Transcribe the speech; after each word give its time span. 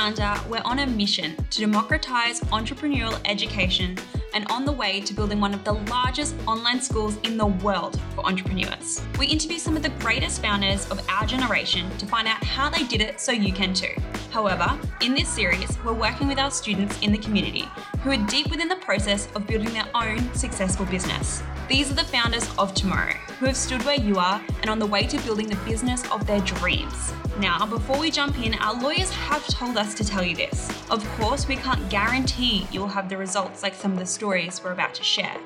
Foundr, 0.00 0.46
we're 0.48 0.62
on 0.64 0.78
a 0.78 0.86
mission 0.86 1.36
to 1.50 1.60
democratize 1.60 2.40
entrepreneurial 2.52 3.20
education 3.26 3.98
and 4.32 4.46
on 4.50 4.64
the 4.64 4.72
way 4.72 4.98
to 5.02 5.12
building 5.12 5.38
one 5.42 5.52
of 5.52 5.62
the 5.62 5.74
largest 5.74 6.34
online 6.46 6.80
schools 6.80 7.18
in 7.24 7.36
the 7.36 7.44
world 7.44 8.00
for 8.14 8.24
entrepreneurs. 8.24 9.02
We 9.18 9.26
interview 9.26 9.58
some 9.58 9.76
of 9.76 9.82
the 9.82 9.90
greatest 10.00 10.40
founders 10.40 10.90
of 10.90 11.06
our 11.10 11.26
generation 11.26 11.90
to 11.98 12.06
find 12.06 12.26
out 12.26 12.42
how 12.42 12.70
they 12.70 12.84
did 12.84 13.02
it 13.02 13.20
so 13.20 13.32
you 13.32 13.52
can 13.52 13.74
too. 13.74 13.94
However, 14.30 14.80
in 15.02 15.12
this 15.12 15.28
series, 15.28 15.76
we're 15.84 15.92
working 15.92 16.28
with 16.28 16.38
our 16.38 16.50
students 16.50 16.98
in 17.02 17.12
the 17.12 17.18
community 17.18 17.68
who 18.02 18.10
are 18.10 18.26
deep 18.26 18.50
within 18.50 18.68
the 18.68 18.76
process 18.76 19.28
of 19.34 19.46
building 19.46 19.74
their 19.74 19.88
own 19.94 20.32
successful 20.32 20.86
business. 20.86 21.42
These 21.70 21.88
are 21.92 21.94
the 21.94 22.02
founders 22.02 22.48
of 22.58 22.74
tomorrow 22.74 23.14
who 23.38 23.46
have 23.46 23.56
stood 23.56 23.84
where 23.84 23.94
you 23.94 24.16
are 24.16 24.42
and 24.60 24.68
on 24.68 24.80
the 24.80 24.86
way 24.86 25.06
to 25.06 25.16
building 25.18 25.46
the 25.46 25.54
business 25.64 26.02
of 26.10 26.26
their 26.26 26.40
dreams. 26.40 27.12
Now, 27.38 27.64
before 27.64 27.96
we 27.96 28.10
jump 28.10 28.44
in, 28.44 28.54
our 28.54 28.74
lawyers 28.74 29.08
have 29.10 29.46
told 29.46 29.76
us 29.76 29.94
to 29.94 30.04
tell 30.04 30.24
you 30.24 30.34
this. 30.34 30.68
Of 30.90 31.06
course, 31.10 31.46
we 31.46 31.54
can't 31.54 31.88
guarantee 31.88 32.66
you 32.72 32.80
will 32.80 32.88
have 32.88 33.08
the 33.08 33.16
results 33.16 33.62
like 33.62 33.76
some 33.76 33.92
of 33.92 34.00
the 34.00 34.04
stories 34.04 34.60
we're 34.64 34.72
about 34.72 34.94
to 34.94 35.04
share. 35.04 35.36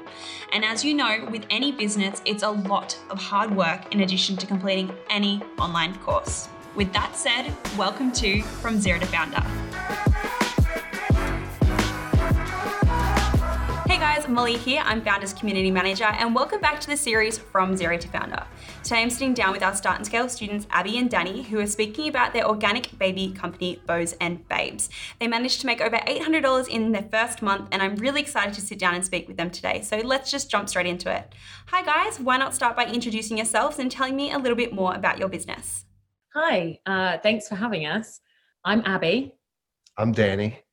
And 0.55 0.65
as 0.65 0.83
you 0.83 0.95
know, 0.95 1.29
with 1.31 1.45
any 1.51 1.73
business, 1.73 2.23
it's 2.25 2.43
a 2.43 2.51
lot 2.51 2.99
of 3.11 3.19
hard 3.19 3.55
work 3.55 3.95
in 3.95 4.01
addition 4.01 4.39
to 4.39 4.47
completing 4.47 4.91
any 5.11 5.43
online 5.59 5.95
course. 5.99 6.49
With 6.75 6.91
that 6.95 7.17
said, 7.17 7.53
welcome 7.77 8.11
to 8.13 8.41
From 8.63 8.81
Zero 8.81 8.99
to 8.99 9.07
Foundr. 9.09 10.14
Guys, 14.15 14.29
Mollie 14.29 14.57
here. 14.57 14.81
I'm 14.85 15.03
Foundr's 15.03 15.33
Community 15.33 15.73
Manager, 15.73 16.05
and 16.05 16.37
welcome 16.37 16.61
back 16.61 16.81
to 16.81 16.87
the 16.87 16.97
series 16.97 17.37
From 17.37 17.77
Zero 17.77 17.99
to 17.99 18.07
Foundr. 18.07 18.47
Today 18.85 19.03
I'm 19.03 19.11
sitting 19.11 19.35
down 19.35 19.51
with 19.51 19.65
our 19.65 19.75
Start 19.75 19.97
and 19.97 20.07
Scale 20.07 20.29
students, 20.29 20.69
Abi 20.71 20.99
and 20.99 21.11
Danny, 21.11 21.43
who 21.43 21.59
are 21.59 21.67
speaking 21.67 22.07
about 22.07 22.33
their 22.33 22.47
organic 22.47 22.97
baby 22.97 23.33
company, 23.33 23.83
Beaus 23.89 24.15
and 24.21 24.49
Babes. 24.49 24.89
They 25.19 25.27
managed 25.27 25.61
to 25.63 25.67
make 25.67 25.81
over 25.81 25.97
$800 25.97 26.69
in 26.69 26.93
their 26.93 27.09
first 27.11 27.43
month, 27.43 27.71
and 27.73 27.83
I'm 27.83 27.97
really 27.97 28.21
excited 28.21 28.55
to 28.55 28.61
sit 28.61 28.79
down 28.79 28.95
and 28.95 29.05
speak 29.05 29.27
with 29.27 29.37
them 29.37 29.51
today. 29.51 29.81
So 29.81 29.97
let's 29.97 30.31
just 30.31 30.49
jump 30.49 30.69
straight 30.69 30.87
into 30.87 31.13
it. 31.13 31.35
Hi 31.67 31.83
guys, 31.83 32.21
why 32.21 32.37
not 32.37 32.55
start 32.55 32.77
by 32.77 32.87
introducing 32.87 33.39
yourselves 33.39 33.81
and 33.81 33.91
telling 33.91 34.15
me 34.15 34.31
a 34.31 34.39
little 34.39 34.57
bit 34.57 34.73
more 34.73 34.95
about 34.95 35.19
your 35.19 35.29
business? 35.29 35.87
Hi, 36.35 36.79
uh, 36.87 37.19
thanks 37.19 37.49
for 37.49 37.57
having 37.57 37.85
us. 37.85 38.21
I'm 38.65 38.81
Abi. 38.83 39.35
I'm 39.99 40.13
Danny. 40.13 40.64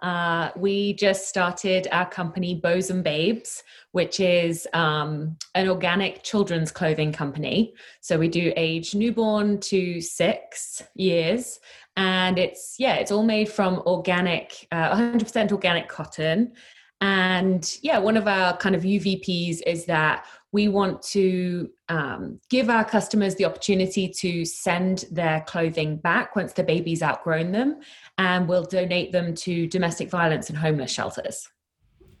Uh, 0.00 0.50
we 0.56 0.92
just 0.94 1.28
started 1.28 1.88
our 1.90 2.08
company, 2.08 2.60
Beaus 2.62 2.90
and 2.90 3.02
Babes, 3.02 3.64
which 3.92 4.20
is 4.20 4.66
um, 4.72 5.36
an 5.54 5.68
organic 5.68 6.22
children's 6.22 6.70
clothing 6.70 7.12
company. 7.12 7.74
So 8.00 8.18
we 8.18 8.28
do 8.28 8.52
age 8.56 8.94
newborn 8.94 9.58
to 9.60 10.00
six 10.00 10.82
years. 10.94 11.58
And 11.96 12.38
it's, 12.38 12.76
yeah, 12.78 12.94
it's 12.94 13.10
all 13.10 13.24
made 13.24 13.48
from 13.48 13.82
organic, 13.86 14.68
uh, 14.70 14.96
100% 14.96 15.50
organic 15.50 15.88
cotton. 15.88 16.52
And 17.00 17.76
yeah, 17.82 17.98
one 17.98 18.16
of 18.16 18.28
our 18.28 18.56
kind 18.56 18.74
of 18.74 18.82
UVPs 18.82 19.60
is 19.66 19.84
that 19.86 20.26
we 20.52 20.68
want 20.68 21.02
to 21.02 21.70
um, 21.88 22.40
give 22.48 22.70
our 22.70 22.84
customers 22.84 23.34
the 23.34 23.44
opportunity 23.44 24.08
to 24.08 24.44
send 24.44 25.04
their 25.10 25.42
clothing 25.46 25.96
back 25.96 26.34
once 26.36 26.52
the 26.54 26.62
baby's 26.62 27.02
outgrown 27.02 27.52
them, 27.52 27.80
and 28.16 28.48
we'll 28.48 28.64
donate 28.64 29.12
them 29.12 29.34
to 29.34 29.66
domestic 29.66 30.08
violence 30.10 30.48
and 30.48 30.58
homeless 30.58 30.90
shelters. 30.90 31.48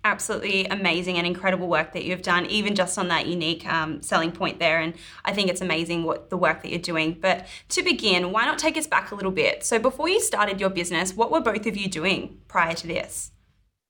Absolutely 0.04 0.66
amazing 0.66 1.16
and 1.18 1.26
incredible 1.26 1.68
work 1.68 1.92
that 1.92 2.04
you've 2.04 2.22
done, 2.22 2.46
even 2.46 2.74
just 2.74 2.98
on 2.98 3.08
that 3.08 3.26
unique 3.26 3.66
um, 3.66 4.00
selling 4.00 4.30
point 4.30 4.58
there. 4.58 4.80
And 4.80 4.94
I 5.24 5.32
think 5.32 5.50
it's 5.50 5.60
amazing 5.60 6.04
what 6.04 6.30
the 6.30 6.36
work 6.36 6.62
that 6.62 6.70
you're 6.70 6.78
doing. 6.78 7.18
But 7.20 7.46
to 7.70 7.82
begin, 7.82 8.30
why 8.30 8.44
not 8.44 8.58
take 8.58 8.76
us 8.76 8.86
back 8.86 9.10
a 9.10 9.14
little 9.14 9.32
bit? 9.32 9.64
So, 9.64 9.78
before 9.78 10.08
you 10.08 10.20
started 10.20 10.60
your 10.60 10.70
business, 10.70 11.14
what 11.14 11.30
were 11.30 11.40
both 11.40 11.66
of 11.66 11.76
you 11.76 11.88
doing 11.88 12.38
prior 12.46 12.74
to 12.74 12.86
this? 12.86 13.32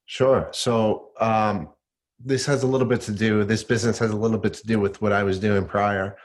Sure. 0.07 0.49
So, 0.51 1.09
um, 1.19 1.69
this 2.23 2.45
has 2.45 2.63
a 2.63 2.67
little 2.67 2.87
bit 2.87 3.01
to 3.01 3.11
do 3.11 3.43
this 3.43 3.63
business 3.63 3.99
has 3.99 4.11
a 4.11 4.15
little 4.15 4.37
bit 4.37 4.53
to 4.53 4.67
do 4.67 4.79
with 4.79 5.01
what 5.01 5.11
i 5.11 5.23
was 5.23 5.39
doing 5.39 5.65
prior. 5.65 6.17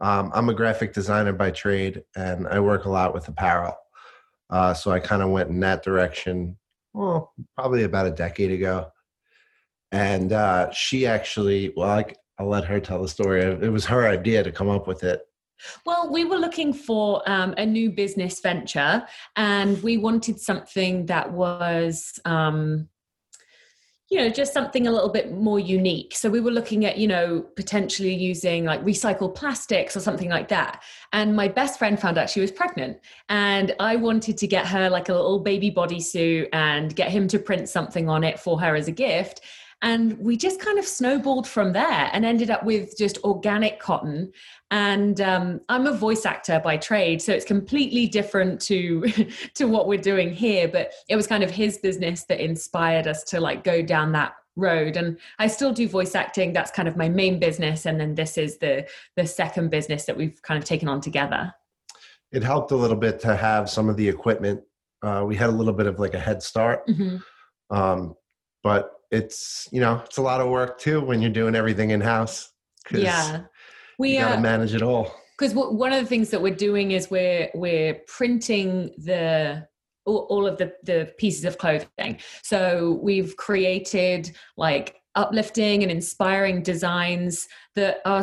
Um, 0.00 0.30
i'm 0.34 0.48
a 0.48 0.54
graphic 0.54 0.92
designer 0.92 1.32
by 1.32 1.50
trade 1.50 2.02
and 2.16 2.46
i 2.48 2.58
work 2.60 2.84
a 2.84 2.90
lot 2.90 3.14
with 3.14 3.28
apparel. 3.28 3.76
Uh, 4.50 4.74
so 4.74 4.90
i 4.90 4.98
kind 4.98 5.22
of 5.22 5.30
went 5.30 5.50
in 5.50 5.60
that 5.60 5.82
direction 5.82 6.56
well 6.92 7.32
probably 7.56 7.84
about 7.84 8.06
a 8.06 8.10
decade 8.10 8.52
ago. 8.52 8.92
And 9.90 10.32
uh, 10.32 10.70
she 10.70 11.06
actually 11.06 11.72
well 11.76 11.90
I, 11.90 12.14
i'll 12.38 12.48
let 12.48 12.64
her 12.64 12.80
tell 12.80 13.02
the 13.02 13.08
story. 13.08 13.42
It 13.42 13.70
was 13.70 13.86
her 13.86 14.08
idea 14.08 14.42
to 14.42 14.52
come 14.52 14.70
up 14.70 14.86
with 14.86 15.04
it. 15.04 15.22
Well, 15.86 16.10
we 16.10 16.24
were 16.24 16.38
looking 16.38 16.72
for 16.72 17.22
um, 17.30 17.54
a 17.56 17.64
new 17.64 17.90
business 17.90 18.40
venture 18.40 19.06
and 19.36 19.80
we 19.82 19.96
wanted 19.96 20.40
something 20.40 21.06
that 21.06 21.32
was 21.32 22.18
um, 22.24 22.88
you 24.12 24.18
know 24.18 24.28
just 24.28 24.52
something 24.52 24.86
a 24.86 24.92
little 24.92 25.08
bit 25.08 25.32
more 25.32 25.58
unique. 25.58 26.14
So 26.14 26.28
we 26.28 26.40
were 26.40 26.50
looking 26.50 26.84
at 26.84 26.98
you 26.98 27.08
know 27.08 27.40
potentially 27.56 28.14
using 28.14 28.66
like 28.66 28.84
recycled 28.84 29.34
plastics 29.34 29.96
or 29.96 30.00
something 30.00 30.28
like 30.28 30.48
that. 30.48 30.82
And 31.14 31.34
my 31.34 31.48
best 31.48 31.78
friend 31.78 31.98
found 31.98 32.18
out 32.18 32.28
she 32.28 32.40
was 32.40 32.52
pregnant. 32.52 32.98
And 33.30 33.74
i 33.80 33.96
wanted 33.96 34.36
to 34.36 34.46
get 34.46 34.66
her 34.66 34.90
like 34.90 35.08
a 35.08 35.14
little 35.14 35.40
baby 35.40 35.70
bodysuit 35.70 36.48
and 36.52 36.94
get 36.94 37.10
him 37.10 37.26
to 37.28 37.38
print 37.38 37.70
something 37.70 38.10
on 38.10 38.22
it 38.22 38.38
for 38.38 38.60
her 38.60 38.76
as 38.76 38.86
a 38.86 38.92
gift 38.92 39.40
and 39.82 40.16
we 40.18 40.36
just 40.36 40.60
kind 40.60 40.78
of 40.78 40.86
snowballed 40.86 41.46
from 41.46 41.72
there 41.72 42.08
and 42.12 42.24
ended 42.24 42.50
up 42.50 42.64
with 42.64 42.96
just 42.96 43.18
organic 43.24 43.80
cotton. 43.80 44.32
And 44.70 45.20
um, 45.20 45.60
i'm 45.68 45.86
a 45.86 45.92
voice 45.92 46.24
actor 46.24 46.58
by 46.64 46.78
trade 46.78 47.20
so 47.20 47.32
it's 47.32 47.44
completely 47.44 48.06
different 48.06 48.58
to 48.62 49.02
to 49.54 49.66
what 49.66 49.86
we're 49.86 49.98
doing 50.00 50.32
here 50.32 50.66
but 50.66 50.92
it 51.10 51.16
was 51.16 51.26
kind 51.26 51.42
of 51.42 51.50
his 51.50 51.76
business 51.78 52.24
that 52.24 52.40
inspired 52.42 53.06
us 53.06 53.22
to 53.24 53.40
like 53.40 53.64
go 53.64 53.82
down 53.82 54.12
that 54.12 54.32
road. 54.56 54.96
And 54.96 55.18
i 55.38 55.46
still 55.46 55.72
do 55.72 55.88
voice 55.88 56.14
acting. 56.14 56.52
That's 56.52 56.70
kind 56.70 56.88
of 56.88 56.96
my 56.96 57.08
main 57.08 57.38
business 57.38 57.86
and 57.86 58.00
then 58.00 58.14
this 58.14 58.38
is 58.38 58.58
the 58.58 58.86
the 59.16 59.26
second 59.26 59.70
business 59.70 60.06
that 60.06 60.16
we've 60.16 60.40
kind 60.42 60.58
of 60.58 60.64
taken 60.64 60.88
on 60.88 61.00
together. 61.00 61.52
It 62.30 62.42
helped 62.42 62.70
a 62.70 62.76
little 62.76 62.96
bit 62.96 63.20
to 63.20 63.36
have 63.36 63.68
some 63.68 63.90
of 63.90 63.96
the 63.96 64.08
equipment. 64.08 64.62
Uh, 65.02 65.24
we 65.26 65.36
had 65.36 65.50
a 65.50 65.52
little 65.52 65.74
bit 65.74 65.86
of 65.86 65.98
like 65.98 66.14
a 66.14 66.20
head 66.20 66.42
start. 66.42 66.86
Mm-hmm. 66.86 67.76
um, 67.76 68.14
but 68.62 68.92
it's 69.12 69.68
you 69.70 69.80
know 69.80 70.02
it's 70.04 70.16
a 70.16 70.22
lot 70.22 70.40
of 70.40 70.48
work 70.48 70.78
too 70.78 71.00
when 71.00 71.20
you're 71.22 71.30
doing 71.30 71.54
everything 71.54 71.90
in 71.90 72.00
house. 72.00 72.50
Yeah, 72.90 73.42
we 73.98 74.16
got 74.16 74.30
to 74.30 74.38
uh, 74.38 74.40
manage 74.40 74.74
it 74.74 74.82
all. 74.82 75.14
Because 75.38 75.54
one 75.54 75.92
of 75.92 76.00
the 76.00 76.08
things 76.08 76.30
that 76.30 76.40
we're 76.42 76.54
doing 76.54 76.92
is 76.92 77.10
we're 77.10 77.50
we're 77.54 78.00
printing 78.06 78.90
the 78.98 79.66
all, 80.06 80.26
all 80.30 80.46
of 80.46 80.56
the 80.56 80.72
the 80.82 81.12
pieces 81.18 81.44
of 81.44 81.58
clothing. 81.58 82.18
So 82.42 82.98
we've 83.02 83.36
created 83.36 84.32
like 84.56 84.96
uplifting 85.14 85.82
and 85.82 85.92
inspiring 85.92 86.62
designs 86.62 87.46
that 87.74 87.98
are 88.06 88.22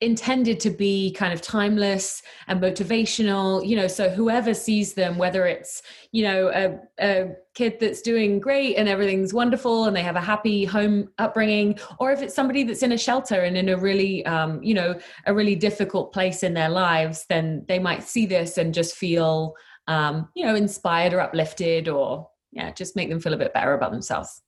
intended 0.00 0.60
to 0.60 0.70
be 0.70 1.10
kind 1.12 1.32
of 1.32 1.40
timeless 1.40 2.22
and 2.46 2.60
motivational 2.60 3.66
you 3.66 3.74
know 3.74 3.88
so 3.88 4.08
whoever 4.08 4.54
sees 4.54 4.94
them 4.94 5.18
whether 5.18 5.44
it's 5.44 5.82
you 6.12 6.22
know 6.22 6.48
a, 6.48 7.04
a, 7.04 7.32
kid 7.54 7.76
that's 7.80 8.00
doing 8.00 8.38
great 8.38 8.76
and 8.76 8.88
everything's 8.88 9.34
wonderful 9.34 9.86
and 9.86 9.96
they 9.96 10.02
have 10.02 10.14
a 10.14 10.20
happy 10.20 10.64
home 10.64 11.08
upbringing 11.18 11.76
or 11.98 12.12
if 12.12 12.22
it's 12.22 12.34
somebody 12.34 12.62
that's 12.62 12.84
in 12.84 12.92
a 12.92 12.98
shelter 12.98 13.42
and 13.42 13.56
in 13.56 13.70
a 13.70 13.76
really 13.76 14.24
um, 14.26 14.62
you 14.62 14.72
know 14.72 14.96
a 15.26 15.34
really 15.34 15.56
difficult 15.56 16.12
place 16.12 16.44
in 16.44 16.54
their 16.54 16.68
lives 16.68 17.26
then 17.28 17.64
they 17.66 17.80
might 17.80 18.04
see 18.04 18.24
this 18.24 18.56
and 18.56 18.72
just 18.72 18.94
feel 18.94 19.54
um, 19.88 20.28
you 20.36 20.46
know 20.46 20.54
inspired 20.54 21.12
or 21.12 21.20
uplifted 21.20 21.88
or 21.88 22.28
yeah 22.52 22.70
just 22.70 22.94
make 22.94 23.08
them 23.08 23.18
feel 23.18 23.34
a 23.34 23.36
bit 23.36 23.52
better 23.52 23.74
about 23.74 23.90
themselves 23.90 24.42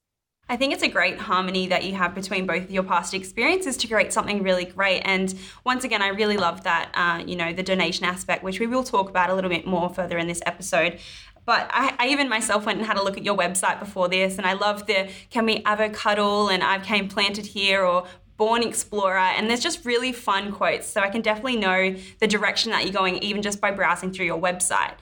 I 0.49 0.57
think 0.57 0.73
it's 0.73 0.83
a 0.83 0.89
great 0.89 1.17
harmony 1.17 1.67
that 1.67 1.85
you 1.85 1.93
have 1.95 2.13
between 2.13 2.45
both 2.45 2.63
of 2.63 2.71
your 2.71 2.83
past 2.83 3.13
experiences 3.13 3.77
to 3.77 3.87
create 3.87 4.11
something 4.11 4.43
really 4.43 4.65
great. 4.65 5.01
And 5.05 5.33
once 5.63 5.85
again, 5.85 6.01
I 6.01 6.09
really 6.09 6.35
love 6.35 6.63
that, 6.63 6.91
uh, 6.93 7.23
you 7.25 7.37
know, 7.37 7.53
the 7.53 7.63
donation 7.63 8.05
aspect, 8.05 8.43
which 8.43 8.59
we 8.59 8.67
will 8.67 8.83
talk 8.83 9.09
about 9.09 9.29
a 9.29 9.33
little 9.33 9.49
bit 9.49 9.65
more 9.65 9.89
further 9.89 10.17
in 10.17 10.27
this 10.27 10.41
episode. 10.45 10.99
But 11.45 11.69
I, 11.73 11.95
I, 11.97 12.07
even 12.09 12.29
myself 12.29 12.65
went 12.65 12.79
and 12.79 12.85
had 12.85 12.97
a 12.97 13.03
look 13.03 13.17
at 13.17 13.23
your 13.23 13.35
website 13.35 13.79
before 13.79 14.09
this, 14.09 14.37
and 14.37 14.45
I 14.45 14.53
love 14.53 14.87
the 14.87 15.09
can 15.29 15.45
we 15.45 15.63
avocado 15.65 16.49
and 16.49 16.63
I 16.63 16.79
came 16.79 17.07
planted 17.07 17.45
here 17.45 17.83
or 17.83 18.05
born 18.37 18.63
explorer, 18.63 19.17
and 19.17 19.49
there's 19.49 19.59
just 19.59 19.85
really 19.85 20.11
fun 20.11 20.51
quotes. 20.51 20.87
So 20.87 20.99
I 21.01 21.09
can 21.09 21.21
definitely 21.21 21.57
know 21.57 21.95
the 22.19 22.27
direction 22.27 22.71
that 22.71 22.83
you're 22.83 22.93
going 22.93 23.17
even 23.17 23.41
just 23.41 23.61
by 23.61 23.71
browsing 23.71 24.11
through 24.11 24.25
your 24.25 24.41
website. 24.41 24.93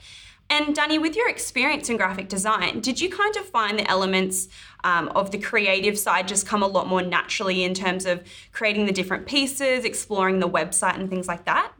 And 0.50 0.74
Danny, 0.74 0.98
with 0.98 1.14
your 1.14 1.28
experience 1.28 1.88
in 1.88 1.96
graphic 1.96 2.28
design, 2.28 2.80
did 2.80 3.00
you 3.00 3.08
kind 3.08 3.36
of 3.36 3.46
find 3.46 3.78
the 3.78 3.88
elements 3.88 4.48
um, 4.84 5.08
of 5.08 5.30
the 5.30 5.38
creative 5.38 5.98
side 5.98 6.28
just 6.28 6.46
come 6.46 6.62
a 6.62 6.66
lot 6.66 6.86
more 6.86 7.02
naturally 7.02 7.64
in 7.64 7.74
terms 7.74 8.06
of 8.06 8.22
creating 8.52 8.86
the 8.86 8.92
different 8.92 9.26
pieces, 9.26 9.84
exploring 9.84 10.40
the 10.40 10.48
website, 10.48 10.96
and 10.98 11.08
things 11.10 11.28
like 11.28 11.44
that? 11.44 11.72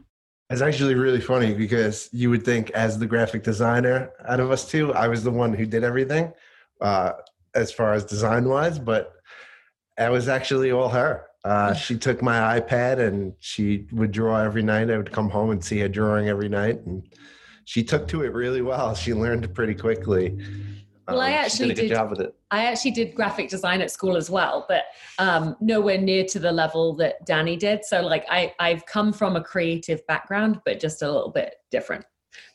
It's 0.49 0.61
actually 0.61 0.95
really 0.95 1.21
funny 1.21 1.53
because 1.53 2.09
you 2.11 2.29
would 2.29 2.43
think, 2.43 2.71
as 2.71 2.99
the 2.99 3.05
graphic 3.05 3.43
designer 3.43 4.11
out 4.27 4.39
of 4.39 4.51
us 4.51 4.67
two, 4.69 4.93
I 4.93 5.07
was 5.07 5.23
the 5.23 5.31
one 5.31 5.53
who 5.53 5.65
did 5.65 5.83
everything 5.83 6.33
uh, 6.81 7.13
as 7.55 7.71
far 7.71 7.93
as 7.93 8.03
design 8.03 8.49
wise, 8.49 8.77
but 8.77 9.13
it 9.97 10.11
was 10.11 10.27
actually 10.27 10.71
all 10.71 10.89
her. 10.89 11.27
Uh, 11.43 11.73
she 11.73 11.97
took 11.97 12.21
my 12.21 12.59
iPad 12.59 12.99
and 12.99 13.33
she 13.39 13.87
would 13.93 14.11
draw 14.11 14.41
every 14.41 14.61
night. 14.61 14.91
I 14.91 14.97
would 14.97 15.11
come 15.11 15.29
home 15.29 15.51
and 15.51 15.63
see 15.63 15.79
her 15.79 15.87
drawing 15.87 16.27
every 16.27 16.49
night, 16.49 16.81
and 16.85 17.01
she 17.65 17.83
took 17.83 18.07
to 18.09 18.23
it 18.23 18.33
really 18.33 18.61
well. 18.61 18.93
She 18.93 19.13
learned 19.13 19.53
pretty 19.55 19.73
quickly. 19.73 20.37
Well, 21.07 21.19
I 21.21 21.27
Um, 21.27 21.31
she 21.31 21.37
actually 21.45 21.67
did 21.69 21.71
a 21.71 21.75
good 21.81 21.87
did- 21.89 21.95
job 21.95 22.09
with 22.11 22.19
it. 22.21 22.35
I 22.51 22.65
actually 22.65 22.91
did 22.91 23.15
graphic 23.15 23.49
design 23.49 23.81
at 23.81 23.89
school 23.91 24.17
as 24.17 24.29
well, 24.29 24.65
but 24.67 24.83
um, 25.19 25.55
nowhere 25.61 25.97
near 25.97 26.25
to 26.25 26.37
the 26.39 26.51
level 26.51 26.93
that 26.97 27.25
Danny 27.25 27.55
did. 27.55 27.85
So, 27.85 28.01
like, 28.01 28.25
I 28.29 28.53
I've 28.59 28.85
come 28.85 29.13
from 29.13 29.35
a 29.37 29.41
creative 29.43 30.05
background, 30.07 30.59
but 30.65 30.79
just 30.79 31.01
a 31.01 31.09
little 31.11 31.31
bit 31.31 31.55
different. 31.71 32.03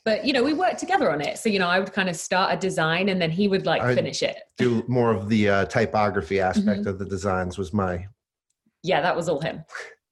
But 0.05 0.23
you 0.25 0.33
know, 0.33 0.43
we 0.43 0.53
worked 0.53 0.79
together 0.79 1.11
on 1.11 1.21
it. 1.21 1.37
So 1.39 1.49
you 1.49 1.59
know, 1.59 1.67
I 1.67 1.79
would 1.79 1.93
kind 1.93 2.09
of 2.09 2.15
start 2.15 2.53
a 2.53 2.57
design, 2.57 3.09
and 3.09 3.21
then 3.21 3.31
he 3.31 3.47
would 3.47 3.65
like 3.65 3.81
I- 3.81 3.95
finish 3.95 4.21
it. 4.23 4.37
Do 4.57 4.83
more 4.87 5.11
of 5.11 5.29
the 5.29 5.49
uh, 5.49 5.65
typography 5.65 6.39
aspect 6.39 6.81
Mm-hmm. 6.81 6.89
of 6.89 6.99
the 6.99 7.05
designs 7.05 7.57
was 7.57 7.73
my 7.73 8.07
Yeah, 8.83 9.01
that 9.01 9.15
was 9.15 9.27
all 9.29 9.39
him. 9.41 9.63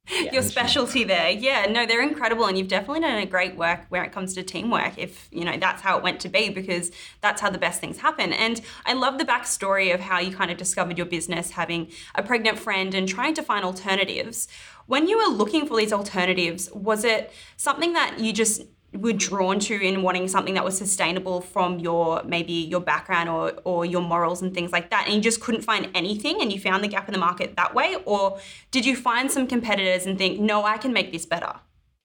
Yeah. 0.07 0.33
your 0.33 0.43
specialty 0.43 1.03
there. 1.03 1.31
Yeah, 1.31 1.65
no, 1.65 1.85
they're 1.85 2.01
incredible, 2.01 2.45
and 2.45 2.57
you've 2.57 2.67
definitely 2.67 2.99
done 2.99 3.17
a 3.17 3.25
great 3.25 3.55
work 3.55 3.85
where 3.89 4.03
it 4.03 4.11
comes 4.11 4.33
to 4.35 4.43
teamwork. 4.43 4.97
If 4.97 5.27
you 5.31 5.43
know 5.43 5.57
that's 5.57 5.81
how 5.81 5.97
it 5.97 6.03
went 6.03 6.19
to 6.21 6.29
be, 6.29 6.49
because 6.49 6.91
that's 7.21 7.41
how 7.41 7.49
the 7.49 7.57
best 7.57 7.81
things 7.81 7.97
happen. 7.97 8.31
And 8.31 8.61
I 8.85 8.93
love 8.93 9.17
the 9.17 9.25
backstory 9.25 9.93
of 9.93 10.01
how 10.01 10.19
you 10.19 10.35
kind 10.35 10.51
of 10.51 10.57
discovered 10.57 10.97
your 10.97 11.07
business, 11.07 11.51
having 11.51 11.91
a 12.13 12.21
pregnant 12.21 12.59
friend 12.59 12.93
and 12.93 13.07
trying 13.07 13.33
to 13.35 13.43
find 13.43 13.65
alternatives. 13.65 14.47
When 14.85 15.07
you 15.07 15.17
were 15.17 15.35
looking 15.35 15.65
for 15.65 15.75
these 15.75 15.91
alternatives, 15.91 16.69
was 16.71 17.03
it 17.03 17.31
something 17.57 17.93
that 17.93 18.19
you 18.19 18.31
just 18.31 18.61
were 18.97 19.13
drawn 19.13 19.59
to 19.59 19.79
in 19.79 20.01
wanting 20.01 20.27
something 20.27 20.53
that 20.53 20.63
was 20.63 20.77
sustainable 20.77 21.41
from 21.41 21.79
your 21.79 22.23
maybe 22.23 22.53
your 22.53 22.81
background 22.81 23.29
or 23.29 23.53
or 23.63 23.85
your 23.85 24.01
morals 24.01 24.41
and 24.41 24.53
things 24.53 24.71
like 24.71 24.89
that 24.89 25.05
and 25.05 25.15
you 25.15 25.21
just 25.21 25.41
couldn't 25.41 25.61
find 25.61 25.89
anything 25.93 26.41
and 26.41 26.51
you 26.51 26.59
found 26.59 26.83
the 26.83 26.87
gap 26.87 27.07
in 27.07 27.13
the 27.13 27.19
market 27.19 27.55
that 27.55 27.73
way 27.75 27.97
or 28.05 28.39
did 28.71 28.85
you 28.85 28.95
find 28.95 29.31
some 29.31 29.47
competitors 29.47 30.05
and 30.05 30.17
think 30.17 30.39
no 30.39 30.63
I 30.63 30.77
can 30.77 30.93
make 30.93 31.11
this 31.11 31.25
better 31.25 31.53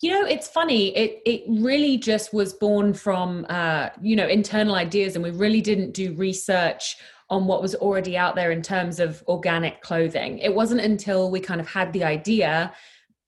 You 0.02 0.12
know, 0.12 0.25
it's 0.25 0.48
funny. 0.48 0.96
It 0.96 1.20
it 1.26 1.42
really 1.46 1.98
just 1.98 2.32
was 2.32 2.54
born 2.54 2.94
from 2.94 3.44
uh, 3.50 3.90
you 4.00 4.16
know 4.16 4.26
internal 4.26 4.75
ideas, 4.75 5.14
and 5.14 5.22
we 5.22 5.31
really 5.31 5.60
didn't 5.60 5.93
do 5.93 6.14
research 6.14 6.96
on 7.28 7.46
what 7.46 7.62
was 7.62 7.75
already 7.76 8.16
out 8.16 8.34
there 8.34 8.50
in 8.50 8.62
terms 8.62 8.98
of 8.98 9.22
organic 9.28 9.82
clothing. 9.82 10.38
It 10.38 10.54
wasn't 10.54 10.81
until 10.81 11.31
we 11.31 11.38
kind 11.38 11.60
of 11.60 11.69
had 11.69 11.93
the 11.93 12.02
idea 12.02 12.72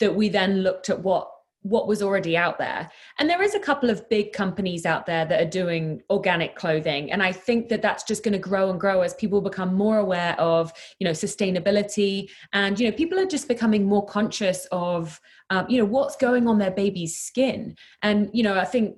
that 0.01 0.17
we 0.17 0.29
then 0.29 0.63
looked 0.63 0.89
at 0.91 1.01
what 1.03 1.31
what 1.63 1.87
was 1.87 2.03
already 2.03 2.37
out 2.37 2.59
there. 2.59 2.91
And 3.19 3.31
there 3.31 3.43
is 3.43 3.55
a 3.55 3.61
couple 3.61 3.89
of 3.89 4.09
big 4.09 4.33
companies 4.33 4.85
out 4.85 5.07
there 5.07 5.25
that 5.25 5.41
are 5.41 5.51
doing 5.51 6.03
organic 6.11 6.57
clothing, 6.57 7.13
and 7.13 7.23
I 7.23 7.33
think 7.33 7.69
that 7.69 7.83
that's 7.83 8.05
just 8.05 8.23
going 8.23 8.33
to 8.33 8.39
grow 8.39 8.71
and 8.71 8.81
grow 8.81 9.01
as 9.03 9.15
people 9.15 9.41
become 9.41 9.75
more 9.75 9.99
aware 9.99 10.39
of 10.41 10.73
you 10.99 11.05
know 11.05 11.13
sustainability, 11.13 12.29
and 12.53 12.79
you 12.79 12.91
know 12.91 12.97
people 12.97 13.19
are 13.19 13.27
just 13.27 13.49
becoming 13.49 13.85
more 13.85 14.05
conscious 14.07 14.67
of 14.73 15.21
um, 15.51 15.67
you 15.69 15.79
know 15.79 15.85
what's 15.85 16.17
going 16.17 16.47
on 16.49 16.59
their 16.59 16.71
baby's 16.71 17.17
skin. 17.17 17.77
And 18.03 18.31
you 18.33 18.43
know 18.43 18.59
i 18.59 18.65
think 18.65 18.97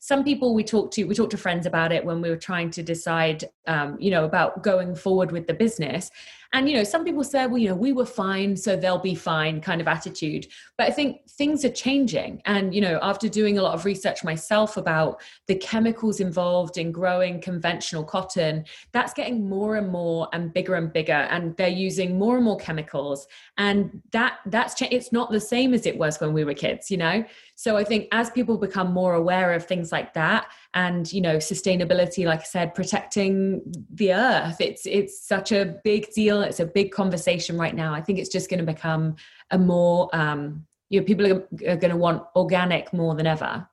some 0.00 0.24
people 0.24 0.54
we 0.54 0.64
talked 0.64 0.94
to 0.94 1.04
we 1.04 1.14
talked 1.14 1.30
to 1.30 1.36
friends 1.36 1.66
about 1.66 1.92
it 1.92 2.04
when 2.04 2.20
we 2.20 2.30
were 2.30 2.36
trying 2.36 2.70
to 2.70 2.82
decide 2.82 3.44
um, 3.66 3.96
you 4.00 4.10
know 4.10 4.24
about 4.24 4.62
going 4.62 4.94
forward 4.94 5.30
with 5.30 5.46
the 5.46 5.54
business 5.54 6.10
and 6.52 6.68
you 6.68 6.76
know 6.76 6.84
some 6.84 7.04
people 7.04 7.22
say, 7.24 7.46
well 7.46 7.58
you 7.58 7.68
know 7.68 7.74
we 7.74 7.92
were 7.92 8.06
fine 8.06 8.56
so 8.56 8.76
they'll 8.76 8.98
be 8.98 9.14
fine 9.14 9.60
kind 9.60 9.80
of 9.80 9.88
attitude. 9.88 10.46
But 10.76 10.88
i 10.88 10.90
think 10.90 11.28
things 11.30 11.64
are 11.64 11.70
changing. 11.70 12.42
And 12.44 12.74
you 12.74 12.80
know 12.80 12.98
after 13.02 13.28
doing 13.28 13.58
a 13.58 13.62
lot 13.62 13.74
of 13.74 13.84
research 13.84 14.24
myself 14.24 14.76
about 14.76 15.20
the 15.46 15.54
chemicals 15.54 16.20
involved 16.20 16.78
in 16.78 16.92
growing 16.92 17.40
conventional 17.40 18.04
cotton 18.04 18.64
that's 18.92 19.14
getting 19.14 19.48
more 19.48 19.76
and 19.76 19.88
more 19.88 20.28
and 20.32 20.52
bigger 20.52 20.74
and 20.74 20.92
bigger 20.92 21.12
and 21.12 21.56
they're 21.56 21.68
using 21.68 22.18
more 22.18 22.36
and 22.36 22.44
more 22.44 22.56
chemicals. 22.56 23.26
And 23.56 24.02
that 24.12 24.38
that's 24.46 24.74
cha- 24.74 24.88
it's 24.90 25.12
not 25.12 25.30
the 25.30 25.40
same 25.40 25.74
as 25.74 25.86
it 25.86 25.96
was 25.96 26.20
when 26.20 26.32
we 26.32 26.44
were 26.44 26.54
kids 26.54 26.90
you 26.90 26.96
know? 26.96 27.24
So 27.54 27.76
i 27.76 27.84
think 27.84 28.08
as 28.12 28.30
people 28.30 28.56
become 28.58 28.92
more 28.92 29.14
aware 29.14 29.52
of 29.52 29.66
things 29.66 29.92
like 29.92 30.14
that 30.14 30.46
and 30.74 31.12
you 31.12 31.20
know 31.20 31.36
sustainability 31.36 32.24
like 32.24 32.40
i 32.40 32.44
said 32.44 32.74
protecting 32.74 33.60
the 33.94 34.12
earth 34.12 34.60
it's 34.60 34.86
it's 34.86 35.26
such 35.26 35.50
a 35.50 35.76
big 35.82 36.10
deal 36.12 36.42
it's 36.42 36.60
a 36.60 36.66
big 36.66 36.92
conversation 36.92 37.58
right 37.58 37.74
now 37.74 37.92
i 37.92 38.00
think 38.00 38.18
it's 38.18 38.28
just 38.28 38.48
going 38.48 38.64
to 38.64 38.72
become 38.72 39.16
a 39.50 39.58
more 39.58 40.08
um 40.12 40.64
you 40.88 41.00
know 41.00 41.04
people 41.06 41.26
are, 41.26 41.48
are 41.68 41.76
going 41.76 41.90
to 41.90 41.96
want 41.96 42.22
organic 42.36 42.92
more 42.92 43.14
than 43.14 43.26
ever 43.26 43.66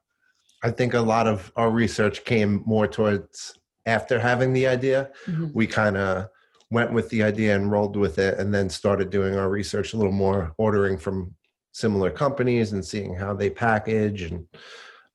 I 0.64 0.72
think 0.72 0.94
a 0.94 1.02
lot 1.02 1.28
of 1.28 1.52
our 1.56 1.70
research 1.70 2.26
came 2.26 2.64
more 2.66 2.88
towards 2.88 3.54
after 3.86 4.20
having 4.20 4.54
the 4.54 4.68
idea. 4.68 5.12
Mhm. 5.26 5.54
We 5.54 5.68
kind 5.68 5.98
of 5.98 6.30
went 6.72 6.92
with 6.92 7.10
the 7.10 7.24
idea 7.24 7.56
and 7.56 7.72
rolled 7.72 7.96
with 7.96 8.18
it, 8.20 8.38
and 8.40 8.54
then 8.54 8.70
started 8.70 9.10
doing 9.10 9.36
our 9.38 9.50
research 9.50 9.94
a 9.94 9.98
little 9.98 10.12
more, 10.12 10.54
ordering 10.58 10.98
from 10.98 11.34
similar 11.72 12.10
companies 12.10 12.74
and 12.74 12.84
seeing 12.84 13.16
how 13.16 13.34
they 13.34 13.50
package 13.50 14.24
and 14.24 14.48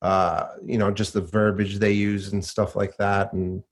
uh, 0.03 0.49
you 0.65 0.77
know 0.77 0.91
just 0.91 1.15
the 1.15 1.21
verbiage 1.21 1.79
they 1.79 1.93
use 1.93 2.33
and 2.33 2.45
stuff 2.45 2.77
like 2.77 2.97
that. 2.99 3.33
And 3.33 3.63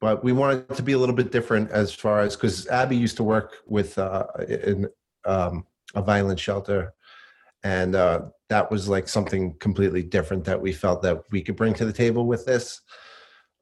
but 0.00 0.22
we 0.22 0.32
wanted 0.32 0.70
it 0.70 0.76
to 0.76 0.82
be 0.82 0.92
a 0.92 0.98
little 0.98 1.14
bit 1.14 1.32
different 1.32 1.70
as 1.70 1.92
far 1.92 2.20
as 2.20 2.36
because 2.36 2.68
Abi 2.68 2.96
used 2.96 3.16
to 3.16 3.24
work 3.24 3.56
with 3.66 3.98
uh, 3.98 4.26
in 4.48 4.88
um, 5.24 5.66
a 5.94 6.02
violent 6.02 6.38
shelter 6.38 6.94
and 7.64 7.96
uh, 7.96 8.22
that 8.48 8.70
was 8.70 8.88
like 8.88 9.08
something 9.08 9.54
completely 9.58 10.02
different 10.02 10.44
that 10.44 10.60
we 10.60 10.72
felt 10.72 11.02
that 11.02 11.20
we 11.32 11.42
could 11.42 11.56
bring 11.56 11.74
to 11.74 11.84
the 11.84 11.92
table 11.92 12.26
with 12.26 12.44
this 12.46 12.80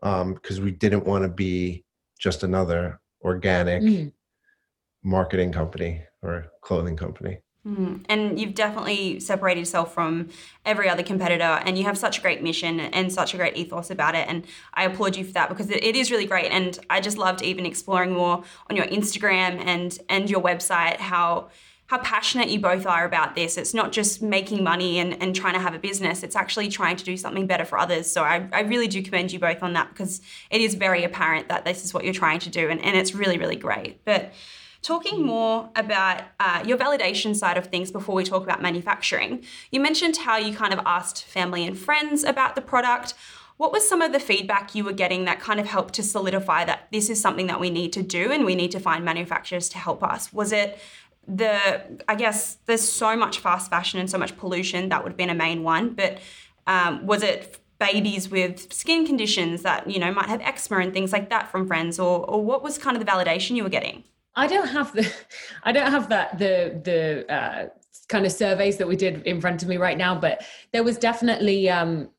because 0.02 0.61
we 0.61 0.70
didn't 0.70 1.06
want 1.06 1.23
to 1.23 1.29
be 1.29 1.85
just 2.19 2.43
another 2.43 3.00
organic 3.23 3.82
Mm. 3.82 4.12
marketing 5.02 5.52
company 5.52 6.02
or 6.23 6.46
clothing 6.61 6.96
company 6.96 7.38
Mm. 7.66 8.05
And 8.08 8.38
you've 8.38 8.55
definitely 8.55 9.20
separated 9.20 9.61
yourself 9.61 9.94
from 9.94 10.28
every 10.66 10.88
other 10.88 11.02
competitor, 11.02 11.43
and 11.64 11.78
you 11.78 11.84
have 11.84 11.96
such 11.96 12.19
a 12.19 12.20
great 12.20 12.43
mission 12.43 12.78
and 12.78 13.11
such 13.11 13.32
a 13.32 13.38
great 13.38 13.56
ethos 13.56 13.90
about 13.90 14.14
it. 14.14 14.28
And 14.28 14.44
I 14.75 14.84
applaud 14.84 15.16
you 15.16 15.25
for 15.25 15.32
that 15.32 15.49
because 15.49 15.70
it, 15.70 15.96
is 15.96 16.11
really 16.11 16.26
great. 16.26 16.50
And 16.50 16.78
I 16.90 17.00
just 17.00 17.16
loved 17.16 17.40
even 17.43 17.64
exploring 17.64 18.12
more 18.12 18.44
on 18.69 18.76
your 18.76 18.87
Instagram 18.87 19.64
and 19.64 19.99
and 20.08 20.28
your 20.28 20.43
website 20.43 20.96
how 20.96 21.49
how 21.87 21.99
passionate 21.99 22.49
you 22.49 22.58
both 22.58 22.87
are 22.87 23.05
about 23.05 23.34
this. 23.34 23.58
It's 23.58 23.75
not 23.75 23.93
just 23.93 24.22
making 24.22 24.64
money 24.64 24.99
and, 24.99 25.20
and 25.22 25.37
trying 25.37 25.52
to 25.52 25.60
have 25.60 25.75
a 25.75 25.78
business, 25.78 26.22
it's 26.22 26.34
actually 26.34 26.69
trying 26.69 26.96
to 26.96 27.05
do 27.05 27.17
something 27.17 27.46
better 27.46 27.64
for 27.64 27.78
others. 27.78 28.10
So 28.10 28.25
I, 28.25 28.49
I 28.52 28.60
really 28.60 28.88
do 28.88 29.02
commend 29.02 29.32
you 29.32 29.38
both 29.38 29.62
on 29.62 29.75
that 29.75 29.90
because 29.90 30.22
it 30.50 30.62
is 30.62 30.75
very 30.75 31.05
apparent 31.05 31.49
that 31.49 31.64
this 31.64 31.84
is 31.84 31.93
what 31.93 32.05
you're 32.05 32.14
trying 32.14 32.40
to 32.40 32.50
do, 32.50 32.69
and, 32.70 32.82
and 32.82 32.96
it's 32.96 33.14
really, 33.14 33.38
really 33.38 33.56
great. 33.56 34.02
But 34.05 34.32
Talking 34.84 35.25
more 35.25 35.70
about 35.76 36.25
uh, 36.38 36.62
your 36.66 36.76
validation 36.76 37.34
side 37.34 37.56
of 37.56 37.69
things 37.69 37.90
before 37.90 38.14
we 38.14 38.22
talk 38.22 38.42
about 38.42 38.60
manufacturing, 38.60 39.42
you 39.70 39.81
mentioned 39.81 40.19
how 40.19 40.36
you 40.36 40.54
kind 40.54 40.75
of 40.75 40.81
asked 40.84 41.25
family 41.25 41.66
and 41.66 41.76
friends 41.76 42.22
about 42.22 42.54
the 42.54 42.60
product. 42.60 43.14
What 43.56 43.72
was 43.72 43.88
some 43.88 44.02
of 44.02 44.12
the 44.12 44.20
feedback 44.20 44.75
you 44.75 44.84
were 44.84 44.92
getting 44.92 45.25
that 45.25 45.40
kind 45.40 45.58
of 45.58 45.64
helped 45.64 45.94
to 45.94 46.02
solidify 46.02 46.66
that 46.66 46.88
this 46.92 47.08
is 47.08 47.19
something 47.19 47.46
that 47.46 47.58
we 47.58 47.70
need 47.70 47.94
to 47.94 48.03
do 48.03 48.31
and 48.31 48.44
we 48.44 48.55
need 48.55 48.72
to 48.72 48.79
find 48.79 49.06
manufacturers 49.06 49.70
to 49.70 49.79
help 49.79 50.03
us? 50.03 50.34
Was 50.34 50.53
it 50.53 50.79
the, 51.26 52.03
I 52.06 52.14
guess 52.14 52.58
there's 52.67 52.86
so 52.86 53.17
much 53.17 53.38
fast 53.38 53.70
fashion 53.70 54.00
and 54.00 54.10
so 54.10 54.19
much 54.19 54.36
pollution, 54.36 54.91
that 54.91 55.03
would 55.03 55.12
have 55.12 55.17
been 55.17 55.31
a 55.31 55.34
main 55.34 55.62
one, 55.62 55.94
but 55.94 56.19
um, 56.67 57.06
was 57.06 57.22
it 57.22 57.58
babies 57.79 58.29
with 58.29 58.70
skin 58.70 59.06
conditions 59.06 59.62
that, 59.62 59.91
you 59.91 59.98
know, 59.98 60.12
might 60.12 60.29
have 60.29 60.43
eczema 60.43 60.81
and 60.81 60.93
things 60.93 61.10
like 61.10 61.31
that 61.31 61.50
from 61.50 61.67
friends, 61.67 61.98
or, 61.98 62.29
or 62.29 62.44
what 62.44 62.62
was 62.62 62.76
kind 62.76 62.98
of 62.98 63.03
the 63.03 63.10
validation 63.10 63.56
you 63.56 63.62
were 63.62 63.70
getting? 63.70 64.05
I 64.36 64.46
don't 64.46 64.69
have 64.69 64.93
the, 64.93 65.10
I 65.62 65.72
don't 65.72 65.91
have 65.91 66.08
that 66.08 66.38
the 66.38 66.81
the 66.82 67.32
uh, 67.32 67.69
kind 68.08 68.26
of 68.26 68.32
surveys 68.32 68.76
that 68.79 68.88
we 68.88 68.96
did 68.96 69.22
in 69.26 69.41
front 69.41 69.62
of 69.62 69.69
me 69.69 69.76
right 69.76 69.98
now, 69.98 70.14
but 70.19 70.44
there 70.72 70.84
was 70.84 70.98
definitely 70.98 71.69
um, 71.70 72.10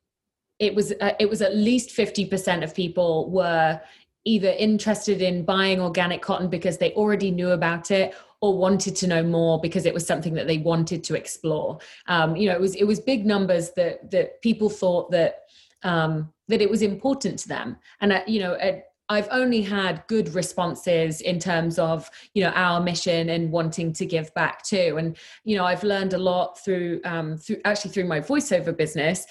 it 0.60 0.74
was 0.74 0.94
uh, 1.02 1.14
it 1.20 1.30
was 1.30 1.42
at 1.42 1.56
least 1.56 1.92
fifty 1.92 2.26
percent 2.26 2.64
of 2.64 2.74
people 2.74 3.30
were 3.30 3.80
either 4.26 4.50
interested 4.58 5.22
in 5.22 5.46
buying 5.46 5.80
organic 5.80 6.22
cotton 6.22 6.50
because 6.50 6.78
they 6.78 6.92
already 6.94 7.30
knew 7.30 7.52
about 7.52 7.92
it 7.92 8.16
or 8.42 8.58
wanted 8.58 8.96
to 8.96 9.08
know 9.08 9.22
more 9.22 9.60
because 9.62 9.86
it 9.86 9.94
was 9.94 10.06
something 10.06 10.34
that 10.34 10.48
they 10.48 10.58
wanted 10.58 11.04
to 11.04 11.16
explore. 11.16 11.78
Um, 12.08 12.36
you 12.36 12.50
know, 12.50 12.56
it 12.56 12.62
was 12.62 12.76
it 12.76 12.86
was 12.86 13.00
big 13.00 13.26
numbers 13.26 13.72
that 13.72 14.10
that 14.12 14.42
people 14.42 14.70
thought 14.70 15.12
that 15.12 15.42
um, 15.84 16.34
that 16.48 16.62
it 16.62 16.70
was 16.70 16.82
important 16.82 17.40
to 17.40 17.48
them, 17.48 17.78
and 18.02 18.12
uh, 18.14 18.22
you 18.28 18.40
know. 18.40 18.56
At, 18.56 18.86
I've 19.08 19.28
only 19.30 19.62
had 19.62 20.04
good 20.08 20.34
responses 20.34 21.22
in 21.22 21.38
terms 21.38 21.78
of 21.78 22.10
you 22.34 22.44
know 22.44 22.50
our 22.52 22.82
mission 22.82 23.30
and 23.30 23.52
wanting 23.52 23.94
to 23.94 24.06
give 24.06 24.34
back 24.34 24.64
too, 24.64 24.96
and 24.98 25.18
you 25.44 25.56
know 25.58 25.66
I've 25.66 25.84
learned 25.84 26.14
a 26.14 26.18
lot 26.18 26.60
through 26.64 27.02
um, 27.06 27.38
through 27.38 27.58
actually 27.66 27.92
through 27.92 28.06
my 28.06 28.20
voiceover 28.20 28.76
business 28.76 29.26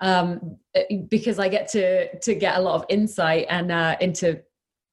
um, 0.00 0.58
because 1.08 1.38
I 1.38 1.48
get 1.48 1.68
to 1.72 2.18
to 2.18 2.34
get 2.34 2.56
a 2.56 2.60
lot 2.60 2.76
of 2.76 2.86
insight 2.88 3.46
and 3.50 3.70
uh, 3.70 3.96
into 4.00 4.40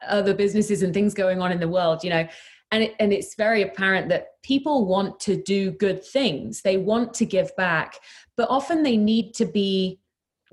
other 0.07 0.33
businesses 0.33 0.83
and 0.83 0.93
things 0.93 1.13
going 1.13 1.41
on 1.41 1.51
in 1.51 1.59
the 1.59 1.67
world, 1.67 2.03
you 2.03 2.09
know. 2.09 2.27
And, 2.73 2.83
it, 2.83 2.95
and 3.01 3.11
it's 3.11 3.35
very 3.35 3.63
apparent 3.63 4.07
that 4.09 4.41
people 4.43 4.85
want 4.85 5.19
to 5.21 5.35
do 5.35 5.71
good 5.71 6.05
things. 6.05 6.61
They 6.61 6.77
want 6.77 7.13
to 7.15 7.25
give 7.25 7.53
back, 7.57 7.99
but 8.37 8.49
often 8.49 8.81
they 8.81 8.95
need 8.95 9.33
to 9.35 9.45
be 9.45 9.99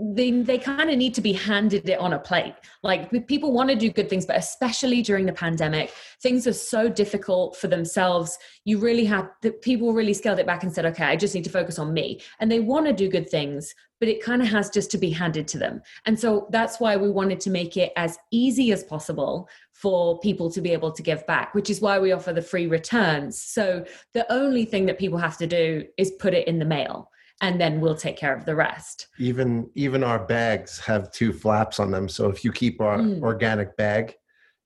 they, 0.00 0.30
they 0.30 0.58
kind 0.58 0.90
of 0.90 0.96
need 0.96 1.12
to 1.14 1.20
be 1.20 1.32
handed 1.32 1.88
it 1.88 1.98
on 1.98 2.12
a 2.12 2.18
plate. 2.20 2.54
Like 2.84 3.10
people 3.26 3.52
want 3.52 3.68
to 3.70 3.74
do 3.74 3.90
good 3.90 4.08
things, 4.08 4.26
but 4.26 4.36
especially 4.36 5.02
during 5.02 5.26
the 5.26 5.32
pandemic, 5.32 5.92
things 6.22 6.46
are 6.46 6.52
so 6.52 6.88
difficult 6.88 7.56
for 7.56 7.66
themselves. 7.66 8.38
You 8.64 8.78
really 8.78 9.04
have 9.06 9.28
the 9.42 9.50
people 9.50 9.92
really 9.92 10.14
scaled 10.14 10.38
it 10.38 10.46
back 10.46 10.62
and 10.62 10.72
said, 10.72 10.86
okay, 10.86 11.04
I 11.04 11.16
just 11.16 11.34
need 11.34 11.44
to 11.44 11.50
focus 11.50 11.80
on 11.80 11.92
me. 11.92 12.20
And 12.38 12.50
they 12.50 12.60
want 12.60 12.86
to 12.86 12.92
do 12.92 13.08
good 13.08 13.28
things, 13.28 13.74
but 13.98 14.08
it 14.08 14.22
kind 14.22 14.40
of 14.40 14.46
has 14.48 14.70
just 14.70 14.92
to 14.92 14.98
be 14.98 15.10
handed 15.10 15.48
to 15.48 15.58
them. 15.58 15.82
And 16.06 16.18
so 16.18 16.46
that's 16.50 16.78
why 16.78 16.96
we 16.96 17.10
wanted 17.10 17.40
to 17.40 17.50
make 17.50 17.76
it 17.76 17.92
as 17.96 18.18
easy 18.30 18.70
as 18.70 18.84
possible 18.84 19.48
for 19.72 20.20
people 20.20 20.48
to 20.52 20.60
be 20.60 20.70
able 20.72 20.92
to 20.92 21.02
give 21.02 21.26
back, 21.26 21.54
which 21.56 21.70
is 21.70 21.80
why 21.80 21.98
we 21.98 22.12
offer 22.12 22.32
the 22.32 22.40
free 22.40 22.68
returns. 22.68 23.40
So 23.40 23.84
the 24.14 24.32
only 24.32 24.64
thing 24.64 24.86
that 24.86 24.98
people 24.98 25.18
have 25.18 25.38
to 25.38 25.46
do 25.48 25.84
is 25.96 26.12
put 26.12 26.34
it 26.34 26.46
in 26.46 26.60
the 26.60 26.64
mail 26.64 27.10
and 27.40 27.60
then 27.60 27.80
we'll 27.80 27.96
take 27.96 28.16
care 28.16 28.34
of 28.34 28.44
the 28.44 28.54
rest. 28.54 29.08
Even 29.18 29.70
even 29.74 30.02
our 30.02 30.18
bags 30.18 30.78
have 30.80 31.12
two 31.12 31.32
flaps 31.32 31.78
on 31.78 31.90
them. 31.90 32.08
So 32.08 32.28
if 32.28 32.44
you 32.44 32.52
keep 32.52 32.80
our 32.80 32.98
mm. 32.98 33.22
organic 33.22 33.76
bag, 33.76 34.14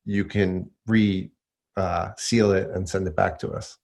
you 0.04 0.24
can 0.24 0.70
re 0.86 1.30
uh, 1.76 2.10
seal 2.16 2.52
it 2.52 2.70
and 2.70 2.88
send 2.88 3.06
it 3.06 3.16
back 3.16 3.38
to 3.38 3.50
us 3.50 3.78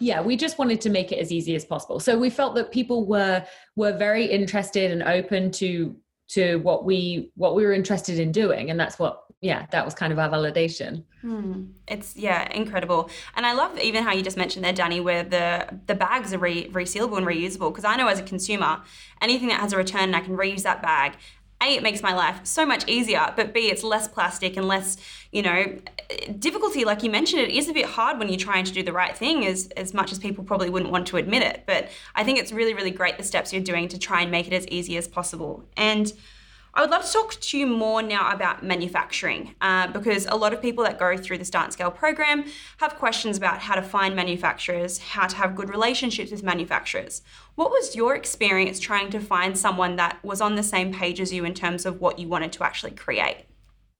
yeah 0.00 0.20
we 0.20 0.36
just 0.36 0.58
wanted 0.58 0.80
to 0.80 0.90
make 0.90 1.12
it 1.12 1.18
as 1.18 1.32
easy 1.32 1.54
as 1.54 1.64
possible 1.64 2.00
so 2.00 2.18
we 2.18 2.30
felt 2.30 2.54
that 2.54 2.70
people 2.70 3.06
were 3.06 3.44
were 3.76 3.96
very 3.96 4.24
interested 4.24 4.90
and 4.90 5.02
open 5.02 5.50
to 5.50 5.96
to 6.28 6.56
what 6.56 6.84
we 6.84 7.30
what 7.34 7.54
we 7.54 7.64
were 7.64 7.72
interested 7.72 8.18
in 8.18 8.32
doing. 8.32 8.70
And 8.70 8.78
that's 8.78 8.98
what 8.98 9.24
yeah 9.40 9.66
that 9.70 9.84
was 9.84 9.94
kind 9.94 10.12
of 10.12 10.18
our 10.18 10.28
validation. 10.28 11.04
Hmm. 11.20 11.64
it's 11.86 12.16
yeah 12.16 12.52
incredible. 12.52 13.10
And 13.36 13.46
i 13.46 13.52
love 13.52 13.78
even 13.78 14.04
how 14.04 14.12
you 14.12 14.22
just 14.22 14.36
mentioned 14.36 14.64
there 14.64 14.72
danny 14.72 15.00
where 15.00 15.24
the 15.24 15.66
the 15.86 15.94
bags 15.94 16.32
are 16.34 16.38
re- 16.38 16.68
resealable 16.70 17.18
and 17.18 17.26
reusable. 17.26 17.70
Because 17.70 17.84
i 17.84 17.96
know 17.96 18.08
as 18.08 18.18
a 18.18 18.22
consumer 18.22 18.82
anything 19.20 19.48
that 19.48 19.60
has 19.60 19.72
a 19.72 19.76
return 19.76 20.02
and 20.04 20.16
i 20.16 20.20
can 20.20 20.36
reuse 20.36 20.62
that 20.62 20.82
bag 20.82 21.14
a 21.62 21.74
it 21.74 21.82
makes 21.82 22.02
my 22.02 22.14
life 22.14 22.40
so 22.44 22.64
much 22.64 22.86
easier 22.88 23.32
but 23.36 23.52
b 23.52 23.70
it's 23.70 23.82
less 23.82 24.08
plastic 24.08 24.56
and 24.56 24.68
less 24.68 24.96
you 25.32 25.42
know 25.42 25.76
difficulty 26.38 26.84
like 26.84 27.02
you 27.02 27.10
mentioned 27.10 27.42
it 27.42 27.50
is 27.50 27.68
a 27.68 27.72
bit 27.72 27.84
hard 27.84 28.18
when 28.18 28.28
you're 28.28 28.38
trying 28.38 28.64
to 28.64 28.72
do 28.72 28.82
the 28.82 28.92
right 28.92 29.16
thing 29.16 29.44
as 29.44 29.68
as 29.76 29.92
much 29.92 30.12
as 30.12 30.18
people 30.18 30.42
probably 30.44 30.70
wouldn't 30.70 30.90
want 30.90 31.06
to 31.06 31.16
admit 31.16 31.42
it 31.42 31.64
but 31.66 31.88
i 32.14 32.24
think 32.24 32.38
it's 32.38 32.52
really 32.52 32.74
really 32.74 32.90
great 32.90 33.18
the 33.18 33.24
steps 33.24 33.52
you're 33.52 33.62
doing 33.62 33.88
to 33.88 33.98
try 33.98 34.22
and 34.22 34.30
make 34.30 34.46
it 34.46 34.52
as 34.52 34.66
easy 34.68 34.96
as 34.96 35.06
possible. 35.06 35.64
And 35.76 36.12
I 36.74 36.82
would 36.82 36.90
love 36.90 37.04
to 37.04 37.12
talk 37.12 37.34
to 37.34 37.58
you 37.58 37.66
more 37.66 38.02
now 38.02 38.30
about 38.30 38.62
manufacturing 38.62 39.54
uh, 39.60 39.88
because 39.88 40.26
a 40.26 40.36
lot 40.36 40.52
of 40.52 40.62
people 40.62 40.84
that 40.84 40.98
go 40.98 41.16
through 41.16 41.38
the 41.38 41.44
Start 41.44 41.64
and 41.64 41.72
Scale 41.72 41.90
program 41.90 42.44
have 42.78 42.96
questions 42.96 43.36
about 43.36 43.58
how 43.58 43.74
to 43.74 43.82
find 43.82 44.14
manufacturers, 44.14 44.98
how 44.98 45.26
to 45.26 45.36
have 45.36 45.56
good 45.56 45.70
relationships 45.70 46.30
with 46.30 46.42
manufacturers. 46.42 47.22
What 47.54 47.70
was 47.70 47.96
your 47.96 48.14
experience 48.14 48.78
trying 48.78 49.10
to 49.10 49.20
find 49.20 49.58
someone 49.58 49.96
that 49.96 50.22
was 50.22 50.40
on 50.40 50.54
the 50.54 50.62
same 50.62 50.92
page 50.92 51.20
as 51.20 51.32
you 51.32 51.44
in 51.44 51.54
terms 51.54 51.86
of 51.86 52.00
what 52.00 52.18
you 52.18 52.28
wanted 52.28 52.52
to 52.52 52.64
actually 52.64 52.92
create? 52.92 53.46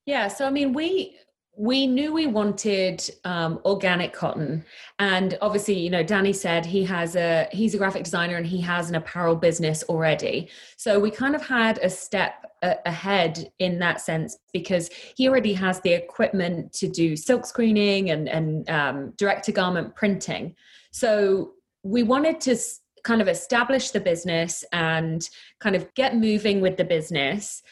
Yeah, 0.05 0.27
so 0.27 0.45
I 0.45 0.49
mean, 0.49 0.73
we 0.73 1.17
we 1.59 1.85
knew 1.85 2.13
we 2.13 2.25
wanted 2.25 3.03
um, 3.25 3.59
organic 3.65 4.13
cotton. 4.13 4.63
And 4.97 5.37
obviously 5.41 5.77
you 5.77 5.89
know 5.89 6.03
danny 6.03 6.31
said 6.31 6.65
he 6.65 6.85
has 6.85 7.17
a 7.17 7.49
he's 7.51 7.75
a 7.75 7.77
graphic 7.77 8.05
designer 8.05 8.37
and 8.37 8.45
he 8.45 8.61
has 8.61 8.87
an 8.87 8.95
apparel 8.95 9.35
business 9.35 9.83
already. 9.83 10.49
So 10.77 10.97
we 10.99 11.11
kind 11.11 11.35
of 11.35 11.45
had 11.45 11.77
a 11.79 11.89
step 11.89 12.45
ahead 12.61 13.51
in 13.59 13.77
that 13.79 13.99
sense 13.99 14.37
because 14.53 14.89
he 15.17 15.27
already 15.27 15.51
has 15.51 15.81
the 15.81 15.91
equipment 15.91 16.71
to 16.73 16.87
do 16.87 17.17
silk 17.17 17.45
screening 17.45 18.11
and 18.11 18.29
and 18.29 18.69
um, 18.69 19.13
direct 19.17 19.43
to 19.45 19.51
garment 19.51 19.97
printing. 19.97 20.55
So 20.91 21.51
we 21.83 22.03
wanted 22.03 22.39
to 22.41 22.57
kind 23.03 23.21
of 23.21 23.27
establish 23.27 23.91
the 23.91 23.99
business 23.99 24.63
and 24.71 25.29
kind 25.59 25.75
of 25.75 25.93
get 25.93 26.15
moving 26.15 26.61
with 26.61 26.77
the 26.77 26.85
business. 26.85 27.63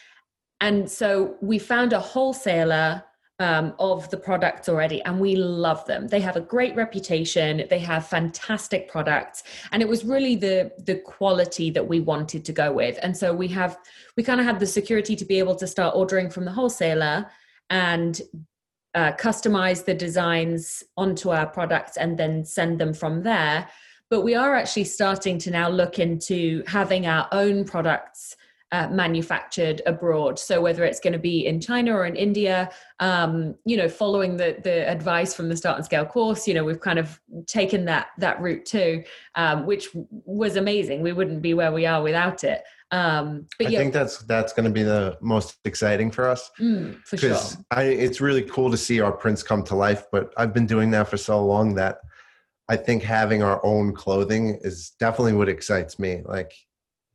And 0.60 0.92
so 0.92 1.36
we 1.42 1.58
found 1.58 1.94
a 1.94 2.00
wholesaler 2.00 3.04
um, 3.40 3.74
of 3.78 4.10
the 4.10 4.18
products 4.18 4.68
already, 4.68 5.02
and 5.04 5.20
we 5.20 5.36
love 5.36 5.86
them. 5.86 6.08
They 6.08 6.22
have 6.22 6.36
a 6.36 6.42
great 6.42 6.76
reputation. 6.76 7.64
They 7.70 7.80
have 7.80 8.08
fantastic 8.08 8.90
products, 8.90 9.44
and 9.72 9.82
it 9.82 9.88
was 9.88 10.04
really 10.04 10.36
the 10.36 10.72
the 10.80 10.96
quality 10.96 11.70
that 11.72 11.88
we 11.88 12.00
wanted 12.00 12.44
to 12.46 12.54
go 12.54 12.72
with. 12.72 12.98
And 13.04 13.16
so 13.16 13.34
we 13.34 13.48
have 13.50 13.78
we 14.16 14.24
kind 14.24 14.40
of 14.40 14.46
had 14.46 14.60
the 14.60 14.66
security 14.66 15.16
to 15.16 15.26
be 15.26 15.40
able 15.40 15.56
to 15.56 15.68
start 15.68 15.96
ordering 15.96 16.30
from 16.30 16.46
the 16.46 16.52
wholesaler 16.52 17.28
and 17.70 18.22
uh, 18.96 19.12
customize 19.12 19.86
the 19.86 19.94
designs 19.94 20.84
onto 20.96 21.30
our 21.30 21.46
products 21.46 21.98
and 21.98 22.18
then 22.18 22.44
send 22.44 22.80
them 22.80 22.94
from 22.94 23.22
there. 23.22 23.68
But 24.10 24.22
we 24.22 24.34
are 24.34 24.56
actually 24.56 24.86
starting 24.86 25.38
to 25.40 25.52
now 25.52 25.70
look 25.70 26.00
into 26.00 26.64
having 26.66 27.06
our 27.06 27.28
own 27.32 27.66
products 27.66 28.36
uh, 28.72 28.88
manufactured 28.90 29.82
abroad. 29.86 30.38
So 30.38 30.62
whether 30.62 30.84
it's 30.84 31.00
going 31.00 31.14
to 31.14 31.20
be 31.20 31.46
in 31.46 31.62
China 31.62 31.94
or 31.94 32.06
in 32.06 32.16
India, 32.16 32.70
um, 33.00 33.56
you 33.66 33.78
know, 33.78 33.88
following 33.88 34.38
the 34.38 34.58
the 34.64 34.90
advice 34.90 35.34
from 35.34 35.50
the 35.50 35.56
Start 35.56 35.78
and 35.78 35.86
Scale 35.86 36.06
course, 36.06 36.48
you 36.48 36.54
know, 36.54 36.64
we've 36.64 36.80
kind 36.80 37.00
of 37.00 37.20
taken 37.46 37.86
that 37.86 38.08
that 38.18 38.42
route 38.42 38.66
too, 38.66 39.04
um, 39.36 39.66
which 39.66 39.90
was 39.94 40.58
amazing. 40.58 41.02
We 41.02 41.14
wouldn't 41.14 41.42
be 41.42 41.54
where 41.54 41.72
we 41.72 41.86
are 41.86 42.02
without 42.02 42.44
it. 42.44 42.64
Um, 42.92 43.48
but 43.58 43.68
I 43.68 43.70
yeah, 43.72 43.80
think 43.80 43.94
that's 43.94 44.20
that's 44.20 44.54
going 44.54 44.66
to 44.66 44.72
be 44.72 44.84
the 44.84 45.18
most 45.22 45.58
exciting 45.66 46.12
for 46.12 46.28
us. 46.28 46.50
Mm, 46.60 47.02
for 47.06 47.18
sure, 47.18 47.38
I, 47.72 47.84
it's 47.84 48.22
really 48.22 48.44
cool 48.44 48.72
to 48.72 48.78
see 48.78 49.00
our 49.02 49.12
prints 49.12 49.44
come 49.44 49.64
to 49.64 49.76
life. 49.76 50.06
But 50.12 50.34
I've 50.38 50.54
been 50.54 50.68
doing 50.68 50.92
that 50.92 51.10
for 51.10 51.18
so 51.18 51.46
long 51.46 51.76
that 51.76 52.00
I 52.70 52.76
think 52.76 53.04
having 53.04 53.44
our 53.44 53.66
own 53.66 53.94
clothing 53.94 54.60
is 54.62 54.92
definitely 55.00 55.34
what 55.34 55.50
excites 55.50 56.00
me. 56.00 56.22
Like 56.26 56.54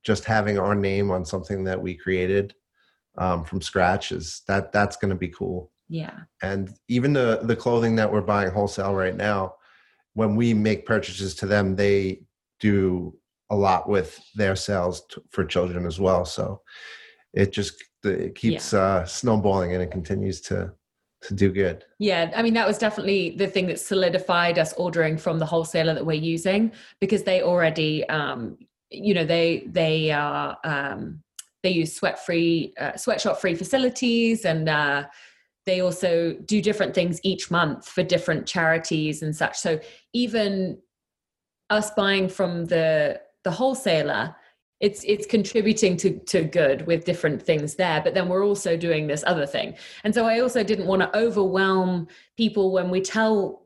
just 0.02 0.24
having 0.24 0.58
our 0.58 0.74
name 0.74 1.10
on 1.10 1.24
something 1.24 1.64
that 1.64 1.80
we 1.80 1.94
created 1.94 2.54
um, 3.18 3.44
from 3.44 3.60
scratch 3.60 4.12
is 4.12 4.42
that 4.48 4.72
that's 4.72 4.96
going 4.96 5.10
to 5.10 5.16
be 5.16 5.28
cool. 5.28 5.70
Yeah. 5.88 6.20
And 6.42 6.72
even 6.88 7.12
the 7.12 7.40
the 7.42 7.56
clothing 7.56 7.96
that 7.96 8.10
we're 8.10 8.22
buying 8.22 8.50
wholesale 8.50 8.94
right 8.94 9.14
now, 9.14 9.56
when 10.14 10.36
we 10.36 10.54
make 10.54 10.86
purchases 10.86 11.34
to 11.36 11.46
them, 11.46 11.76
they 11.76 12.22
do 12.60 13.14
a 13.50 13.56
lot 13.56 13.88
with 13.88 14.18
their 14.34 14.56
sales 14.56 15.02
t- 15.10 15.20
for 15.30 15.44
children 15.44 15.84
as 15.84 16.00
well. 16.00 16.24
So 16.24 16.62
it 17.34 17.52
just 17.52 17.84
it 18.04 18.34
keeps 18.34 18.72
yeah. 18.72 18.80
uh, 18.80 19.04
snowballing 19.04 19.74
and 19.74 19.82
it 19.82 19.90
continues 19.90 20.40
to 20.42 20.72
to 21.22 21.34
do 21.34 21.52
good. 21.52 21.84
Yeah, 21.98 22.32
I 22.34 22.42
mean 22.42 22.54
that 22.54 22.66
was 22.66 22.78
definitely 22.78 23.36
the 23.36 23.46
thing 23.46 23.66
that 23.66 23.78
solidified 23.78 24.58
us 24.58 24.72
ordering 24.74 25.18
from 25.18 25.38
the 25.38 25.46
wholesaler 25.46 25.94
that 25.94 26.04
we're 26.04 26.14
using 26.14 26.72
because 27.00 27.22
they 27.22 27.42
already 27.42 28.08
um, 28.08 28.58
you 28.92 29.14
know 29.14 29.24
they 29.24 29.64
they 29.66 30.10
are 30.10 30.56
um, 30.64 31.22
they 31.62 31.70
use 31.70 31.94
sweat 31.94 32.24
free 32.24 32.74
uh, 32.78 32.96
sweatshop 32.96 33.40
free 33.40 33.54
facilities 33.54 34.44
and 34.44 34.68
uh, 34.68 35.04
they 35.66 35.80
also 35.80 36.34
do 36.44 36.60
different 36.60 36.94
things 36.94 37.20
each 37.22 37.50
month 37.50 37.88
for 37.88 38.02
different 38.02 38.46
charities 38.46 39.22
and 39.22 39.34
such. 39.34 39.58
So 39.58 39.78
even 40.12 40.78
us 41.70 41.90
buying 41.92 42.28
from 42.28 42.66
the 42.66 43.20
the 43.44 43.50
wholesaler 43.50 44.34
it's 44.80 45.04
it's 45.04 45.26
contributing 45.26 45.96
to 45.96 46.18
to 46.20 46.42
good 46.42 46.86
with 46.86 47.04
different 47.04 47.40
things 47.40 47.76
there 47.76 48.00
but 48.02 48.14
then 48.14 48.28
we're 48.28 48.44
also 48.44 48.76
doing 48.76 49.06
this 49.06 49.24
other 49.26 49.46
thing. 49.46 49.76
And 50.04 50.14
so 50.14 50.26
i 50.26 50.40
also 50.40 50.62
didn't 50.62 50.86
want 50.86 51.02
to 51.02 51.16
overwhelm 51.16 52.08
people 52.36 52.72
when 52.72 52.90
we 52.90 53.00
tell 53.00 53.62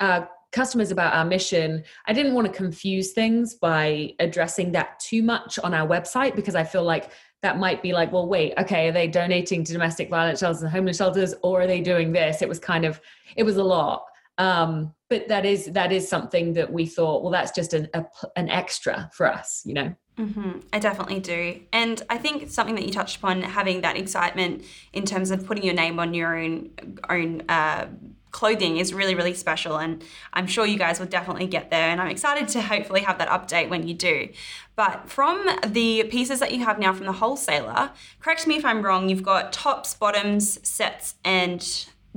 uh, 0.00 0.22
customers 0.54 0.90
about 0.90 1.14
our 1.14 1.24
mission, 1.24 1.82
I 2.06 2.12
didn't 2.12 2.34
want 2.34 2.46
to 2.46 2.52
confuse 2.52 3.12
things 3.12 3.54
by 3.54 4.14
addressing 4.20 4.72
that 4.72 4.98
too 5.00 5.22
much 5.22 5.58
on 5.58 5.74
our 5.74 5.86
website 5.86 6.36
because 6.36 6.54
I 6.54 6.64
feel 6.64 6.84
like 6.84 7.10
that 7.42 7.58
might 7.58 7.82
be 7.82 7.92
like, 7.92 8.12
well, 8.12 8.26
wait, 8.26 8.54
okay, 8.56 8.88
are 8.88 8.92
they 8.92 9.08
donating 9.08 9.64
to 9.64 9.72
domestic 9.72 10.08
violence 10.08 10.40
shelters 10.40 10.62
and 10.62 10.70
homeless 10.70 10.96
shelters, 10.96 11.34
or 11.42 11.60
are 11.60 11.66
they 11.66 11.80
doing 11.80 12.12
this? 12.12 12.40
It 12.40 12.48
was 12.48 12.58
kind 12.58 12.86
of, 12.86 13.00
it 13.36 13.42
was 13.42 13.58
a 13.58 13.64
lot. 13.64 14.06
Um, 14.38 14.94
but 15.10 15.28
that 15.28 15.44
is 15.44 15.66
that 15.66 15.92
is 15.92 16.08
something 16.08 16.54
that 16.54 16.72
we 16.72 16.86
thought, 16.86 17.22
well, 17.22 17.30
that's 17.30 17.52
just 17.52 17.72
an 17.72 17.88
a, 17.94 18.04
an 18.34 18.48
extra 18.48 19.08
for 19.12 19.30
us, 19.30 19.62
you 19.64 19.74
know. 19.74 19.94
Mm-hmm. 20.18 20.60
I 20.72 20.78
definitely 20.78 21.20
do. 21.20 21.60
And 21.72 22.02
I 22.08 22.18
think 22.18 22.50
something 22.50 22.74
that 22.76 22.84
you 22.84 22.92
touched 22.92 23.18
upon, 23.18 23.42
having 23.42 23.82
that 23.82 23.96
excitement 23.96 24.64
in 24.92 25.04
terms 25.04 25.30
of 25.30 25.46
putting 25.46 25.64
your 25.64 25.74
name 25.74 26.00
on 26.00 26.14
your 26.14 26.36
own 26.36 26.70
own 27.08 27.42
uh, 27.48 27.86
clothing 28.34 28.78
is 28.78 28.92
really, 28.92 29.14
really 29.14 29.32
special. 29.32 29.78
And 29.78 30.02
I'm 30.32 30.48
sure 30.48 30.66
you 30.66 30.76
guys 30.76 30.98
will 30.98 31.06
definitely 31.06 31.46
get 31.46 31.70
there. 31.70 31.88
And 31.88 32.00
I'm 32.00 32.08
excited 32.08 32.48
to 32.48 32.60
hopefully 32.60 33.02
have 33.02 33.16
that 33.18 33.28
update 33.28 33.70
when 33.70 33.86
you 33.86 33.94
do. 33.94 34.28
But 34.74 35.08
from 35.08 35.48
the 35.64 36.02
pieces 36.04 36.40
that 36.40 36.52
you 36.52 36.64
have 36.64 36.80
now 36.80 36.92
from 36.92 37.06
the 37.06 37.12
wholesaler, 37.12 37.92
correct 38.20 38.46
me 38.48 38.56
if 38.56 38.64
I'm 38.64 38.82
wrong, 38.82 39.08
you've 39.08 39.22
got 39.22 39.52
tops, 39.52 39.94
bottoms, 39.94 40.58
sets, 40.68 41.14
and 41.24 41.60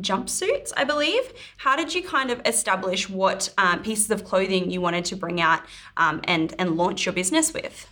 jumpsuits, 0.02 0.74
I 0.76 0.84
believe. 0.84 1.34
How 1.58 1.76
did 1.76 1.94
you 1.94 2.02
kind 2.02 2.32
of 2.32 2.42
establish 2.46 3.08
what 3.08 3.54
um, 3.60 3.84
pieces 3.84 4.10
of 4.10 4.24
clothing 4.24 4.72
you 4.72 4.82
wanted 4.82 5.06
to 5.06 5.16
bring 5.16 5.40
out 5.40 5.62
um, 5.98 6.22
and 6.24 6.54
and 6.58 6.78
launch 6.78 7.06
your 7.06 7.14
business 7.14 7.54
with? 7.54 7.88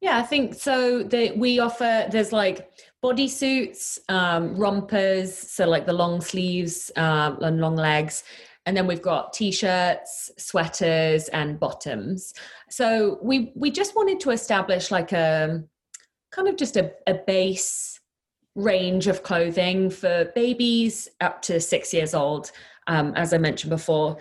Yeah, 0.00 0.18
I 0.18 0.22
think 0.22 0.54
so. 0.54 1.02
That 1.04 1.38
we 1.38 1.58
offer 1.58 2.06
there's 2.10 2.32
like 2.32 2.68
bodysuits, 3.06 4.00
um, 4.08 4.56
rompers, 4.56 5.32
so 5.36 5.64
like 5.66 5.86
the 5.86 5.92
long 5.92 6.20
sleeves 6.20 6.90
um, 6.96 7.38
and 7.40 7.60
long 7.60 7.76
legs. 7.76 8.24
And 8.66 8.76
then 8.76 8.88
we've 8.88 9.02
got 9.02 9.32
t-shirts, 9.32 10.32
sweaters, 10.38 11.28
and 11.28 11.60
bottoms. 11.60 12.34
So 12.68 13.20
we 13.22 13.52
we 13.54 13.70
just 13.70 13.94
wanted 13.94 14.18
to 14.20 14.30
establish 14.30 14.90
like 14.90 15.12
a 15.12 15.62
kind 16.32 16.48
of 16.48 16.56
just 16.56 16.76
a, 16.76 16.92
a 17.06 17.14
base 17.14 18.00
range 18.56 19.06
of 19.06 19.22
clothing 19.22 19.88
for 19.90 20.32
babies 20.34 21.08
up 21.20 21.42
to 21.42 21.60
six 21.60 21.94
years 21.94 22.12
old, 22.12 22.50
um, 22.88 23.12
as 23.14 23.32
I 23.32 23.38
mentioned 23.38 23.70
before. 23.70 24.16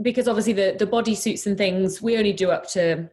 Because 0.00 0.28
obviously 0.28 0.54
the 0.54 0.76
the 0.78 0.86
bodysuits 0.86 1.46
and 1.46 1.58
things 1.58 2.00
we 2.00 2.16
only 2.16 2.32
do 2.32 2.50
up 2.50 2.66
to 2.70 3.10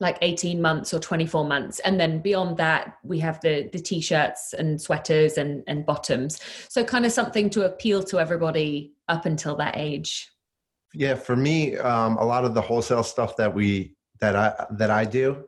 like 0.00 0.18
18 0.22 0.60
months 0.60 0.92
or 0.92 0.98
24 0.98 1.44
months. 1.44 1.78
And 1.80 2.00
then 2.00 2.20
beyond 2.20 2.56
that 2.56 2.96
we 3.04 3.18
have 3.20 3.40
the 3.40 3.68
the 3.72 3.78
t-shirts 3.78 4.54
and 4.54 4.80
sweaters 4.80 5.38
and 5.38 5.62
and 5.66 5.86
bottoms. 5.86 6.40
So 6.68 6.82
kind 6.82 7.06
of 7.06 7.12
something 7.12 7.50
to 7.50 7.66
appeal 7.66 8.02
to 8.04 8.18
everybody 8.18 8.94
up 9.08 9.26
until 9.26 9.54
that 9.56 9.76
age. 9.76 10.30
Yeah 10.94 11.14
for 11.14 11.36
me 11.36 11.76
um, 11.76 12.16
a 12.16 12.24
lot 12.24 12.44
of 12.44 12.54
the 12.54 12.62
wholesale 12.62 13.04
stuff 13.04 13.36
that 13.36 13.54
we 13.54 13.94
that 14.20 14.34
i 14.36 14.66
that 14.72 14.90
i 14.90 15.04
do 15.04 15.44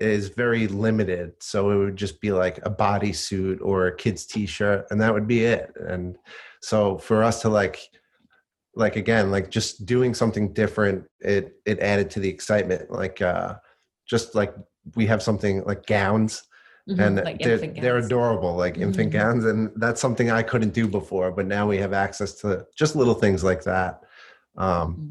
is 0.00 0.30
very 0.30 0.66
limited. 0.66 1.34
So 1.40 1.70
it 1.70 1.76
would 1.76 1.96
just 1.96 2.20
be 2.22 2.32
like 2.32 2.58
a 2.64 2.70
bodysuit 2.70 3.58
or 3.60 3.86
a 3.86 3.96
kid's 3.96 4.24
t-shirt 4.24 4.86
and 4.90 5.00
that 5.00 5.12
would 5.12 5.26
be 5.26 5.44
it. 5.44 5.72
And 5.76 6.16
so 6.62 6.96
for 6.98 7.22
us 7.22 7.42
to 7.42 7.50
like 7.50 7.78
like 8.76 8.96
again 8.96 9.30
like 9.30 9.50
just 9.50 9.84
doing 9.84 10.14
something 10.14 10.52
different 10.52 11.04
it 11.18 11.54
it 11.66 11.80
added 11.80 12.08
to 12.10 12.20
the 12.20 12.28
excitement. 12.28 12.90
Like 12.90 13.20
uh 13.20 13.56
just 14.10 14.34
like 14.34 14.52
we 14.96 15.06
have 15.06 15.22
something 15.22 15.64
like 15.64 15.86
gowns 15.86 16.42
mm-hmm, 16.88 17.00
and 17.00 17.16
like 17.24 17.38
they're, 17.38 17.58
they're 17.58 17.98
adorable 17.98 18.56
like 18.56 18.74
mm-hmm. 18.74 18.82
infant 18.82 19.12
gowns 19.12 19.44
and 19.44 19.70
that's 19.76 20.00
something 20.00 20.30
i 20.30 20.42
couldn't 20.42 20.74
do 20.74 20.88
before 20.88 21.30
but 21.30 21.46
now 21.46 21.66
we 21.66 21.78
have 21.78 21.92
access 21.92 22.34
to 22.34 22.66
just 22.76 22.96
little 22.96 23.14
things 23.14 23.44
like 23.44 23.62
that 23.62 24.00
um, 24.56 24.92
mm-hmm. 24.92 25.08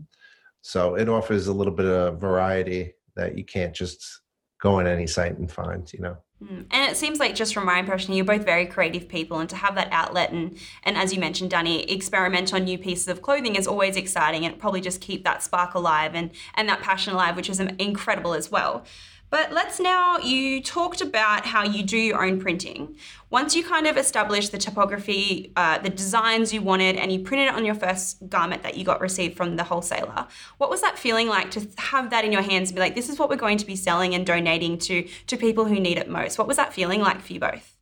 so 0.62 0.96
it 0.96 1.08
offers 1.08 1.48
a 1.48 1.54
little 1.54 1.74
bit 1.74 1.86
of 1.86 2.20
variety 2.20 2.94
that 3.16 3.38
you 3.38 3.46
can't 3.46 3.74
just 3.74 4.22
go 4.62 4.76
on 4.76 4.88
any 4.88 5.08
site 5.08 5.38
and 5.38 5.52
find 5.52 5.92
you 5.94 6.00
know. 6.00 6.18
Mm. 6.42 6.68
and 6.72 6.90
it 6.90 6.96
seems 6.96 7.20
like 7.20 7.36
just 7.36 7.54
from 7.54 7.66
my 7.66 7.80
impression 7.80 8.14
you're 8.14 8.24
both 8.24 8.46
very 8.46 8.66
creative 8.66 9.10
people 9.10 9.40
and 9.40 9.50
to 9.50 9.58
have 9.58 9.76
that 9.76 9.90
outlet 9.92 10.32
and 10.32 10.58
and 10.84 10.96
as 10.96 11.14
you 11.14 11.20
mentioned 11.20 11.50
danny 11.50 11.84
experiment 11.92 12.54
on 12.54 12.64
new 12.64 12.78
pieces 12.78 13.10
of 13.10 13.22
clothing 13.22 13.58
is 13.58 13.68
always 13.68 13.98
exciting 13.98 14.46
and 14.46 14.58
probably 14.58 14.80
just 14.80 15.02
keep 15.02 15.26
that 15.26 15.44
spark 15.44 15.74
alive 15.74 16.16
and 16.16 16.32
and 16.56 16.70
that 16.70 16.80
passion 16.80 17.12
alive 17.14 17.36
which 17.36 17.50
is 17.50 17.60
incredible 17.60 18.34
as 18.34 18.50
well 18.50 18.86
but 19.30 19.52
let's 19.52 19.80
now, 19.80 20.18
you 20.18 20.62
talked 20.62 21.02
about 21.02 21.46
how 21.46 21.64
you 21.64 21.84
do 21.84 21.98
your 21.98 22.24
own 22.24 22.40
printing. 22.40 22.96
Once 23.30 23.56
you 23.56 23.64
kind 23.64 23.86
of 23.86 23.98
established 23.98 24.52
the 24.52 24.58
typography, 24.58 25.52
uh, 25.56 25.78
the 25.78 25.90
designs 25.90 26.54
you 26.54 26.62
wanted, 26.62 26.96
and 26.96 27.12
you 27.12 27.20
printed 27.20 27.48
it 27.48 27.54
on 27.54 27.64
your 27.64 27.76
first 27.76 28.28
garment 28.30 28.64
that 28.64 28.76
you 28.76 28.84
got 28.84 29.02
received 29.02 29.38
from 29.38 29.56
the 29.56 29.64
wholesaler, 29.64 30.28
what 30.58 30.70
was 30.70 30.82
that 30.82 30.98
feeling 30.98 31.28
like 31.28 31.52
to 31.52 31.68
have 31.78 32.10
that 32.10 32.26
in 32.26 32.32
your 32.32 32.42
hands 32.42 32.70
and 32.70 32.76
be 32.76 32.82
like, 32.82 32.96
this 32.96 33.10
is 33.10 33.20
what 33.20 33.30
we're 33.30 33.36
going 33.36 33.58
to 33.58 33.66
be 33.66 33.76
selling 33.76 34.16
and 34.16 34.26
donating 34.26 34.78
to, 34.78 35.08
to 35.28 35.38
people 35.38 35.66
who 35.66 35.80
need 35.80 35.98
it 35.98 36.10
most? 36.10 36.38
What 36.38 36.48
was 36.48 36.58
that 36.58 36.74
feeling 36.74 37.02
like 37.02 37.22
for 37.22 37.34
you 37.34 37.40
both? 37.40 37.79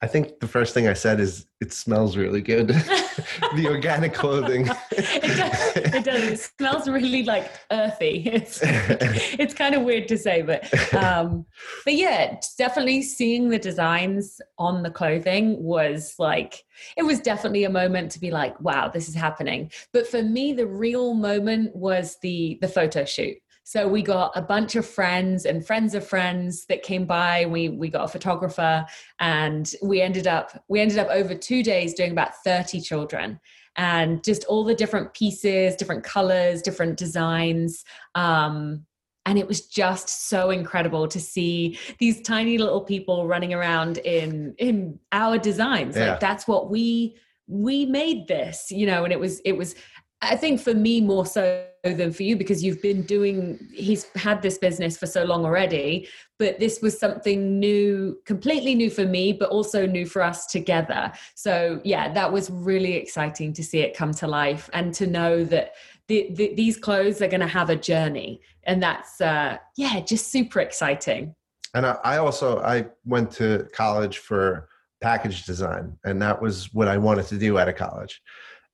I 0.00 0.06
think 0.06 0.38
the 0.38 0.46
first 0.46 0.74
thing 0.74 0.86
I 0.86 0.92
said 0.92 1.18
is 1.18 1.46
it 1.60 1.72
smells 1.72 2.16
really 2.16 2.40
good. 2.40 2.68
the 3.56 3.66
organic 3.66 4.14
clothing. 4.14 4.68
it, 4.92 5.36
does, 5.36 5.76
it 5.76 6.04
does. 6.04 6.22
It 6.22 6.38
smells 6.56 6.88
really 6.88 7.24
like 7.24 7.50
earthy. 7.72 8.22
It's 8.38 8.60
it's 8.62 9.54
kind 9.54 9.74
of 9.74 9.82
weird 9.82 10.06
to 10.08 10.16
say, 10.18 10.42
but 10.42 10.72
um, 10.94 11.46
but 11.84 11.94
yeah, 11.94 12.38
definitely 12.56 13.02
seeing 13.02 13.48
the 13.48 13.58
designs 13.58 14.40
on 14.58 14.84
the 14.84 14.90
clothing 14.90 15.60
was 15.60 16.14
like 16.18 16.64
it 16.96 17.02
was 17.02 17.18
definitely 17.20 17.64
a 17.64 17.70
moment 17.70 18.12
to 18.12 18.20
be 18.20 18.30
like, 18.30 18.60
wow, 18.60 18.88
this 18.88 19.08
is 19.08 19.14
happening. 19.16 19.72
But 19.92 20.06
for 20.06 20.22
me, 20.22 20.52
the 20.52 20.66
real 20.66 21.14
moment 21.14 21.74
was 21.74 22.18
the 22.22 22.58
the 22.60 22.68
photo 22.68 23.04
shoot. 23.04 23.36
So 23.68 23.86
we 23.86 24.00
got 24.00 24.32
a 24.34 24.40
bunch 24.40 24.76
of 24.76 24.86
friends 24.86 25.44
and 25.44 25.66
friends 25.66 25.94
of 25.94 26.06
friends 26.06 26.64
that 26.70 26.82
came 26.82 27.04
by. 27.04 27.44
We 27.44 27.68
we 27.68 27.90
got 27.90 28.04
a 28.04 28.08
photographer, 28.08 28.86
and 29.20 29.70
we 29.82 30.00
ended 30.00 30.26
up 30.26 30.64
we 30.68 30.80
ended 30.80 30.96
up 30.96 31.08
over 31.10 31.34
two 31.34 31.62
days 31.62 31.92
doing 31.92 32.12
about 32.12 32.30
thirty 32.42 32.80
children, 32.80 33.38
and 33.76 34.24
just 34.24 34.46
all 34.46 34.64
the 34.64 34.74
different 34.74 35.12
pieces, 35.12 35.76
different 35.76 36.02
colors, 36.02 36.62
different 36.62 36.96
designs. 36.96 37.84
Um, 38.14 38.86
and 39.26 39.38
it 39.38 39.46
was 39.46 39.66
just 39.66 40.30
so 40.30 40.48
incredible 40.48 41.06
to 41.06 41.20
see 41.20 41.78
these 41.98 42.22
tiny 42.22 42.56
little 42.56 42.80
people 42.80 43.26
running 43.26 43.52
around 43.52 43.98
in 43.98 44.54
in 44.56 44.98
our 45.12 45.36
designs. 45.36 45.94
Yeah. 45.94 46.12
Like 46.12 46.20
that's 46.20 46.48
what 46.48 46.70
we 46.70 47.18
we 47.48 47.84
made 47.84 48.28
this, 48.28 48.70
you 48.70 48.86
know, 48.86 49.04
and 49.04 49.12
it 49.12 49.20
was 49.20 49.40
it 49.40 49.58
was 49.58 49.74
I 50.20 50.36
think 50.36 50.60
for 50.60 50.74
me 50.74 51.00
more 51.00 51.26
so 51.26 51.64
than 51.84 52.12
for 52.12 52.24
you 52.24 52.36
because 52.36 52.62
you've 52.62 52.82
been 52.82 53.02
doing 53.02 53.68
he's 53.72 54.06
had 54.16 54.42
this 54.42 54.58
business 54.58 54.96
for 54.96 55.06
so 55.06 55.24
long 55.24 55.44
already 55.44 56.08
but 56.38 56.58
this 56.58 56.80
was 56.82 56.98
something 56.98 57.58
new 57.58 58.18
completely 58.24 58.74
new 58.74 58.90
for 58.90 59.06
me 59.06 59.32
but 59.32 59.48
also 59.48 59.86
new 59.86 60.04
for 60.04 60.22
us 60.22 60.46
together. 60.46 61.12
So 61.34 61.80
yeah 61.84 62.12
that 62.12 62.32
was 62.32 62.50
really 62.50 62.94
exciting 62.94 63.52
to 63.54 63.62
see 63.62 63.78
it 63.78 63.96
come 63.96 64.12
to 64.14 64.26
life 64.26 64.68
and 64.72 64.92
to 64.94 65.06
know 65.06 65.44
that 65.44 65.74
the, 66.08 66.30
the, 66.34 66.54
these 66.54 66.76
clothes 66.76 67.20
are 67.20 67.28
going 67.28 67.40
to 67.40 67.46
have 67.46 67.70
a 67.70 67.76
journey. 67.76 68.40
And 68.64 68.82
that's 68.82 69.20
uh 69.20 69.58
yeah 69.76 70.00
just 70.00 70.28
super 70.28 70.60
exciting. 70.60 71.34
And 71.74 71.86
I, 71.86 71.96
I 72.02 72.16
also 72.18 72.60
i 72.60 72.86
went 73.04 73.30
to 73.32 73.68
college 73.72 74.18
for 74.18 74.68
package 75.00 75.44
design 75.44 75.96
and 76.04 76.20
that 76.20 76.42
was 76.42 76.74
what 76.74 76.88
i 76.88 76.98
wanted 76.98 77.26
to 77.26 77.38
do 77.38 77.56
out 77.56 77.68
of 77.68 77.76
college 77.76 78.20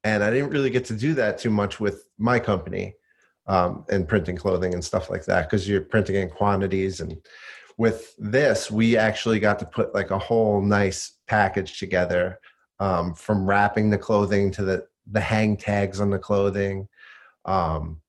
and 0.05 0.23
I 0.23 0.31
didn't 0.31 0.51
really 0.51 0.71
get 0.71 0.85
to 0.87 0.95
do 0.95 1.15
that 1.15 1.39
too 1.39 1.51
much 1.51 1.81
with 1.81 2.07
my 2.19 2.39
company 2.39 2.95
um, 3.47 3.85
and 3.91 4.07
printing 4.07 4.37
clothing 4.37 4.75
and 4.75 4.85
stuff 4.85 5.11
like 5.11 5.25
that 5.25 5.49
because 5.49 5.69
you're 5.69 5.81
printing 5.81 6.17
in 6.17 6.29
quantities. 6.29 7.01
And 7.01 7.17
with 7.79 8.15
this, 8.19 8.71
we 8.71 8.97
actually 8.97 9.41
got 9.41 9.59
to 9.59 9.67
put 9.67 9.95
like 9.95 10.11
a 10.11 10.19
whole 10.19 10.61
nice 10.61 11.17
package 11.27 11.79
together 11.79 12.39
um, 12.79 13.15
from 13.15 13.47
wrapping 13.47 13.91
the 13.91 13.99
clothing 13.99 14.51
to 14.53 14.65
the 14.65 14.87
the 15.11 15.21
hang 15.21 15.55
tags 15.55 16.01
on 16.01 16.09
the 16.09 16.19
clothing, 16.19 16.89
um, 17.45 18.01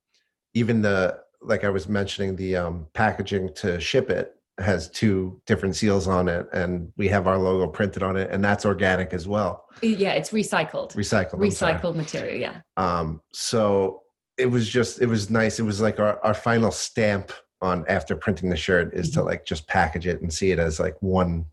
even 0.54 0.80
the 0.80 1.20
like 1.42 1.62
I 1.64 1.68
was 1.68 1.88
mentioning 1.88 2.36
the 2.36 2.56
um, 2.56 2.86
packaging 2.94 3.52
to 3.54 3.78
ship 3.78 4.10
it 4.10 4.35
has 4.58 4.88
two 4.90 5.40
different 5.46 5.76
seals 5.76 6.08
on 6.08 6.28
it 6.28 6.46
and 6.52 6.90
we 6.96 7.08
have 7.08 7.26
our 7.26 7.38
logo 7.38 7.70
printed 7.70 8.02
on 8.02 8.16
it 8.16 8.30
and 8.30 8.42
that's 8.42 8.64
organic 8.64 9.12
as 9.12 9.28
well. 9.28 9.66
Yeah 9.82 10.12
it's 10.12 10.30
recycled. 10.30 10.92
Recycled 10.94 11.38
recycled 11.38 11.94
material 11.94 12.36
yeah. 12.38 12.60
Um 12.76 13.20
so 13.32 14.02
it 14.38 14.46
was 14.46 14.68
just 14.68 15.00
it 15.00 15.06
was 15.06 15.30
nice. 15.30 15.58
It 15.58 15.64
was 15.64 15.80
like 15.80 16.00
our, 16.00 16.22
our 16.24 16.34
final 16.34 16.70
stamp 16.70 17.32
on 17.62 17.84
after 17.88 18.14
printing 18.14 18.50
the 18.50 18.56
shirt 18.56 18.94
is 18.94 19.10
mm-hmm. 19.10 19.20
to 19.20 19.26
like 19.26 19.44
just 19.44 19.66
package 19.66 20.06
it 20.06 20.20
and 20.20 20.32
see 20.32 20.50
it 20.50 20.58
as 20.58 20.78
like 20.78 20.96
one 21.00 21.46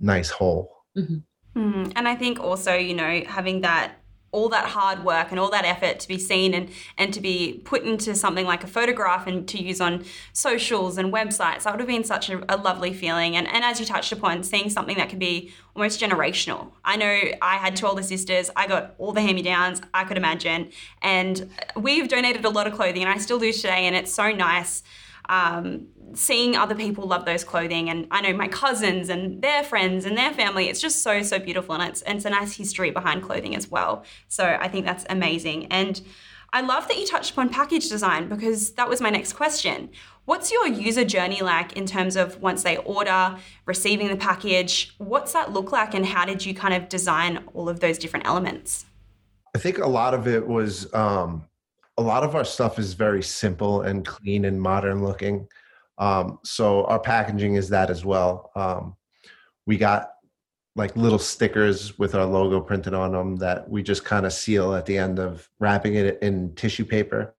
nice 0.00 0.30
whole. 0.30 0.72
Mm-hmm. 0.96 1.18
Mm, 1.58 1.92
and 1.96 2.06
i 2.06 2.14
think 2.14 2.38
also 2.38 2.74
you 2.74 2.94
know 2.94 3.22
having 3.26 3.62
that 3.62 3.96
all 4.30 4.48
that 4.50 4.66
hard 4.66 5.04
work 5.04 5.30
and 5.30 5.40
all 5.40 5.50
that 5.50 5.64
effort 5.64 5.98
to 6.00 6.08
be 6.08 6.18
seen 6.18 6.52
and, 6.52 6.68
and 6.98 7.14
to 7.14 7.20
be 7.20 7.62
put 7.64 7.82
into 7.82 8.14
something 8.14 8.44
like 8.44 8.62
a 8.62 8.66
photograph 8.66 9.26
and 9.26 9.48
to 9.48 9.62
use 9.62 9.80
on 9.80 10.04
socials 10.32 10.98
and 10.98 11.12
websites, 11.12 11.62
that 11.62 11.72
would 11.72 11.80
have 11.80 11.88
been 11.88 12.04
such 12.04 12.28
a, 12.28 12.44
a, 12.54 12.56
lovely 12.56 12.92
feeling. 12.92 13.36
And, 13.36 13.48
and 13.48 13.64
as 13.64 13.80
you 13.80 13.86
touched 13.86 14.12
upon, 14.12 14.42
seeing 14.42 14.68
something 14.68 14.96
that 14.98 15.08
can 15.08 15.18
be 15.18 15.52
almost 15.74 16.00
generational. 16.00 16.72
I 16.84 16.96
know 16.96 17.20
I 17.40 17.56
had 17.56 17.76
two 17.76 17.86
older 17.86 18.02
sisters, 18.02 18.50
I 18.54 18.66
got 18.66 18.94
all 18.98 19.12
the 19.12 19.22
hand 19.22 19.36
me 19.36 19.42
downs 19.42 19.80
I 19.94 20.04
could 20.04 20.16
imagine. 20.16 20.70
And 21.00 21.50
we've 21.76 22.08
donated 22.08 22.44
a 22.44 22.50
lot 22.50 22.66
of 22.66 22.74
clothing, 22.74 23.02
and 23.02 23.10
I 23.10 23.18
still 23.18 23.38
do 23.38 23.52
today, 23.52 23.86
and 23.86 23.96
it's 23.96 24.12
so 24.12 24.30
nice. 24.30 24.82
Um, 25.28 25.88
seeing 26.14 26.56
other 26.56 26.74
people 26.74 27.06
love 27.06 27.26
those 27.26 27.44
clothing 27.44 27.90
and 27.90 28.06
I 28.10 28.22
know 28.22 28.32
my 28.32 28.48
cousins 28.48 29.10
and 29.10 29.42
their 29.42 29.62
friends 29.62 30.06
and 30.06 30.16
their 30.16 30.32
family 30.32 30.70
it's 30.70 30.80
just 30.80 31.02
so 31.02 31.22
so 31.22 31.38
beautiful 31.38 31.74
and 31.74 31.84
it's, 31.84 32.02
it's 32.06 32.24
a 32.24 32.30
nice 32.30 32.56
history 32.56 32.90
behind 32.90 33.22
clothing 33.22 33.54
as 33.54 33.70
well. 33.70 34.04
So 34.26 34.44
I 34.44 34.68
think 34.68 34.86
that's 34.86 35.04
amazing. 35.10 35.66
And 35.66 36.00
I 36.52 36.62
love 36.62 36.88
that 36.88 36.98
you 36.98 37.06
touched 37.06 37.32
upon 37.32 37.50
package 37.50 37.88
design 37.90 38.28
because 38.28 38.70
that 38.72 38.88
was 38.88 39.00
my 39.00 39.10
next 39.10 39.34
question. 39.34 39.90
What's 40.24 40.50
your 40.50 40.66
user 40.66 41.04
journey 41.04 41.42
like 41.42 41.74
in 41.74 41.86
terms 41.86 42.16
of 42.16 42.40
once 42.40 42.62
they 42.62 42.78
order 42.78 43.36
receiving 43.66 44.08
the 44.08 44.16
package? 44.16 44.94
What's 44.98 45.32
that 45.34 45.52
look 45.52 45.72
like 45.72 45.94
and 45.94 46.06
how 46.06 46.24
did 46.24 46.44
you 46.44 46.54
kind 46.54 46.74
of 46.74 46.88
design 46.88 47.44
all 47.52 47.68
of 47.68 47.80
those 47.80 47.98
different 47.98 48.26
elements? 48.26 48.86
I 49.54 49.58
think 49.58 49.78
a 49.78 49.86
lot 49.86 50.14
of 50.14 50.26
it 50.26 50.46
was 50.46 50.92
um, 50.94 51.47
a 51.98 52.02
lot 52.02 52.22
of 52.22 52.34
our 52.34 52.44
stuff 52.44 52.78
is 52.78 52.94
very 52.94 53.22
simple 53.22 53.82
and 53.82 54.06
clean 54.06 54.44
and 54.44 54.60
modern 54.60 55.04
looking 55.04 55.46
um, 55.98 56.38
so 56.44 56.84
our 56.84 57.00
packaging 57.00 57.56
is 57.56 57.68
that 57.70 57.90
as 57.90 58.04
well. 58.04 58.50
Um, 58.54 58.96
we 59.66 59.76
got 59.76 60.10
like 60.76 60.96
little 60.96 61.18
stickers 61.18 61.98
with 61.98 62.14
our 62.14 62.24
logo 62.24 62.60
printed 62.60 62.94
on 62.94 63.12
them 63.12 63.36
that 63.36 63.68
we 63.68 63.82
just 63.82 64.04
kind 64.04 64.24
of 64.24 64.32
seal 64.32 64.74
at 64.74 64.86
the 64.86 64.96
end 64.96 65.18
of 65.18 65.48
wrapping 65.58 65.96
it 65.96 66.18
in 66.22 66.54
tissue 66.54 66.84
paper. 66.84 67.34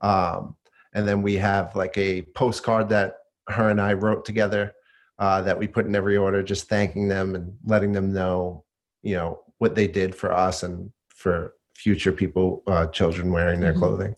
Um, 0.00 0.56
and 0.94 1.06
then 1.06 1.22
we 1.22 1.34
have 1.36 1.74
like 1.74 1.96
a 1.98 2.22
postcard 2.22 2.88
that 2.90 3.16
her 3.48 3.70
and 3.70 3.80
I 3.80 3.94
wrote 3.94 4.24
together 4.24 4.74
uh, 5.18 5.42
that 5.42 5.58
we 5.58 5.66
put 5.66 5.86
in 5.86 5.96
every 5.96 6.16
order, 6.16 6.42
just 6.42 6.68
thanking 6.68 7.08
them 7.08 7.34
and 7.34 7.56
letting 7.64 7.92
them 7.92 8.12
know, 8.12 8.64
you 9.02 9.16
know, 9.16 9.40
what 9.58 9.74
they 9.74 9.88
did 9.88 10.14
for 10.14 10.32
us 10.32 10.62
and 10.62 10.92
for 11.08 11.54
future 11.82 12.12
people, 12.12 12.62
uh, 12.66 12.86
children 12.86 13.32
wearing 13.32 13.60
their 13.60 13.72
mm-hmm. 13.72 13.80
clothing. 13.80 14.14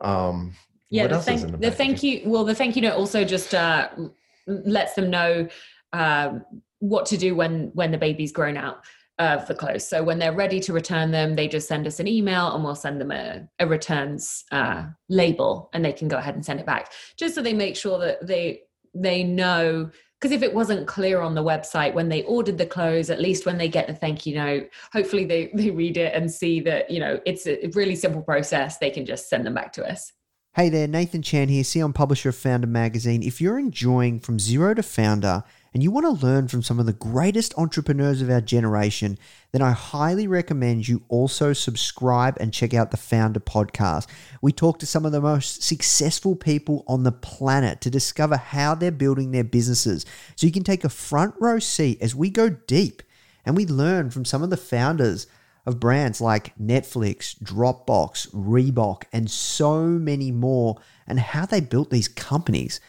Um, 0.00 0.54
yeah 0.90 1.06
the 1.06 1.18
thank, 1.20 1.40
the, 1.40 1.56
the 1.56 1.70
thank 1.70 2.02
you 2.02 2.20
well 2.26 2.44
the 2.44 2.54
thank 2.54 2.76
you 2.76 2.82
note 2.82 2.96
also 2.96 3.24
just 3.24 3.54
uh, 3.54 3.88
lets 4.46 4.94
them 4.94 5.10
know 5.10 5.48
um, 5.92 6.44
what 6.80 7.06
to 7.06 7.16
do 7.16 7.34
when 7.34 7.70
when 7.74 7.90
the 7.90 7.98
baby's 7.98 8.32
grown 8.32 8.56
out 8.56 8.84
of 9.18 9.46
the 9.46 9.54
clothes. 9.54 9.86
So 9.86 10.02
when 10.02 10.18
they're 10.18 10.32
ready 10.32 10.58
to 10.60 10.72
return 10.72 11.10
them, 11.10 11.36
they 11.36 11.46
just 11.46 11.68
send 11.68 11.86
us 11.86 12.00
an 12.00 12.08
email 12.08 12.54
and 12.54 12.64
we'll 12.64 12.74
send 12.74 13.00
them 13.00 13.12
a, 13.12 13.46
a 13.58 13.66
returns 13.66 14.44
uh, 14.50 14.86
label 15.08 15.70
and 15.72 15.84
they 15.84 15.92
can 15.92 16.08
go 16.08 16.16
ahead 16.16 16.34
and 16.34 16.44
send 16.44 16.60
it 16.60 16.66
back. 16.66 16.92
Just 17.16 17.34
so 17.34 17.42
they 17.42 17.52
make 17.52 17.76
sure 17.76 17.98
that 17.98 18.26
they 18.26 18.62
they 18.94 19.22
know 19.22 19.90
because 20.22 20.32
if 20.32 20.44
it 20.44 20.54
wasn't 20.54 20.86
clear 20.86 21.20
on 21.20 21.34
the 21.34 21.42
website 21.42 21.94
when 21.94 22.08
they 22.08 22.22
ordered 22.22 22.56
the 22.56 22.64
clothes, 22.64 23.10
at 23.10 23.20
least 23.20 23.44
when 23.44 23.58
they 23.58 23.66
get 23.66 23.88
the 23.88 23.94
thank 23.94 24.24
you 24.24 24.36
note, 24.36 24.70
hopefully 24.92 25.24
they, 25.24 25.50
they 25.52 25.70
read 25.70 25.96
it 25.96 26.14
and 26.14 26.30
see 26.30 26.60
that, 26.60 26.88
you 26.88 27.00
know, 27.00 27.18
it's 27.26 27.44
a 27.48 27.68
really 27.74 27.96
simple 27.96 28.22
process. 28.22 28.78
They 28.78 28.90
can 28.90 29.04
just 29.04 29.28
send 29.28 29.44
them 29.44 29.54
back 29.54 29.72
to 29.72 29.84
us. 29.84 30.12
Hey 30.54 30.68
there, 30.68 30.86
Nathan 30.86 31.22
Chan 31.22 31.48
here, 31.48 31.64
CEO 31.64 31.92
publisher 31.92 32.28
of 32.28 32.36
Foundr 32.36 32.68
Magazine. 32.68 33.24
If 33.24 33.40
you're 33.40 33.58
enjoying 33.58 34.20
From 34.20 34.38
Zero 34.38 34.74
to 34.74 34.82
Foundr, 34.82 35.42
and 35.74 35.82
you 35.82 35.90
want 35.90 36.04
to 36.04 36.26
learn 36.26 36.48
from 36.48 36.62
some 36.62 36.78
of 36.78 36.86
the 36.86 36.92
greatest 36.92 37.54
entrepreneurs 37.56 38.20
of 38.20 38.28
our 38.28 38.40
generation, 38.40 39.18
then 39.52 39.62
I 39.62 39.72
highly 39.72 40.26
recommend 40.26 40.86
you 40.86 41.02
also 41.08 41.52
subscribe 41.52 42.36
and 42.40 42.52
check 42.52 42.74
out 42.74 42.90
the 42.90 42.96
Foundr 42.96 43.38
podcast. 43.38 44.06
We 44.42 44.52
talk 44.52 44.78
to 44.80 44.86
some 44.86 45.06
of 45.06 45.12
the 45.12 45.20
most 45.20 45.62
successful 45.62 46.36
people 46.36 46.84
on 46.86 47.04
the 47.04 47.12
planet 47.12 47.80
to 47.82 47.90
discover 47.90 48.36
how 48.36 48.74
they're 48.74 48.90
building 48.90 49.30
their 49.30 49.44
businesses. 49.44 50.04
So 50.36 50.46
you 50.46 50.52
can 50.52 50.64
take 50.64 50.84
a 50.84 50.90
front 50.90 51.34
row 51.40 51.58
seat 51.58 52.02
as 52.02 52.14
we 52.14 52.28
go 52.28 52.50
deep 52.50 53.02
and 53.44 53.56
we 53.56 53.66
learn 53.66 54.10
from 54.10 54.24
some 54.24 54.42
of 54.42 54.50
the 54.50 54.56
founders 54.56 55.26
of 55.64 55.80
brands 55.80 56.20
like 56.20 56.56
Netflix, 56.58 57.38
Dropbox, 57.40 58.28
Reebok, 58.32 59.04
and 59.12 59.30
so 59.30 59.84
many 59.84 60.32
more, 60.32 60.78
and 61.06 61.20
how 61.20 61.46
they 61.46 61.60
built 61.60 61.90
these 61.90 62.08
companies. 62.08 62.80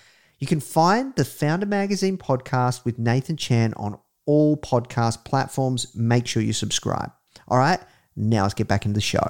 You 0.43 0.47
can 0.47 0.59
find 0.59 1.15
the 1.15 1.23
Foundr 1.23 1.65
Magazine 1.65 2.17
podcast 2.17 2.83
with 2.83 2.99
Nathan 2.99 3.37
Chan 3.37 3.73
on 3.77 3.97
all 4.25 4.57
podcast 4.57 5.23
platforms. 5.23 5.95
Make 5.95 6.27
sure 6.27 6.43
you 6.43 6.51
subscribe. 6.51 7.13
All 7.47 7.57
right, 7.57 7.79
now 8.17 8.41
let's 8.41 8.53
get 8.53 8.67
back 8.67 8.85
into 8.85 8.95
the 8.95 8.99
show. 8.99 9.25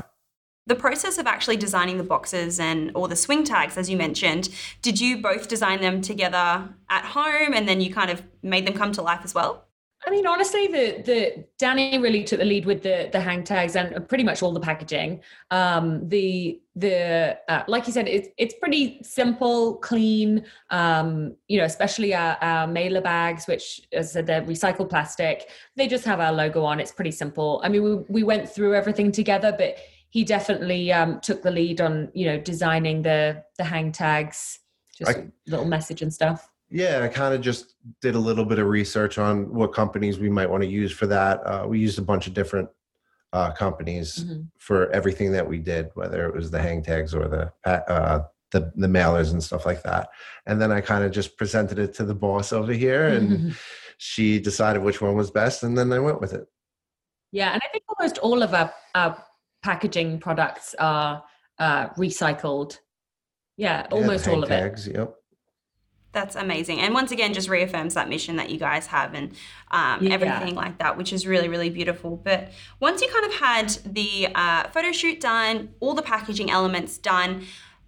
The 0.66 0.74
process 0.74 1.20
of 1.20 1.28
actually 1.28 1.58
designing 1.58 2.00
the 2.00 2.04
boxes 2.04 2.60
and 2.60 2.90
all 2.96 3.08
the 3.08 3.16
swing 3.16 3.44
tags, 3.44 3.78
as 3.78 3.92
you 3.92 3.96
mentioned, 3.96 4.50
did 4.82 5.00
you 5.00 5.22
both 5.22 5.48
design 5.48 5.82
them 5.82 6.02
together 6.02 6.74
at 6.90 7.06
home 7.06 7.54
and 7.54 7.70
then 7.70 7.80
you 7.80 7.94
kind 7.94 8.10
of 8.10 8.24
made 8.42 8.66
them 8.66 8.74
come 8.74 8.92
to 8.94 9.04
life 9.04 9.22
as 9.24 9.36
well? 9.36 9.68
I 10.06 10.10
mean, 10.12 10.28
honestly, 10.28 10.68
the 10.68 11.02
the 11.06 11.46
Danny 11.58 11.98
really 11.98 12.24
took 12.24 12.40
the 12.40 12.46
lead 12.46 12.66
with 12.66 12.84
the 12.84 13.10
the 13.12 13.20
hang 13.20 13.44
tags 13.44 13.76
and 13.76 14.08
pretty 14.10 14.24
much 14.24 14.44
all 14.44 14.52
the 14.52 14.60
packaging. 14.60 15.22
Um, 15.50 16.08
the 16.10 16.62
the 16.76 17.38
uh, 17.48 17.64
like 17.68 17.88
you 17.88 17.94
said, 17.94 18.08
it's 18.08 18.28
it's 18.38 18.56
pretty 18.56 19.02
simple, 19.04 19.76
clean. 19.78 20.46
Um, 20.72 21.36
you 21.48 21.58
know, 21.58 21.66
especially 21.66 22.14
our, 22.14 22.38
our 22.42 22.68
mailer 22.68 23.02
bags, 23.02 23.48
which 23.48 23.82
as 23.94 24.10
I 24.10 24.14
said, 24.14 24.28
they're 24.28 24.42
recycled 24.42 24.90
plastic. 24.90 25.50
They 25.76 25.88
just 25.88 26.04
have 26.06 26.20
our 26.20 26.34
logo 26.34 26.64
on. 26.64 26.80
It's 26.80 26.92
pretty 26.92 27.12
simple. 27.12 27.62
I 27.64 27.70
mean, 27.70 27.84
we 27.84 27.96
we 28.10 28.24
went 28.24 28.50
through 28.50 28.76
everything 28.76 29.12
together, 29.12 29.56
but 29.58 29.78
he 30.10 30.24
definitely 30.24 30.92
um, 30.92 31.22
took 31.22 31.42
the 31.42 31.52
lead 31.52 31.80
on 31.80 32.10
you 32.14 32.26
know 32.26 32.40
designing 32.40 33.04
the 33.04 33.44
the 33.58 33.64
hang 33.64 33.94
tags, 33.94 34.60
just 34.98 35.18
I, 35.18 35.28
little 35.48 35.66
message 35.66 36.02
and 36.02 36.14
stuff. 36.14 36.50
Yeah, 36.74 37.04
I 37.04 37.08
kind 37.08 37.36
of 37.36 37.42
just 37.42 37.76
did 38.02 38.16
a 38.16 38.20
little 38.20 38.46
bit 38.46 38.58
of 38.58 38.66
research 38.66 39.20
on 39.20 39.54
what 39.54 39.74
companies 39.74 40.18
we 40.18 40.28
might 40.28 40.50
want 40.50 40.64
to 40.64 40.70
use 40.70 40.92
for 40.92 41.06
that. 41.06 41.38
Uh, 41.46 41.66
we 41.68 41.78
used 41.78 42.00
a 42.00 42.02
bunch 42.02 42.26
of 42.26 42.34
different 42.34 42.68
uh, 43.32 43.52
companies 43.52 44.24
mm-hmm. 44.24 44.42
for 44.58 44.90
everything 44.90 45.32
that 45.34 45.48
we 45.48 45.60
did, 45.60 45.92
whether 45.94 46.28
it 46.28 46.34
was 46.34 46.50
the 46.50 46.60
hang 46.60 46.82
tags 46.82 47.14
or 47.14 47.28
the 47.28 47.70
uh, 47.70 48.24
the, 48.50 48.72
the 48.76 48.88
mailers 48.88 49.34
and 49.34 49.44
stuff 49.44 49.68
like 49.68 49.84
that. 49.84 50.10
And 50.48 50.60
then 50.60 50.72
I 50.72 50.82
kind 50.82 51.04
of 51.04 51.12
just 51.12 51.38
presented 51.38 51.78
it 51.78 51.94
to 51.96 52.06
the 52.06 52.16
boss 52.16 52.52
over 52.52 52.74
here, 52.74 53.06
and 53.06 53.30
mm-hmm. 53.30 53.50
she 54.00 54.40
decided 54.40 54.82
which 54.82 55.00
one 55.00 55.16
was 55.16 55.30
best, 55.30 55.62
and 55.62 55.78
then 55.78 55.94
I 55.94 56.00
went 56.00 56.22
with 56.22 56.34
it. 56.34 56.48
Yeah, 57.32 57.54
and 57.54 57.62
I 57.64 57.68
think 57.72 57.84
almost 57.88 58.18
all 58.18 58.42
of 58.42 58.52
our, 58.56 58.74
our 58.96 59.24
packaging 59.62 60.20
products 60.20 60.74
are 60.80 61.24
uh, 61.60 61.90
recycled. 61.90 62.80
Yeah, 63.58 63.86
almost 63.92 64.26
yeah, 64.26 64.34
all 64.34 64.44
of 64.44 64.50
it. 64.50 64.54
Hang 64.54 64.70
tags, 64.70 64.88
it. 64.88 64.96
Yep. 64.96 65.16
That's 66.14 66.36
amazing. 66.36 66.80
And 66.80 66.94
once 66.94 67.12
again, 67.12 67.34
just 67.34 67.50
reaffirms 67.50 67.96
that 67.96 68.08
mission 68.08 68.36
that 68.36 68.52
you 68.52 68.60
guys 68.60 68.86
have 68.88 69.16
and 69.16 69.32
um, 69.72 70.06
yeah. 70.06 70.14
everything 70.14 70.54
like 70.54 70.78
that, 70.78 70.96
which 70.96 71.12
is 71.12 71.26
really, 71.26 71.50
really 71.50 71.72
beautiful. 71.72 72.18
But 72.18 72.52
once 72.80 73.02
you 73.02 73.10
kind 73.10 73.26
of 73.26 73.34
had 73.34 73.70
the 73.84 74.28
uh, 74.36 74.70
photo 74.70 74.92
shoot 74.92 75.20
done, 75.20 75.74
all 75.80 75.96
the 75.96 76.04
packaging 76.04 76.52
elements 76.52 77.00
done, 77.00 77.46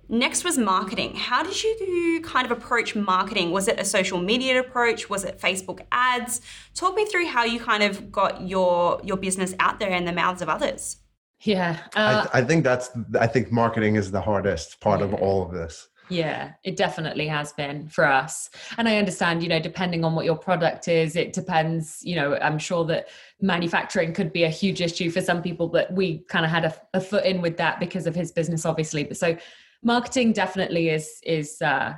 next 0.09 0.43
was 0.43 0.57
marketing. 0.57 1.15
How 1.15 1.43
did 1.43 1.63
you 1.63 2.19
kind 2.23 2.49
of 2.49 2.51
approach 2.51 2.95
marketing? 2.95 3.51
Was 3.51 3.67
it 3.67 3.79
a 3.79 3.85
social 3.85 4.19
media 4.19 4.59
approach? 4.59 5.07
Was 5.07 5.23
it 5.23 5.39
Facebook 5.39 5.81
ads? 5.91 6.41
Talk 6.73 6.95
me 6.95 7.05
through 7.05 7.27
how 7.27 7.43
you 7.43 7.59
kind 7.59 7.83
of 7.83 8.11
got 8.11 8.41
your 8.41 8.99
your 9.03 9.17
business 9.17 9.53
out 9.59 9.79
there 9.79 9.91
in 9.91 10.05
the 10.05 10.13
mouths 10.13 10.41
of 10.41 10.49
others. 10.49 10.97
Yeah, 11.41 11.77
uh, 11.95 12.25
I, 12.33 12.39
I, 12.39 12.43
think 12.43 12.63
that's. 12.63 12.89
I 13.19 13.27
think 13.27 13.51
marketing 13.51 13.97
is 13.97 14.09
the 14.09 14.21
hardest 14.21 14.79
part 14.79 15.01
yeah. 15.01 15.07
of 15.07 15.13
all 15.15 15.45
of 15.45 15.51
this. 15.51 15.89
Yeah, 16.09 16.53
it 16.63 16.75
definitely 16.75 17.27
has 17.27 17.51
been 17.53 17.87
for 17.87 18.05
us. 18.05 18.49
And 18.77 18.87
I 18.87 18.97
understand, 18.97 19.41
you 19.41 19.49
know, 19.49 19.59
depending 19.59 20.03
on 20.03 20.13
what 20.13 20.25
your 20.25 20.37
product 20.37 20.87
is, 20.87 21.15
it 21.15 21.33
depends, 21.33 22.01
you 22.03 22.15
know, 22.15 22.37
I'm 22.41 22.59
sure 22.59 22.85
that 22.85 23.09
manufacturing 23.41 24.13
could 24.13 24.31
be 24.31 24.43
a 24.43 24.49
huge 24.49 24.81
issue 24.81 25.09
for 25.09 25.21
some 25.21 25.41
people, 25.41 25.67
but 25.67 25.91
we 25.91 26.19
kind 26.29 26.45
of 26.45 26.51
had 26.51 26.65
a, 26.65 26.75
a 26.93 27.01
foot 27.01 27.25
in 27.25 27.41
with 27.41 27.57
that 27.57 27.79
because 27.79 28.05
of 28.05 28.15
his 28.15 28.31
business, 28.31 28.65
obviously. 28.65 29.03
But 29.03 29.17
so 29.17 29.35
marketing 29.81 30.33
definitely 30.33 30.89
is, 30.89 31.19
is, 31.23 31.61
uh, 31.61 31.95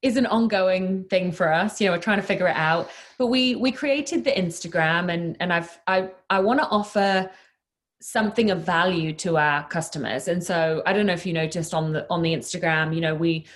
is 0.00 0.16
an 0.16 0.26
ongoing 0.26 1.04
thing 1.04 1.30
for 1.30 1.52
us 1.52 1.80
you 1.80 1.86
know 1.86 1.92
we're 1.92 1.98
trying 1.98 2.20
to 2.20 2.26
figure 2.26 2.48
it 2.48 2.56
out 2.56 2.90
but 3.18 3.28
we 3.28 3.54
we 3.54 3.70
created 3.70 4.24
the 4.24 4.32
instagram 4.32 5.14
and 5.14 5.36
and 5.38 5.52
i've 5.52 5.78
i 5.86 6.10
i 6.28 6.40
want 6.40 6.58
to 6.58 6.66
offer 6.66 7.30
something 8.02 8.50
of 8.50 8.64
value 8.64 9.12
to 9.12 9.36
our 9.36 9.66
customers. 9.68 10.28
And 10.28 10.42
so 10.42 10.82
i 10.86 10.92
don't 10.92 11.06
know 11.06 11.12
if 11.12 11.24
you 11.24 11.32
noticed 11.32 11.72
on 11.72 11.92
the 11.92 12.06
on 12.10 12.22
the 12.22 12.34
instagram 12.34 12.94
you 12.94 13.00
know 13.00 13.14
we 13.14 13.46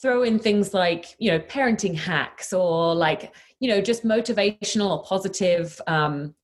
throw 0.00 0.22
in 0.22 0.38
things 0.38 0.74
like 0.74 1.16
you 1.18 1.30
know 1.30 1.38
parenting 1.40 1.96
hacks 1.96 2.52
or 2.52 2.94
like 2.94 3.34
you 3.60 3.68
know 3.68 3.80
just 3.80 4.04
motivational 4.04 4.90
or 4.90 5.02
positive 5.04 5.80
um, 5.86 6.34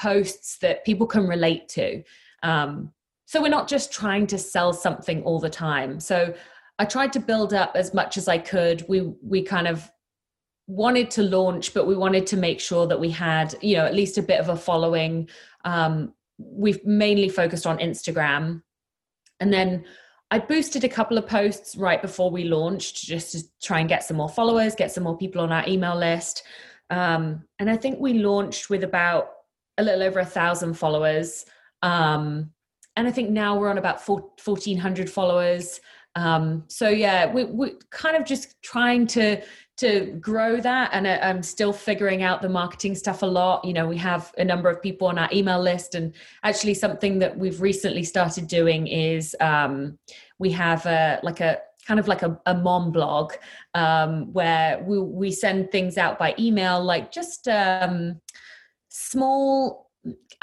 posts 0.00 0.58
that 0.58 0.84
people 0.84 1.06
can 1.06 1.26
relate 1.26 1.68
to. 1.68 2.02
Um, 2.42 2.92
so 3.26 3.40
we're 3.40 3.48
not 3.48 3.68
just 3.68 3.92
trying 3.92 4.26
to 4.28 4.38
sell 4.38 4.72
something 4.72 5.22
all 5.22 5.38
the 5.38 5.50
time. 5.50 6.00
So 6.00 6.34
i 6.80 6.84
tried 6.84 7.12
to 7.12 7.20
build 7.20 7.54
up 7.54 7.72
as 7.76 7.94
much 7.94 8.16
as 8.16 8.26
i 8.28 8.38
could. 8.38 8.84
We 8.88 9.12
we 9.22 9.42
kind 9.42 9.68
of 9.68 9.90
wanted 10.66 11.10
to 11.10 11.22
launch 11.22 11.74
but 11.74 11.86
we 11.86 11.94
wanted 11.94 12.26
to 12.26 12.38
make 12.38 12.58
sure 12.58 12.86
that 12.86 12.98
we 12.98 13.10
had 13.10 13.54
you 13.60 13.76
know 13.76 13.84
at 13.84 13.94
least 13.94 14.18
a 14.18 14.22
bit 14.22 14.40
of 14.40 14.48
a 14.48 14.56
following. 14.56 15.28
Um, 15.64 16.12
we've 16.38 16.84
mainly 16.84 17.28
focused 17.28 17.66
on 17.66 17.78
Instagram. 17.78 18.62
And 19.40 19.52
then 19.52 19.84
I 20.30 20.38
boosted 20.38 20.84
a 20.84 20.88
couple 20.88 21.18
of 21.18 21.26
posts 21.26 21.76
right 21.76 22.00
before 22.00 22.30
we 22.30 22.44
launched 22.44 23.04
just 23.04 23.32
to 23.32 23.42
try 23.62 23.80
and 23.80 23.88
get 23.88 24.04
some 24.04 24.16
more 24.16 24.28
followers, 24.28 24.74
get 24.74 24.92
some 24.92 25.04
more 25.04 25.16
people 25.16 25.40
on 25.40 25.52
our 25.52 25.66
email 25.68 25.96
list. 25.96 26.42
Um, 26.90 27.44
and 27.58 27.70
I 27.70 27.76
think 27.76 28.00
we 28.00 28.14
launched 28.14 28.70
with 28.70 28.84
about 28.84 29.28
a 29.78 29.82
little 29.82 30.02
over 30.02 30.20
a 30.20 30.24
thousand 30.24 30.74
followers. 30.74 31.44
Um, 31.82 32.50
and 32.96 33.08
I 33.08 33.10
think 33.10 33.30
now 33.30 33.58
we're 33.58 33.70
on 33.70 33.78
about 33.78 34.06
1400 34.06 35.10
followers. 35.10 35.80
Um, 36.16 36.64
so 36.68 36.88
yeah, 36.88 37.32
we, 37.32 37.44
we're 37.44 37.76
kind 37.90 38.16
of 38.16 38.24
just 38.24 38.60
trying 38.62 39.06
to 39.08 39.42
to 39.76 40.16
grow 40.20 40.60
that 40.60 40.90
and 40.92 41.06
uh, 41.06 41.18
i'm 41.22 41.42
still 41.42 41.72
figuring 41.72 42.22
out 42.22 42.40
the 42.40 42.48
marketing 42.48 42.94
stuff 42.94 43.22
a 43.22 43.26
lot. 43.26 43.64
You 43.64 43.72
know 43.72 43.86
we 43.86 43.96
have 43.98 44.32
a 44.38 44.44
number 44.44 44.68
of 44.70 44.80
people 44.80 45.08
on 45.08 45.18
our 45.18 45.28
email 45.32 45.60
list 45.60 45.94
and 45.94 46.14
actually 46.42 46.74
something 46.74 47.18
that 47.18 47.36
we've 47.36 47.60
recently 47.60 48.04
started 48.04 48.46
doing 48.46 48.86
is 48.86 49.36
um, 49.40 49.98
we 50.38 50.50
have 50.52 50.86
a 50.86 51.20
like 51.22 51.40
a 51.40 51.58
kind 51.86 52.00
of 52.00 52.08
like 52.08 52.22
a, 52.22 52.40
a 52.46 52.54
mom 52.54 52.90
blog 52.90 53.34
um, 53.74 54.32
where 54.32 54.82
we, 54.84 54.98
we 55.00 55.30
send 55.30 55.70
things 55.70 55.98
out 55.98 56.18
by 56.18 56.34
email 56.38 56.82
like 56.82 57.12
just 57.12 57.46
um, 57.48 58.20
small 58.88 59.83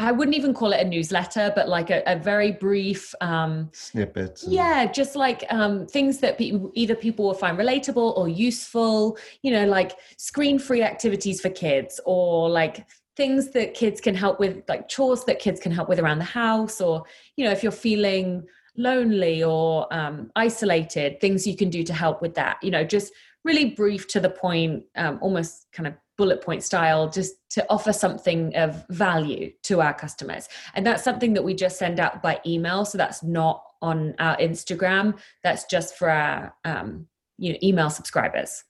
I 0.08 0.12
wouldn't 0.12 0.36
even 0.36 0.54
call 0.54 0.74
it 0.74 0.82
a 0.82 0.88
newsletter, 0.88 1.52
but 1.56 1.70
like 1.70 1.90
a, 1.90 2.02
a 2.06 2.18
very 2.18 2.52
brief 2.52 3.14
um, 3.22 3.70
snippets. 3.72 4.46
Yeah, 4.48 4.92
just 4.92 5.16
like 5.16 5.46
um, 5.50 5.86
things 5.86 6.20
that 6.20 6.38
pe- 6.38 6.60
either 6.74 6.96
people 6.96 7.26
will 7.26 7.34
find 7.34 7.58
relatable 7.58 8.18
or 8.18 8.28
useful. 8.28 9.18
You 9.44 9.52
know, 9.52 9.66
like 9.66 9.98
screen-free 10.18 10.82
activities 10.82 11.40
for 11.40 11.50
kids, 11.50 12.00
or 12.06 12.50
like 12.50 12.86
things 13.16 13.52
that 13.52 13.74
kids 13.74 14.02
can 14.02 14.16
help 14.16 14.40
with, 14.40 14.64
like 14.68 14.88
chores 14.88 15.24
that 15.26 15.40
kids 15.40 15.60
can 15.60 15.72
help 15.72 15.88
with 15.88 16.00
around 16.00 16.18
the 16.18 16.26
house, 16.26 16.82
or 16.82 17.04
you 17.36 17.46
know, 17.46 17.52
if 17.52 17.62
you're 17.62 17.72
feeling 17.72 18.44
lonely 18.78 19.44
or 19.44 19.94
um, 19.94 20.32
isolated, 20.36 21.20
things 21.20 21.46
you 21.46 21.56
can 21.56 21.70
do 21.70 21.84
to 21.84 21.94
help 21.94 22.22
with 22.22 22.34
that. 22.36 22.58
You 22.64 22.72
know, 22.72 22.84
just 22.84 23.14
really 23.44 23.72
brief 23.72 24.08
to 24.10 24.20
the 24.20 24.30
point, 24.30 24.84
um, 24.96 25.20
almost 25.22 25.68
kind 25.74 25.88
of 25.88 25.94
bullet 26.18 26.42
point 26.42 26.62
style 26.62 27.10
just 27.10 27.34
to 27.50 27.66
offer 27.70 27.92
something 27.92 28.56
of 28.56 28.86
value 28.90 29.52
to 29.64 29.82
our 29.82 29.94
customers. 29.94 30.48
And 30.76 30.86
that's 30.86 31.04
something 31.04 31.34
that 31.34 31.44
we 31.44 31.56
just 31.56 31.80
send 31.80 32.00
out 32.00 32.22
by 32.22 32.40
email. 32.46 32.86
So 32.86 32.98
that's 32.98 33.24
not 33.24 33.64
on 33.82 34.14
our 34.20 34.38
instagram. 34.38 35.18
That's 35.44 35.66
just 35.66 35.98
for 35.98 36.10
our 36.10 36.54
um, 36.64 37.08
you 37.38 37.54
know 37.54 37.60
email 37.64 37.90
subscribers. 37.90 38.64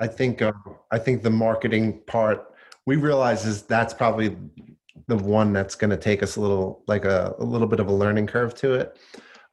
I 0.00 0.06
think 0.06 0.40
uh, 0.40 0.52
I 0.90 0.98
think 0.98 1.22
the 1.22 1.30
marketing 1.30 2.00
part 2.06 2.54
we 2.86 2.96
realize 2.96 3.44
is 3.44 3.62
that's 3.62 3.92
probably 3.92 4.36
the 5.08 5.16
one 5.16 5.52
that's 5.52 5.74
going 5.74 5.90
to 5.90 5.96
take 5.96 6.22
us 6.22 6.36
a 6.36 6.40
little 6.40 6.82
like 6.86 7.04
a, 7.04 7.34
a 7.38 7.44
little 7.44 7.66
bit 7.66 7.80
of 7.80 7.88
a 7.88 7.92
learning 7.92 8.26
curve 8.26 8.54
to 8.56 8.74
it. 8.74 8.96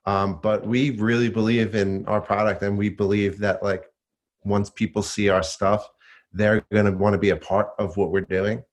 Um, 0.05 0.39
but 0.41 0.65
we 0.65 0.91
really 0.91 1.29
believe 1.29 1.75
in 1.75 2.05
our 2.05 2.21
product, 2.21 2.61
and 2.61 2.77
we 2.77 2.89
believe 2.89 3.39
that 3.39 3.61
like 3.61 3.85
once 4.45 4.69
people 4.69 5.01
see 5.01 5.29
our 5.29 5.43
stuff, 5.43 5.87
they're 6.31 6.65
going 6.71 6.85
to 6.85 6.91
want 6.91 7.13
to 7.13 7.19
be 7.19 7.31
a 7.31 7.37
part 7.37 7.69
of 7.79 7.97
what 7.97 8.11
we're 8.11 8.21
doing. 8.21 8.63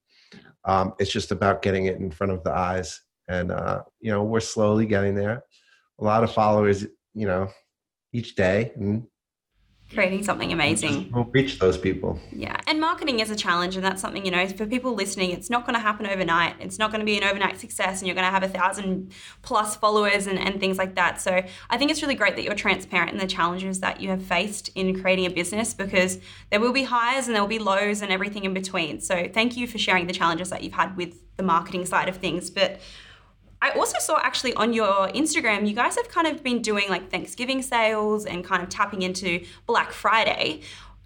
Um, 0.65 0.95
it's 0.99 1.11
just 1.11 1.33
about 1.33 1.63
getting 1.63 1.87
it 1.87 1.97
in 1.99 2.11
front 2.11 2.33
of 2.33 2.45
the 2.45 2.53
eyes, 2.53 3.01
and 3.29 3.51
uh, 3.51 3.83
you 4.01 4.13
know 4.13 4.23
we're 4.23 4.41
slowly 4.41 4.87
getting 4.87 5.15
there. 5.15 5.43
A 5.99 6.05
lot 6.05 6.23
of 6.23 6.33
followers, 6.33 6.87
you 7.15 7.27
know, 7.27 7.49
each 8.13 8.37
day, 8.37 8.73
and 8.77 9.05
creating 9.95 10.25
something 10.25 10.53
amazing. 10.53 11.11
We'll 11.13 11.25
reach 11.25 11.59
those 11.59 11.79
people. 11.79 12.19
Yeah. 12.33 12.57
And 12.67 12.81
marketing 12.81 13.21
is 13.21 13.31
a 13.31 13.37
challenge. 13.37 13.77
And 13.77 13.85
that's 13.85 14.01
something, 14.01 14.25
you 14.25 14.31
know, 14.31 14.47
for 14.49 14.67
people 14.67 14.95
listening, 14.95 15.31
it's 15.31 15.51
not 15.51 15.67
going 15.67 15.75
to 15.75 15.81
happen 15.81 16.07
overnight. 16.07 16.57
It's 16.61 16.79
not 16.79 16.91
going 16.91 17.01
to 17.01 17.07
be 17.07 17.17
an 17.17 17.25
overnight 17.25 17.59
success 17.59 18.01
and 18.01 18.07
you're 18.07 18.15
going 18.15 18.27
to 18.27 18.31
have 18.31 18.43
a 18.43 18.49
thousand 18.49 19.13
plus 19.43 19.77
followers 19.77 20.27
and, 20.27 20.39
and 20.39 20.61
things 20.61 20.79
like 20.79 20.95
that. 20.95 21.21
So 21.21 21.43
I 21.71 21.79
think 21.79 21.91
it's 21.91 22.03
really 22.03 22.15
great 22.15 22.37
that 22.37 22.43
you're 22.43 22.55
transparent 22.55 23.13
in 23.13 23.19
the 23.19 23.27
challenges 23.27 23.81
that 23.81 24.01
you 24.01 24.09
have 24.09 24.23
faced 24.23 24.71
in 24.75 25.01
creating 25.01 25.27
a 25.27 25.31
business 25.31 25.75
because 25.75 26.19
there 26.51 26.61
will 26.61 26.73
be 26.73 26.85
highs 26.85 27.27
and 27.27 27.35
there 27.35 27.43
will 27.43 27.49
be 27.49 27.59
lows 27.59 28.03
and 28.03 28.11
everything 28.11 28.45
in 28.45 28.55
between. 28.55 29.01
So 29.01 29.29
thank 29.33 29.57
you 29.57 29.67
for 29.67 29.79
sharing 29.79 30.07
the 30.07 30.13
challenges 30.13 30.51
that 30.51 30.63
you've 30.63 30.73
had 30.73 30.97
with 30.97 31.15
the 31.37 31.43
marketing 31.43 31.87
side 31.87 32.09
of 32.09 32.17
things. 32.17 32.51
But 32.51 32.81
I 33.63 33.71
also 33.71 33.99
saw 34.01 34.19
actually 34.21 34.55
on 34.55 34.73
your 34.73 35.09
Instagram, 35.11 35.69
you 35.69 35.75
guys 35.75 35.95
have 35.95 36.09
kind 36.09 36.27
of 36.27 36.43
been 36.43 36.63
doing 36.63 36.89
like 36.89 37.11
Thanksgiving 37.13 37.63
sales 37.63 38.27
and 38.27 38.45
kind 38.45 38.61
of 38.61 38.69
tapping 38.69 39.03
into 39.03 39.45
Black 39.67 39.93
Friday. 39.93 40.63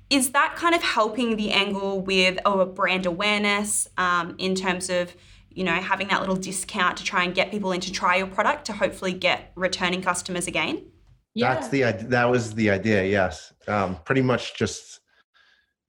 Is 0.08 0.30
that 0.30 0.56
kind 0.56 0.74
of 0.74 0.82
helping 0.82 1.36
the 1.36 1.52
angle 1.52 2.00
with 2.00 2.38
oh, 2.46 2.64
brand 2.64 3.04
awareness 3.04 3.86
um, 3.98 4.36
in 4.38 4.54
terms 4.54 4.88
of 4.88 5.14
you 5.50 5.64
know 5.64 5.74
having 5.74 6.08
that 6.08 6.20
little 6.20 6.36
discount 6.36 6.96
to 6.96 7.04
try 7.04 7.24
and 7.24 7.34
get 7.34 7.50
people 7.50 7.72
in 7.72 7.80
to 7.82 7.92
try 7.92 8.16
your 8.16 8.26
product 8.26 8.64
to 8.66 8.72
hopefully 8.72 9.12
get 9.12 9.52
returning 9.54 10.00
customers 10.00 10.46
again? 10.46 10.82
Yeah. 11.34 11.52
That's 11.54 11.68
the 11.68 11.82
that 12.08 12.30
was 12.30 12.54
the 12.54 12.70
idea. 12.70 13.04
Yes, 13.04 13.52
um, 13.68 13.98
pretty 14.06 14.22
much 14.22 14.56
just 14.56 15.00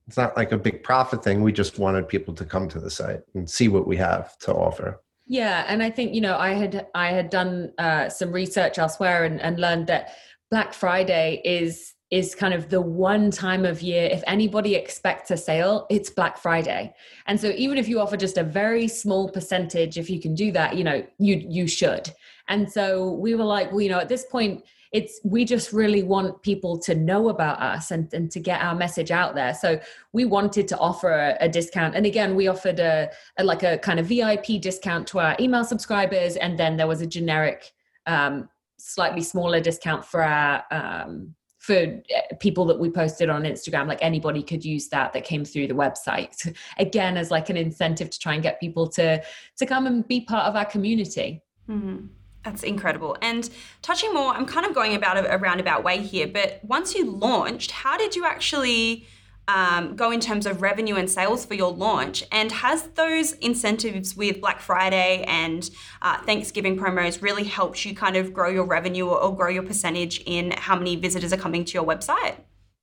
it's 0.05 0.17
not 0.17 0.35
like 0.35 0.51
a 0.51 0.57
big 0.57 0.83
profit 0.83 1.23
thing. 1.23 1.43
We 1.43 1.53
just 1.53 1.79
wanted 1.79 2.09
people 2.09 2.33
to 2.33 2.43
come 2.43 2.67
to 2.69 2.79
the 2.79 2.91
site 2.91 3.21
and 3.35 3.49
see 3.49 3.69
what 3.69 3.87
we 3.87 3.95
have 3.95 4.37
to 4.39 4.53
offer. 4.53 4.99
Yeah, 5.27 5.65
and 5.67 5.83
I 5.83 5.89
think 5.89 6.15
you 6.15 6.21
know 6.21 6.37
I 6.37 6.53
had 6.53 6.87
I 6.95 7.09
had 7.09 7.29
done 7.29 7.73
uh, 7.77 8.09
some 8.09 8.31
research 8.31 8.77
elsewhere 8.77 9.25
and, 9.25 9.41
and 9.41 9.59
learned 9.59 9.87
that 9.87 10.15
Black 10.49 10.73
Friday 10.73 11.41
is 11.43 11.93
is 12.09 12.33
kind 12.33 12.53
of 12.53 12.69
the 12.69 12.79
one 12.79 13.29
time 13.29 13.65
of 13.65 13.81
year 13.81 14.07
if 14.09 14.23
anybody 14.27 14.75
expects 14.75 15.29
a 15.29 15.35
sale 15.35 15.85
it's 15.89 16.09
black 16.09 16.37
friday. 16.37 16.93
And 17.25 17.39
so 17.39 17.49
even 17.49 17.77
if 17.77 17.89
you 17.89 17.99
offer 17.99 18.15
just 18.15 18.37
a 18.37 18.43
very 18.43 18.87
small 18.87 19.29
percentage 19.29 19.97
if 19.97 20.09
you 20.09 20.21
can 20.21 20.33
do 20.33 20.51
that 20.53 20.77
you 20.77 20.83
know 20.83 21.05
you 21.19 21.45
you 21.49 21.67
should. 21.67 22.09
And 22.47 22.71
so 22.71 23.11
we 23.11 23.35
were 23.35 23.43
like 23.43 23.71
well 23.71 23.81
you 23.81 23.89
know 23.89 23.99
at 23.99 24.07
this 24.07 24.25
point 24.25 24.63
it's 24.91 25.19
we 25.23 25.45
just 25.45 25.73
really 25.73 26.03
want 26.03 26.41
people 26.41 26.77
to 26.77 26.95
know 26.95 27.29
about 27.29 27.59
us 27.61 27.91
and, 27.91 28.13
and 28.13 28.31
to 28.31 28.39
get 28.39 28.61
our 28.61 28.75
message 28.75 29.11
out 29.11 29.35
there 29.35 29.53
so 29.53 29.79
we 30.13 30.25
wanted 30.25 30.67
to 30.67 30.77
offer 30.77 31.11
a, 31.11 31.37
a 31.41 31.49
discount 31.49 31.95
and 31.95 32.05
again 32.05 32.35
we 32.35 32.47
offered 32.47 32.79
a, 32.79 33.09
a, 33.37 33.43
like 33.43 33.63
a 33.63 33.77
kind 33.79 33.99
of 33.99 34.07
vip 34.07 34.45
discount 34.61 35.07
to 35.07 35.19
our 35.19 35.35
email 35.39 35.63
subscribers 35.63 36.35
and 36.37 36.57
then 36.57 36.77
there 36.77 36.87
was 36.87 37.01
a 37.01 37.07
generic 37.07 37.71
um, 38.05 38.47
slightly 38.79 39.21
smaller 39.21 39.59
discount 39.59 40.05
for 40.05 40.23
our 40.23 40.63
um, 40.71 41.35
for 41.67 41.73
eh, 41.73 42.01
people 42.39 42.65
that 42.65 42.79
we 42.79 42.89
posted 42.89 43.29
on 43.29 43.43
Instagram, 43.43 43.87
like 43.87 43.99
anybody 44.01 44.41
could 44.41 44.63
use 44.63 44.87
that 44.87 45.11
that 45.11 45.25
came 45.25 45.43
through 45.43 45.67
the 45.67 45.73
website. 45.73 46.55
Again, 46.79 47.17
as 47.17 47.29
like 47.29 47.49
an 47.49 47.57
incentive 47.57 48.09
to 48.09 48.19
try 48.19 48.35
and 48.35 48.41
get 48.41 48.59
people 48.59 48.87
to 48.89 49.21
to 49.57 49.65
come 49.65 49.85
and 49.85 50.07
be 50.07 50.21
part 50.21 50.47
of 50.47 50.55
our 50.55 50.65
community. 50.65 51.43
Mm-hmm. 51.69 52.07
That's 52.43 52.63
incredible. 52.63 53.17
And 53.21 53.49
touching 53.81 54.13
more, 54.13 54.31
I'm 54.33 54.45
kind 54.45 54.65
of 54.65 54.73
going 54.73 54.95
about 54.95 55.17
a, 55.17 55.35
a 55.35 55.37
roundabout 55.37 55.83
way 55.83 56.01
here, 56.01 56.27
but 56.27 56.59
once 56.63 56.95
you 56.95 57.09
launched, 57.09 57.71
how 57.71 57.97
did 57.97 58.15
you 58.15 58.25
actually 58.25 59.05
um, 59.49 59.95
go 59.95 60.11
in 60.11 60.19
terms 60.19 60.45
of 60.45 60.61
revenue 60.61 60.95
and 60.95 61.09
sales 61.09 61.45
for 61.45 61.55
your 61.55 61.71
launch? 61.71 62.23
And 62.31 62.51
has 62.51 62.83
those 62.95 63.33
incentives 63.33 64.15
with 64.15 64.39
Black 64.39 64.59
Friday 64.59 65.23
and 65.27 65.69
uh, 66.01 66.21
Thanksgiving 66.21 66.77
promos 66.77 67.21
really 67.21 67.43
helped 67.43 67.85
you 67.85 67.95
kind 67.95 68.15
of 68.15 68.33
grow 68.33 68.49
your 68.49 68.65
revenue 68.65 69.07
or, 69.07 69.21
or 69.21 69.35
grow 69.35 69.49
your 69.49 69.63
percentage 69.63 70.21
in 70.25 70.51
how 70.51 70.77
many 70.77 70.95
visitors 70.95 71.33
are 71.33 71.37
coming 71.37 71.65
to 71.65 71.73
your 71.73 71.85
website? 71.85 72.35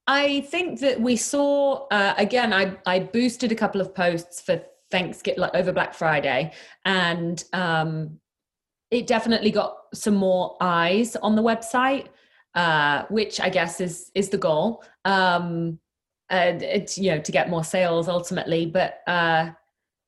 I 0.07 0.43
think 0.43 0.81
that 0.81 1.01
we 1.01 1.17
saw 1.17 1.87
uh, 1.91 2.15
again. 2.19 2.53
I 2.53 2.77
I 2.85 2.99
boosted 3.01 3.53
a 3.53 3.55
couple 3.55 3.81
of 3.81 3.95
posts 3.95 4.43
for 4.43 4.63
Thanksgiving, 4.91 5.41
like 5.41 5.55
over 5.55 5.73
Black 5.73 5.95
Friday, 5.95 6.53
and 6.85 7.43
um, 7.55 8.21
it 8.95 9.07
definitely 9.07 9.51
got 9.51 9.77
some 9.93 10.15
more 10.15 10.57
eyes 10.61 11.17
on 11.17 11.35
the 11.35 11.43
website, 11.43 12.07
uh, 12.55 13.05
which 13.11 13.41
I 13.41 13.49
guess 13.49 13.81
is 13.81 14.11
is 14.15 14.29
the 14.29 14.39
goal. 14.39 14.85
Um, 15.05 15.79
you 16.31 17.11
know 17.11 17.21
to 17.21 17.33
get 17.33 17.51
more 17.51 17.65
sales 17.65 18.09
ultimately, 18.09 18.67
but 18.67 19.01
uh, 19.07 19.51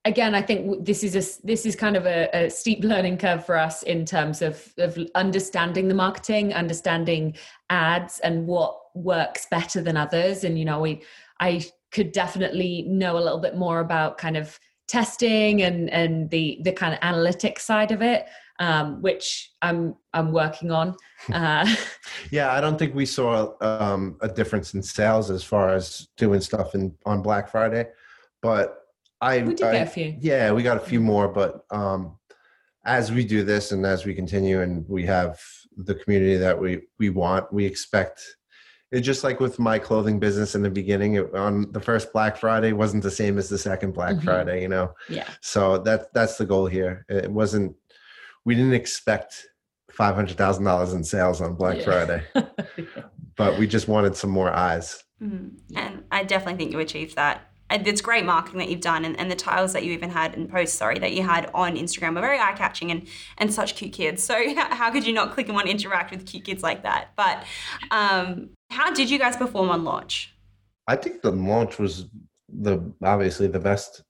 again, 0.04 0.34
I 0.34 0.42
think 0.42 0.84
this 0.84 1.02
is 1.02 1.14
a 1.14 1.46
this 1.46 1.66
is 1.66 1.76
kind 1.76 1.96
of 1.96 2.06
a, 2.06 2.28
a, 2.32 2.50
steep 2.50 2.84
learning 2.84 3.18
curve 3.18 3.44
for 3.44 3.58
us 3.58 3.82
in 3.82 4.04
terms 4.06 4.40
of 4.40 4.72
of 4.78 4.98
understanding 5.14 5.88
the 5.88 5.94
marketing, 5.94 6.54
understanding 6.54 7.36
ads, 7.68 8.20
and 8.20 8.46
what 8.46 8.78
works 8.94 9.46
better 9.50 9.82
than 9.82 9.96
others. 9.96 10.44
And 10.44 10.58
you 10.58 10.64
know, 10.64 10.80
we 10.80 11.02
I 11.40 11.64
could 11.90 12.12
definitely 12.12 12.82
know 12.82 13.18
a 13.18 13.24
little 13.24 13.40
bit 13.40 13.56
more 13.56 13.80
about 13.80 14.16
kind 14.16 14.36
of 14.36 14.58
testing 14.88 15.62
and 15.62 15.90
and 15.90 16.30
the 16.30 16.60
the 16.62 16.72
kind 16.72 16.94
of 16.94 17.00
analytics 17.00 17.60
side 17.60 17.90
of 17.90 18.00
it 18.00 18.26
um, 18.58 19.02
which 19.02 19.52
I'm 19.62 19.96
I'm 20.12 20.32
working 20.32 20.70
on. 20.70 20.96
Uh, 21.32 21.66
yeah, 22.30 22.52
I 22.52 22.60
don't 22.60 22.78
think 22.78 22.94
we 22.94 23.06
saw 23.06 23.54
um, 23.62 24.16
a 24.20 24.28
difference 24.28 24.74
in 24.74 24.82
sales 24.82 25.30
as 25.30 25.42
far 25.42 25.70
as 25.70 26.08
doing 26.18 26.40
stuff 26.40 26.74
in 26.74 26.94
on 27.06 27.22
Black 27.22 27.48
Friday, 27.50 27.88
but 28.42 28.82
I 29.20 29.40
we 29.42 29.54
did 29.54 29.66
I, 29.66 29.72
get 29.72 29.86
a 29.88 29.90
few. 29.90 30.16
Yeah, 30.20 30.52
we 30.52 30.62
got 30.62 30.76
a 30.76 30.86
few 30.86 31.00
more, 31.00 31.26
but 31.26 31.64
um, 31.70 32.18
as 32.84 33.10
we 33.10 33.24
do 33.24 33.42
this 33.42 33.72
and 33.72 33.84
as 33.86 34.04
we 34.04 34.14
continue 34.14 34.60
and 34.60 34.86
we 34.88 35.06
have 35.06 35.40
the 35.78 35.94
community 35.94 36.36
that 36.36 36.60
we 36.60 36.82
we 36.98 37.08
want, 37.08 37.50
we 37.50 37.64
expect 37.64 38.22
it's 38.92 39.04
just 39.04 39.24
like 39.24 39.40
with 39.40 39.58
my 39.58 39.78
clothing 39.78 40.18
business 40.18 40.54
in 40.54 40.62
the 40.62 40.70
beginning 40.70 41.14
it, 41.14 41.34
on 41.34 41.70
the 41.72 41.80
first 41.80 42.12
black 42.12 42.36
friday 42.36 42.72
wasn't 42.72 43.02
the 43.02 43.10
same 43.10 43.36
as 43.36 43.48
the 43.48 43.58
second 43.58 43.92
black 43.92 44.14
mm-hmm. 44.14 44.24
friday 44.24 44.62
you 44.62 44.68
know 44.68 44.92
yeah 45.08 45.28
so 45.40 45.76
that 45.78 46.12
that's 46.14 46.38
the 46.38 46.46
goal 46.46 46.66
here 46.66 47.04
it 47.08 47.30
wasn't 47.30 47.74
we 48.46 48.54
didn't 48.54 48.72
expect 48.72 49.44
five 49.90 50.14
hundred 50.14 50.38
thousand 50.38 50.64
dollars 50.64 50.94
in 50.94 51.04
sales 51.04 51.42
on 51.42 51.54
Black 51.54 51.78
yeah. 51.78 51.84
Friday, 51.84 52.22
but 53.36 53.58
we 53.58 53.66
just 53.66 53.88
wanted 53.88 54.16
some 54.16 54.30
more 54.30 54.50
eyes. 54.50 55.04
Mm-hmm. 55.22 55.76
And 55.76 56.04
I 56.10 56.24
definitely 56.24 56.56
think 56.56 56.72
you 56.72 56.78
achieved 56.78 57.16
that. 57.16 57.50
It's 57.68 58.00
great 58.00 58.24
marketing 58.24 58.60
that 58.60 58.68
you've 58.68 58.80
done, 58.80 59.04
and, 59.04 59.18
and 59.18 59.28
the 59.28 59.34
tiles 59.34 59.72
that 59.72 59.84
you 59.84 59.90
even 59.92 60.08
had 60.08 60.36
and 60.36 60.48
posts, 60.48 60.78
sorry, 60.78 61.00
that 61.00 61.12
you 61.12 61.24
had 61.24 61.50
on 61.52 61.74
Instagram 61.74 62.14
were 62.14 62.20
very 62.20 62.38
eye 62.38 62.54
catching 62.56 62.92
and 62.92 63.08
and 63.36 63.52
such 63.52 63.74
cute 63.74 63.92
kids. 63.92 64.22
So 64.22 64.54
how 64.56 64.90
could 64.90 65.04
you 65.04 65.12
not 65.12 65.34
click 65.34 65.46
and 65.46 65.54
want 65.54 65.66
to 65.66 65.72
interact 65.72 66.12
with 66.12 66.24
cute 66.24 66.44
kids 66.44 66.62
like 66.62 66.84
that? 66.84 67.08
But 67.16 67.44
um, 67.90 68.50
how 68.70 68.92
did 68.94 69.10
you 69.10 69.18
guys 69.18 69.36
perform 69.36 69.70
on 69.70 69.82
launch? 69.82 70.32
I 70.86 70.94
think 70.94 71.22
the 71.22 71.32
launch 71.32 71.80
was 71.80 72.06
the 72.48 72.78
obviously 73.02 73.48
the 73.48 73.58
best 73.58 74.04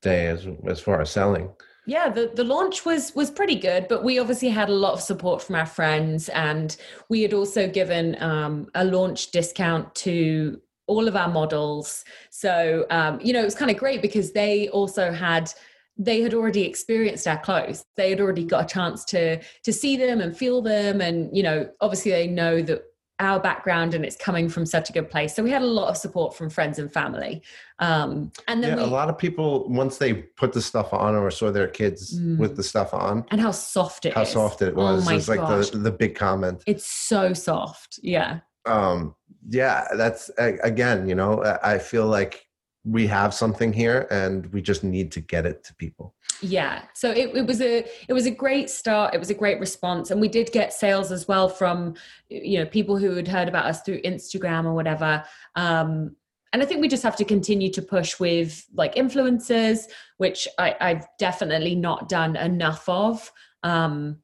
day 0.00 0.28
as 0.28 0.48
as 0.66 0.80
far 0.80 1.02
as 1.02 1.10
selling 1.10 1.50
yeah 1.86 2.08
the, 2.08 2.30
the 2.34 2.44
launch 2.44 2.84
was 2.84 3.14
was 3.14 3.30
pretty 3.30 3.56
good 3.56 3.86
but 3.88 4.04
we 4.04 4.18
obviously 4.18 4.48
had 4.48 4.68
a 4.68 4.74
lot 4.74 4.92
of 4.92 5.00
support 5.00 5.42
from 5.42 5.54
our 5.54 5.66
friends 5.66 6.28
and 6.30 6.76
we 7.08 7.22
had 7.22 7.32
also 7.32 7.68
given 7.68 8.20
um, 8.22 8.68
a 8.74 8.84
launch 8.84 9.30
discount 9.30 9.94
to 9.94 10.60
all 10.86 11.08
of 11.08 11.16
our 11.16 11.28
models. 11.28 12.04
So 12.30 12.86
um, 12.90 13.20
you 13.22 13.32
know 13.32 13.40
it 13.42 13.44
was 13.44 13.54
kind 13.54 13.70
of 13.70 13.76
great 13.76 14.02
because 14.02 14.32
they 14.32 14.68
also 14.68 15.12
had 15.12 15.52
they 15.98 16.20
had 16.20 16.34
already 16.34 16.62
experienced 16.62 17.26
our 17.26 17.38
clothes. 17.38 17.84
They 17.96 18.10
had 18.10 18.20
already 18.20 18.44
got 18.44 18.64
a 18.64 18.74
chance 18.74 19.04
to 19.06 19.40
to 19.62 19.72
see 19.72 19.96
them 19.96 20.20
and 20.20 20.36
feel 20.36 20.62
them 20.62 21.00
and 21.00 21.34
you 21.36 21.42
know 21.42 21.68
obviously 21.80 22.12
they 22.12 22.26
know 22.26 22.62
that 22.62 22.82
our 23.18 23.40
background 23.40 23.94
and 23.94 24.04
it's 24.04 24.16
coming 24.16 24.48
from 24.48 24.66
such 24.66 24.90
a 24.90 24.92
good 24.92 25.10
place. 25.10 25.34
So 25.34 25.42
we 25.42 25.50
had 25.50 25.62
a 25.62 25.66
lot 25.66 25.88
of 25.88 25.96
support 25.96 26.36
from 26.36 26.50
friends 26.50 26.78
and 26.78 26.92
family. 26.92 27.42
Um, 27.78 28.30
and 28.46 28.62
then 28.62 28.76
yeah, 28.76 28.84
we, 28.84 28.90
a 28.90 28.92
lot 28.92 29.08
of 29.08 29.16
people 29.16 29.68
once 29.68 29.96
they 29.98 30.14
put 30.14 30.52
the 30.52 30.60
stuff 30.60 30.92
on 30.92 31.14
or 31.14 31.30
saw 31.30 31.50
their 31.50 31.68
kids 31.68 32.18
mm, 32.18 32.36
with 32.38 32.56
the 32.56 32.62
stuff 32.62 32.92
on, 32.92 33.24
and 33.30 33.40
how 33.40 33.50
soft 33.50 34.06
it 34.06 34.14
how 34.14 34.22
is. 34.22 34.30
soft 34.30 34.62
it 34.62 34.74
was. 34.74 35.06
Oh 35.06 35.10
it 35.10 35.14
was 35.14 35.28
like 35.28 35.40
the 35.40 35.78
the 35.78 35.90
big 35.90 36.14
comment. 36.14 36.62
It's 36.66 36.86
so 36.86 37.32
soft. 37.32 37.98
Yeah. 38.02 38.40
Um. 38.66 39.14
Yeah. 39.48 39.86
That's 39.94 40.30
again. 40.38 41.08
You 41.08 41.14
know, 41.14 41.58
I 41.62 41.78
feel 41.78 42.06
like 42.06 42.45
we 42.88 43.06
have 43.06 43.34
something 43.34 43.72
here 43.72 44.06
and 44.10 44.46
we 44.52 44.62
just 44.62 44.84
need 44.84 45.10
to 45.10 45.20
get 45.20 45.44
it 45.44 45.64
to 45.64 45.74
people 45.74 46.14
yeah 46.40 46.82
so 46.94 47.10
it, 47.10 47.34
it 47.34 47.46
was 47.46 47.60
a 47.60 47.84
it 48.08 48.12
was 48.12 48.26
a 48.26 48.30
great 48.30 48.70
start 48.70 49.14
it 49.14 49.18
was 49.18 49.30
a 49.30 49.34
great 49.34 49.58
response 49.58 50.10
and 50.10 50.20
we 50.20 50.28
did 50.28 50.52
get 50.52 50.72
sales 50.72 51.10
as 51.10 51.26
well 51.26 51.48
from 51.48 51.94
you 52.28 52.58
know 52.58 52.66
people 52.66 52.96
who 52.96 53.16
had 53.16 53.26
heard 53.26 53.48
about 53.48 53.66
us 53.66 53.82
through 53.82 54.00
instagram 54.02 54.64
or 54.64 54.74
whatever 54.74 55.24
um 55.56 56.14
and 56.52 56.62
I 56.62 56.66
think 56.66 56.80
we 56.80 56.88
just 56.88 57.02
have 57.02 57.16
to 57.16 57.24
continue 57.24 57.70
to 57.72 57.82
push 57.82 58.18
with 58.18 58.64
like 58.72 58.94
influencers, 58.94 59.80
which 60.16 60.48
I, 60.58 60.74
I've 60.80 61.06
definitely 61.18 61.74
not 61.74 62.08
done 62.08 62.34
enough 62.34 62.88
of. 62.88 63.30
Um, 63.62 64.20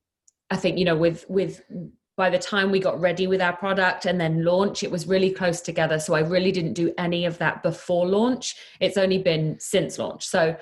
I 0.50 0.56
think 0.56 0.78
you 0.78 0.86
know 0.86 0.96
with 0.96 1.26
with 1.28 1.60
by 2.16 2.28
the 2.28 2.38
time 2.38 2.70
we 2.70 2.78
got 2.78 3.00
ready 3.00 3.26
with 3.26 3.40
our 3.40 3.56
product 3.56 4.04
and 4.06 4.20
then 4.20 4.44
launch, 4.44 4.82
it 4.82 4.90
was 4.90 5.06
really 5.06 5.30
close 5.30 5.60
together. 5.60 5.98
So 5.98 6.14
I 6.14 6.20
really 6.20 6.52
didn't 6.52 6.74
do 6.74 6.92
any 6.98 7.24
of 7.24 7.38
that 7.38 7.62
before 7.62 8.06
launch. 8.06 8.56
It's 8.80 8.98
only 8.98 9.18
been 9.18 9.58
since 9.58 9.98
launch. 9.98 10.26
So 10.26 10.56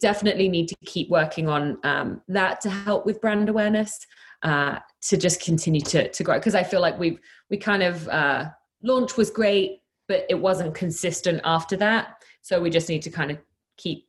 definitely 0.00 0.48
need 0.48 0.68
to 0.68 0.76
keep 0.86 1.10
working 1.10 1.48
on 1.48 1.78
um, 1.84 2.22
that 2.28 2.60
to 2.62 2.70
help 2.70 3.04
with 3.04 3.20
brand 3.20 3.48
awareness 3.48 3.98
uh, 4.42 4.78
to 5.02 5.16
just 5.16 5.42
continue 5.42 5.80
to, 5.80 6.10
to 6.10 6.24
grow. 6.24 6.38
Because 6.38 6.54
I 6.54 6.62
feel 6.62 6.80
like 6.80 6.98
we've 6.98 7.18
we 7.50 7.56
kind 7.56 7.82
of 7.82 8.08
uh, 8.08 8.46
launch 8.82 9.16
was 9.16 9.30
great, 9.30 9.80
but 10.06 10.24
it 10.28 10.36
wasn't 10.36 10.74
consistent 10.74 11.40
after 11.44 11.76
that. 11.76 12.22
So 12.42 12.60
we 12.60 12.70
just 12.70 12.88
need 12.88 13.02
to 13.02 13.10
kind 13.10 13.30
of 13.30 13.38
keep 13.76 14.08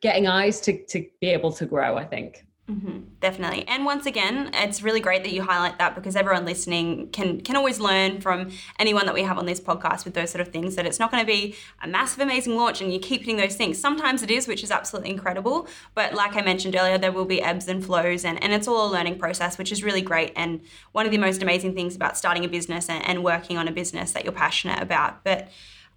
getting 0.00 0.26
eyes 0.26 0.60
to 0.62 0.84
to 0.86 1.06
be 1.20 1.28
able 1.28 1.52
to 1.52 1.66
grow. 1.66 1.96
I 1.96 2.04
think. 2.04 2.44
Mm-hmm, 2.70 2.98
definitely. 3.20 3.66
And 3.66 3.84
once 3.84 4.06
again, 4.06 4.50
it's 4.54 4.80
really 4.80 5.00
great 5.00 5.24
that 5.24 5.32
you 5.32 5.42
highlight 5.42 5.78
that 5.78 5.96
because 5.96 6.14
everyone 6.14 6.44
listening 6.44 7.08
can 7.08 7.40
can 7.40 7.56
always 7.56 7.80
learn 7.80 8.20
from 8.20 8.50
anyone 8.78 9.06
that 9.06 9.14
we 9.14 9.22
have 9.22 9.38
on 9.38 9.46
this 9.46 9.58
podcast 9.58 10.04
with 10.04 10.14
those 10.14 10.30
sort 10.30 10.40
of 10.40 10.52
things 10.52 10.76
that 10.76 10.86
it's 10.86 11.00
not 11.00 11.10
going 11.10 11.20
to 11.20 11.26
be 11.26 11.56
a 11.82 11.88
massive 11.88 12.20
amazing 12.20 12.54
launch 12.56 12.80
and 12.80 12.92
you 12.92 13.00
keep 13.00 13.22
hitting 13.22 13.38
those 13.38 13.56
things. 13.56 13.76
Sometimes 13.76 14.22
it 14.22 14.30
is, 14.30 14.46
which 14.46 14.62
is 14.62 14.70
absolutely 14.70 15.10
incredible, 15.10 15.66
but 15.96 16.14
like 16.14 16.36
I 16.36 16.42
mentioned 16.42 16.76
earlier, 16.76 16.96
there 16.96 17.10
will 17.10 17.24
be 17.24 17.42
ebbs 17.42 17.66
and 17.66 17.84
flows 17.84 18.24
and, 18.24 18.40
and 18.40 18.52
it's 18.52 18.68
all 18.68 18.88
a 18.88 18.92
learning 18.92 19.18
process, 19.18 19.58
which 19.58 19.72
is 19.72 19.82
really 19.82 20.02
great 20.02 20.32
and 20.36 20.60
one 20.92 21.06
of 21.06 21.10
the 21.10 21.18
most 21.18 21.42
amazing 21.42 21.74
things 21.74 21.96
about 21.96 22.16
starting 22.16 22.44
a 22.44 22.48
business 22.48 22.88
and, 22.88 23.04
and 23.04 23.24
working 23.24 23.58
on 23.58 23.66
a 23.66 23.72
business 23.72 24.12
that 24.12 24.22
you're 24.22 24.32
passionate 24.32 24.80
about. 24.80 25.24
But 25.24 25.48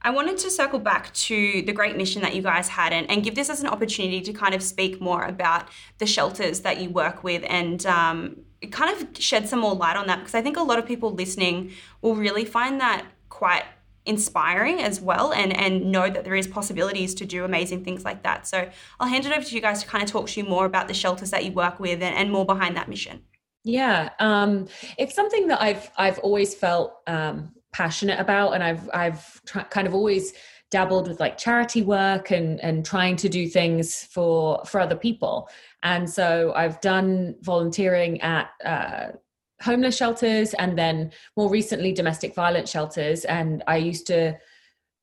I 0.03 0.09
wanted 0.09 0.37
to 0.39 0.49
circle 0.49 0.79
back 0.79 1.13
to 1.13 1.61
the 1.61 1.71
great 1.71 1.95
mission 1.95 2.21
that 2.23 2.35
you 2.35 2.41
guys 2.41 2.67
had 2.67 2.91
and, 2.91 3.09
and 3.09 3.23
give 3.23 3.35
this 3.35 3.49
as 3.49 3.61
an 3.61 3.67
opportunity 3.67 4.19
to 4.21 4.33
kind 4.33 4.53
of 4.53 4.61
speak 4.61 4.99
more 4.99 5.23
about 5.23 5.69
the 5.97 6.05
shelters 6.05 6.59
that 6.61 6.81
you 6.81 6.89
work 6.89 7.23
with 7.23 7.43
and 7.47 7.85
um, 7.85 8.35
kind 8.71 8.91
of 8.91 9.17
shed 9.17 9.47
some 9.47 9.59
more 9.59 9.73
light 9.73 9.95
on 9.95 10.07
that 10.07 10.19
because 10.19 10.35
I 10.35 10.41
think 10.41 10.57
a 10.57 10.61
lot 10.61 10.77
of 10.77 10.85
people 10.85 11.11
listening 11.11 11.71
will 12.01 12.15
really 12.15 12.43
find 12.43 12.81
that 12.81 13.05
quite 13.29 13.63
inspiring 14.05 14.81
as 14.81 14.99
well 14.99 15.31
and 15.31 15.55
and 15.55 15.89
know 15.89 16.09
that 16.09 16.25
there 16.25 16.35
is 16.35 16.45
possibilities 16.45 17.15
to 17.15 17.25
do 17.25 17.45
amazing 17.45 17.85
things 17.85 18.03
like 18.03 18.21
that. 18.23 18.45
So 18.45 18.69
i'll 18.99 19.07
hand 19.07 19.25
it 19.25 19.31
over 19.31 19.45
to 19.45 19.55
you 19.55 19.61
guys 19.61 19.81
to 19.81 19.87
kind 19.87 20.03
of 20.03 20.09
talk 20.09 20.27
to 20.27 20.41
you 20.41 20.45
more 20.45 20.65
about 20.65 20.89
the 20.89 20.93
shelters 20.93 21.31
that 21.31 21.45
you 21.45 21.53
work 21.53 21.79
with 21.79 22.03
and, 22.03 22.13
and 22.13 22.29
more 22.29 22.45
behind 22.45 22.75
that 22.75 22.89
mission. 22.89 23.21
Yeah 23.63 24.09
um, 24.19 24.67
it's 24.97 25.15
something 25.15 25.47
that 25.47 25.61
i've 25.61 25.89
i've 25.97 26.19
always 26.19 26.53
felt 26.53 26.99
um, 27.07 27.53
passionate 27.73 28.19
about 28.19 28.53
and 28.53 28.63
i've 28.63 28.89
i've 28.93 29.41
kind 29.69 29.87
of 29.87 29.93
always 29.93 30.33
dabbled 30.73 31.07
with 31.07 31.19
like 31.19 31.37
charity 31.37 31.83
work 31.83 32.31
and 32.31 32.59
and 32.61 32.83
trying 32.83 33.15
to 33.15 33.29
do 33.29 33.47
things 33.47 34.05
for 34.05 34.59
for 34.65 34.81
other 34.81 34.95
people. 34.95 35.47
And 35.83 36.09
so 36.09 36.51
i've 36.55 36.81
done 36.81 37.35
volunteering 37.41 38.19
at 38.21 38.49
uh, 38.65 39.07
homeless 39.61 39.95
shelters 39.95 40.55
and 40.55 40.75
then 40.75 41.11
more 41.37 41.49
recently 41.49 41.93
domestic 41.93 42.33
violence 42.33 42.71
shelters. 42.71 43.23
And 43.25 43.63
i 43.67 43.77
used 43.77 44.07
to 44.07 44.35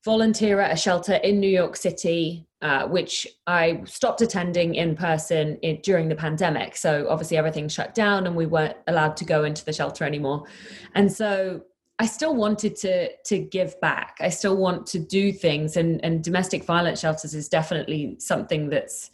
volunteer 0.05 0.61
at 0.61 0.73
a 0.73 0.77
shelter 0.77 1.15
in 1.29 1.39
new 1.39 1.55
york 1.63 1.77
city 1.77 2.49
uh, 2.63 2.89
which 2.89 3.27
i 3.47 3.81
stopped 3.85 4.23
attending 4.23 4.75
in 4.75 4.97
person 4.97 5.57
in, 5.63 5.81
during 5.83 6.09
the 6.09 6.17
pandemic. 6.27 6.75
So 6.77 7.07
obviously 7.09 7.37
everything 7.37 7.69
shut 7.69 7.95
down 7.95 8.27
and 8.27 8.35
we 8.35 8.47
weren't 8.47 8.79
allowed 8.89 9.17
to 9.19 9.25
go 9.25 9.45
into 9.45 9.65
the 9.65 9.73
shelter 9.73 10.05
anymore. 10.05 10.47
And 10.97 11.13
so 11.13 11.63
I 12.01 12.07
still 12.07 12.35
wanted 12.35 12.77
to 12.77 13.15
to 13.15 13.39
give 13.39 13.79
back. 13.83 14.17
I 14.21 14.31
still 14.31 14.57
want 14.57 14.87
to 14.87 14.99
do 14.99 15.33
things, 15.33 15.77
and 15.77 16.03
and 16.03 16.25
domestic 16.25 16.65
violence 16.65 17.01
shelters 17.01 17.35
is 17.35 17.47
definitely 17.47 18.17
something 18.19 18.71
that's 18.71 19.11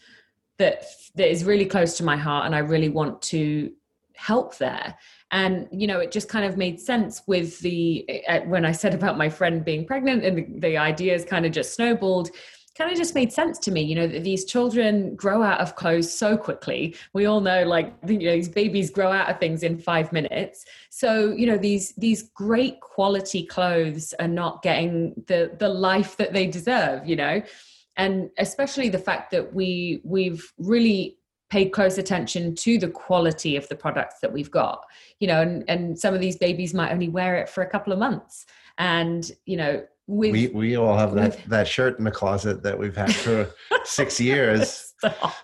that 0.59 0.85
that 1.17 1.29
is 1.29 1.45
really 1.45 1.67
close 1.67 1.97
to 1.97 2.05
my 2.05 2.17
heart, 2.17 2.47
and 2.47 2.55
I 2.55 2.61
really 2.61 2.89
want 2.89 3.21
to 3.23 3.73
help 4.15 4.57
there. 4.59 4.95
And 5.33 5.67
you 5.73 5.89
know, 5.89 5.99
it 5.99 6.13
just 6.13 6.29
kind 6.29 6.45
of 6.45 6.57
made 6.57 6.79
sense 6.79 7.23
with 7.27 7.59
the 7.59 8.09
when 8.47 8.65
I 8.65 8.71
said 8.71 8.95
about 8.95 9.19
my 9.19 9.29
friend 9.29 9.65
being 9.65 9.85
pregnant, 9.85 10.25
and 10.25 10.39
the, 10.39 10.61
the 10.61 10.77
ideas 10.77 11.25
kind 11.25 11.45
of 11.45 11.51
just 11.51 11.75
snowballed 11.75 12.31
kind 12.77 12.91
of 12.91 12.97
just 12.97 13.15
made 13.15 13.33
sense 13.33 13.59
to 13.59 13.71
me 13.71 13.81
you 13.81 13.95
know 13.95 14.07
that 14.07 14.23
these 14.23 14.45
children 14.45 15.15
grow 15.15 15.43
out 15.43 15.61
of 15.61 15.77
clothes 15.77 16.13
so 16.13 16.37
quickly. 16.37 16.95
We 17.13 17.27
all 17.27 17.41
know 17.41 17.65
like 17.65 17.95
you 18.07 18.19
know 18.19 18.33
these 18.33 18.49
babies 18.49 18.91
grow 18.91 19.11
out 19.13 19.31
of 19.31 19.39
things 19.39 19.63
in 19.63 19.79
five 19.79 20.13
minutes. 20.13 20.65
So 20.91 21.31
you 21.31 21.47
know 21.47 21.57
these 21.57 21.93
these 21.95 22.25
great 22.35 22.81
quality 22.81 23.45
clothes 23.45 24.15
are 24.21 24.29
not 24.29 24.63
getting 24.63 25.15
the 25.27 25.53
the 25.59 25.69
life 25.69 26.17
that 26.19 26.33
they 26.33 26.47
deserve 26.47 27.07
you 27.07 27.17
know? 27.17 27.43
And 27.99 28.31
especially 28.37 28.91
the 28.91 28.99
fact 28.99 29.31
that 29.31 29.55
we 29.55 30.01
we've 30.05 30.53
really 30.59 31.19
paid 31.49 31.71
close 31.71 31.97
attention 31.97 32.55
to 32.57 32.77
the 32.77 32.89
quality 32.89 33.57
of 33.57 33.69
the 33.69 33.77
products 33.77 34.17
that 34.21 34.33
we've 34.33 34.51
got 34.51 34.85
you 35.21 35.29
know 35.29 35.41
and, 35.41 35.65
and 35.69 35.99
some 35.99 36.13
of 36.13 36.21
these 36.21 36.37
babies 36.37 36.75
might 36.75 36.93
only 36.93 37.09
wear 37.09 37.37
it 37.37 37.49
for 37.49 37.63
a 37.63 37.71
couple 37.71 37.93
of 37.93 37.99
months. 37.99 38.47
And 38.79 39.31
you 39.47 39.57
know 39.57 39.87
with, 40.07 40.33
we 40.33 40.47
we 40.49 40.77
all 40.77 40.97
have 40.97 41.15
that 41.15 41.45
that 41.49 41.67
shirt 41.67 41.99
in 41.99 42.05
the 42.05 42.11
closet 42.11 42.63
that 42.63 42.79
we've 42.79 42.97
had 42.97 43.15
for 43.15 43.51
six 43.85 44.21
years. 44.31 44.95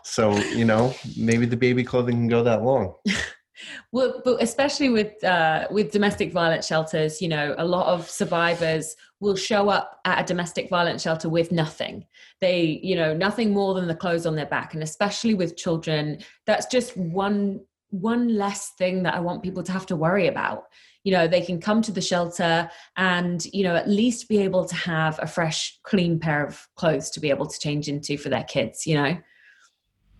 So 0.02 0.36
you 0.36 0.64
know, 0.64 0.94
maybe 1.16 1.46
the 1.46 1.56
baby 1.56 1.84
clothing 1.84 2.16
can 2.16 2.28
go 2.28 2.42
that 2.44 2.62
long. 2.62 2.94
well, 3.92 4.22
but 4.24 4.42
especially 4.42 4.88
with 4.88 5.22
uh, 5.24 5.66
with 5.70 5.90
domestic 5.90 6.32
violence 6.32 6.66
shelters, 6.66 7.20
you 7.20 7.28
know, 7.28 7.54
a 7.58 7.64
lot 7.64 7.86
of 7.86 8.08
survivors 8.08 8.94
will 9.20 9.36
show 9.36 9.68
up 9.68 10.00
at 10.04 10.20
a 10.20 10.24
domestic 10.24 10.68
violence 10.68 11.02
shelter 11.02 11.28
with 11.28 11.52
nothing. 11.52 12.04
They, 12.40 12.80
you 12.82 12.96
know, 12.96 13.14
nothing 13.14 13.52
more 13.52 13.74
than 13.74 13.86
the 13.86 13.94
clothes 13.94 14.26
on 14.26 14.36
their 14.36 14.46
back, 14.46 14.74
and 14.74 14.82
especially 14.82 15.34
with 15.34 15.56
children, 15.56 16.18
that's 16.46 16.66
just 16.66 16.96
one 16.96 17.60
one 17.90 18.36
less 18.36 18.70
thing 18.78 19.02
that 19.02 19.14
I 19.14 19.20
want 19.20 19.42
people 19.42 19.62
to 19.64 19.72
have 19.72 19.86
to 19.86 19.96
worry 19.96 20.26
about 20.28 20.64
you 21.04 21.12
know 21.12 21.26
they 21.26 21.40
can 21.40 21.60
come 21.60 21.82
to 21.82 21.92
the 21.92 22.00
shelter 22.00 22.70
and 22.96 23.46
you 23.52 23.64
know 23.64 23.74
at 23.74 23.88
least 23.88 24.28
be 24.28 24.38
able 24.38 24.64
to 24.64 24.74
have 24.74 25.18
a 25.22 25.26
fresh 25.26 25.78
clean 25.82 26.18
pair 26.18 26.46
of 26.46 26.66
clothes 26.76 27.10
to 27.10 27.20
be 27.20 27.30
able 27.30 27.46
to 27.46 27.58
change 27.58 27.88
into 27.88 28.16
for 28.16 28.28
their 28.28 28.44
kids 28.44 28.86
you 28.86 28.94
know 28.94 29.16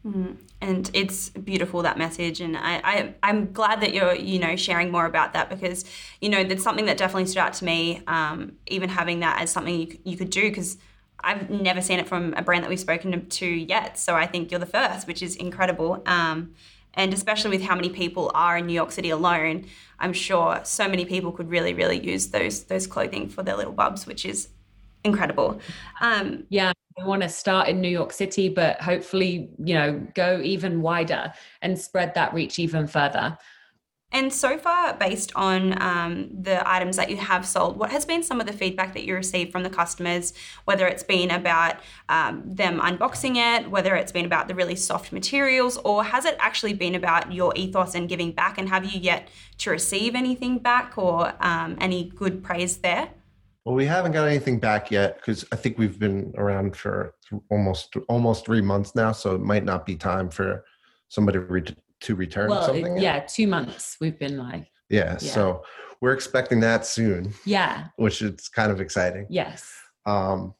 mm. 0.05 0.37
and 0.61 0.90
it's 0.92 1.31
beautiful 1.31 1.83
that 1.83 1.99
message 1.99 2.40
and 2.40 2.57
I, 2.57 2.81
I 2.85 3.14
i'm 3.23 3.53
glad 3.53 3.81
that 3.81 3.95
you're 3.95 4.14
you 4.14 4.38
know 4.38 4.57
sharing 4.57 4.90
more 4.90 5.07
about 5.07 5.33
that 5.35 5.49
because 5.49 5.85
you 6.21 6.29
know 6.29 6.45
that's 6.45 6.62
something 6.62 6.87
that 6.87 6.97
definitely 6.97 7.27
stood 7.27 7.40
out 7.40 7.55
to 7.55 7.64
me 7.64 8.03
um, 8.07 8.53
even 8.66 8.88
having 8.88 9.21
that 9.21 9.40
as 9.40 9.51
something 9.51 9.81
you, 9.81 9.99
you 10.05 10.16
could 10.16 10.31
do 10.31 10.42
because 10.42 10.79
I've 11.25 11.49
never 11.51 11.81
seen 11.81 12.01
it 12.01 12.09
from 12.09 12.35
a 12.35 12.42
brand 12.42 12.64
that 12.64 12.68
we've 12.68 12.81
spoken 12.81 13.29
to 13.29 13.47
yet. 13.47 13.97
So 13.99 14.16
I 14.16 14.27
think 14.27 14.51
you're 14.51 14.59
the 14.59 14.66
first, 14.66 15.07
which 15.07 15.23
is 15.23 15.37
incredible. 15.37 16.03
Um, 16.05 16.55
and 16.95 17.13
especially 17.15 17.51
with 17.51 17.63
how 17.63 17.75
many 17.75 17.89
people 17.89 18.31
are 18.35 18.59
in 18.59 18.67
New 18.67 18.75
York 18.75 18.93
City 18.93 19.11
alone, 19.11 19.67
I'm 19.99 20.13
sure 20.13 20.61
so 20.65 20.89
many 20.89 21.05
people 21.05 21.33
could 21.33 21.49
really, 21.49 21.75
really 21.75 21.99
use 22.05 22.29
those 22.29 22.65
those 22.65 22.87
clothing 22.87 23.29
for 23.29 23.43
their 23.43 23.57
little 23.57 23.73
bubs, 23.73 24.07
which 24.07 24.25
is 24.25 24.49
incredible. 25.05 25.61
Um, 26.01 26.45
yeah, 26.49 26.73
we 26.97 27.05
want 27.05 27.23
to 27.23 27.29
start 27.29 27.69
in 27.69 27.81
New 27.81 27.89
York 27.89 28.13
City, 28.13 28.49
but 28.49 28.81
hopefully, 28.81 29.51
you 29.63 29.75
know, 29.75 30.07
go 30.15 30.41
even 30.43 30.83
wider 30.83 31.33
and 31.63 31.79
spread 31.79 32.15
that 32.15 32.35
reach 32.35 32.59
even 32.59 32.87
further. 32.87 33.37
And 34.12 34.31
so 34.31 34.59
far, 34.59 34.92
based 34.92 35.33
on 35.35 35.81
um, 35.83 36.29
the 36.42 36.68
items 36.70 36.96
that 36.96 37.09
you 37.09 37.16
have 37.16 37.46
sold, 37.46 37.79
what 37.79 37.90
has 37.90 38.05
been 38.05 38.22
some 38.22 38.42
of 38.42 38.46
the 38.46 38.53
feedback 38.53 38.92
that 38.92 39.05
you 39.05 39.14
received 39.14 39.51
from 39.51 39.62
the 39.62 39.70
customers? 39.70 40.35
Whether 40.66 40.87
it's 40.87 41.03
been 41.03 41.31
about 41.31 41.77
um, 42.11 42.42
them 42.44 42.79
unboxing 42.79 43.37
it, 43.37 43.70
whether 43.70 43.96
it's 43.96 44.12
been 44.12 44.27
about 44.27 44.48
the 44.48 44.55
really 44.55 44.77
soft 44.77 45.12
materials, 45.12 45.79
or 45.79 46.05
has 46.05 46.27
it 46.27 46.37
actually 46.38 46.75
been 46.75 46.94
about 46.94 47.33
your 47.33 47.55
ethos 47.57 47.94
and 47.94 48.07
giving 48.07 48.33
back? 48.33 48.59
And 48.59 48.68
have 48.68 48.85
you 48.85 49.01
yet 49.01 49.29
to 49.59 49.70
receive 49.70 50.14
anything 50.14 50.59
back 50.59 50.98
or 50.98 51.33
um, 51.40 51.79
any 51.81 52.11
good 52.11 52.44
praise 52.44 52.77
there? 52.77 53.09
Well, 53.64 53.75
we 53.75 53.87
haven't 53.87 54.12
got 54.12 54.29
anything 54.29 54.59
back 54.59 54.90
yet 54.90 55.16
because 55.16 55.46
I 55.53 55.57
think 55.57 55.79
we've 55.79 55.98
been 55.98 56.35
around 56.37 56.77
for 56.77 57.14
almost 57.51 57.94
almost 58.09 58.44
three 58.44 58.61
months 58.61 58.94
now, 58.94 59.12
so 59.12 59.35
it 59.35 59.40
might 59.40 59.64
not 59.64 59.87
be 59.87 59.96
time 59.96 60.29
for 60.29 60.64
somebody 61.09 61.38
to 61.38 61.77
to 62.03 62.15
return 62.15 62.51
well, 62.51 62.67
something? 62.67 62.99
yeah, 62.99 63.21
two 63.21 63.47
months 63.47 63.97
we've 64.01 64.19
been 64.19 64.38
like. 64.38 64.69
Yeah, 64.88 65.12
yeah, 65.12 65.33
so 65.33 65.62
we're 66.01 66.12
expecting 66.12 66.61
that 66.61 66.85
soon. 66.85 67.33
Yeah. 67.47 67.87
Which 67.97 68.23
is 68.23 68.49
kind 68.49 68.71
of 68.71 68.81
exciting. 68.81 69.27
Yes. 69.31 69.73
Um, 70.05 70.55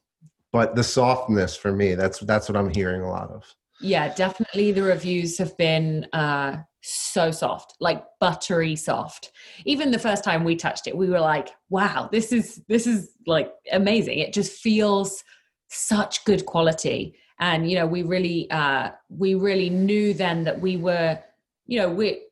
but 0.53 0.77
the 0.77 0.85
softness 0.85 1.57
for 1.57 1.73
me, 1.73 1.95
that's 1.95 2.21
that's 2.21 2.49
what 2.49 2.57
I'm 2.57 2.71
hearing 2.71 3.03
a 3.03 3.11
lot 3.11 3.31
of. 3.31 3.45
Yeah, 3.81 4.15
definitely 4.15 4.73
the 4.73 4.83
reviews 4.83 5.39
have 5.39 5.57
been 5.57 6.07
uh 6.13 6.59
so 6.85 7.31
soft, 7.31 7.75
like 7.81 8.05
buttery 8.21 8.77
soft. 8.77 9.33
Even 9.65 9.91
the 9.91 9.99
first 9.99 10.25
time 10.25 10.45
we 10.45 10.57
touched 10.57 10.87
it, 10.87 10.97
we 10.97 11.09
were 11.09 11.21
like, 11.21 11.51
wow, 11.69 12.09
this 12.11 12.33
is 12.33 12.63
this 12.69 12.87
is 12.87 13.11
like 13.27 13.53
amazing. 13.73 14.19
It 14.19 14.33
just 14.33 14.61
feels 14.61 15.25
such 15.69 16.25
good 16.25 16.45
quality 16.45 17.17
and 17.43 17.69
you 17.69 17.77
know 17.77 17.87
we 17.87 18.03
really 18.03 18.51
uh 18.51 18.91
we 19.09 19.35
really 19.35 19.71
knew 19.71 20.15
then 20.15 20.45
that 20.45 20.61
we 20.61 20.77
were 20.77 21.19
you 21.67 21.79
know 21.79 21.89
we 21.89 22.23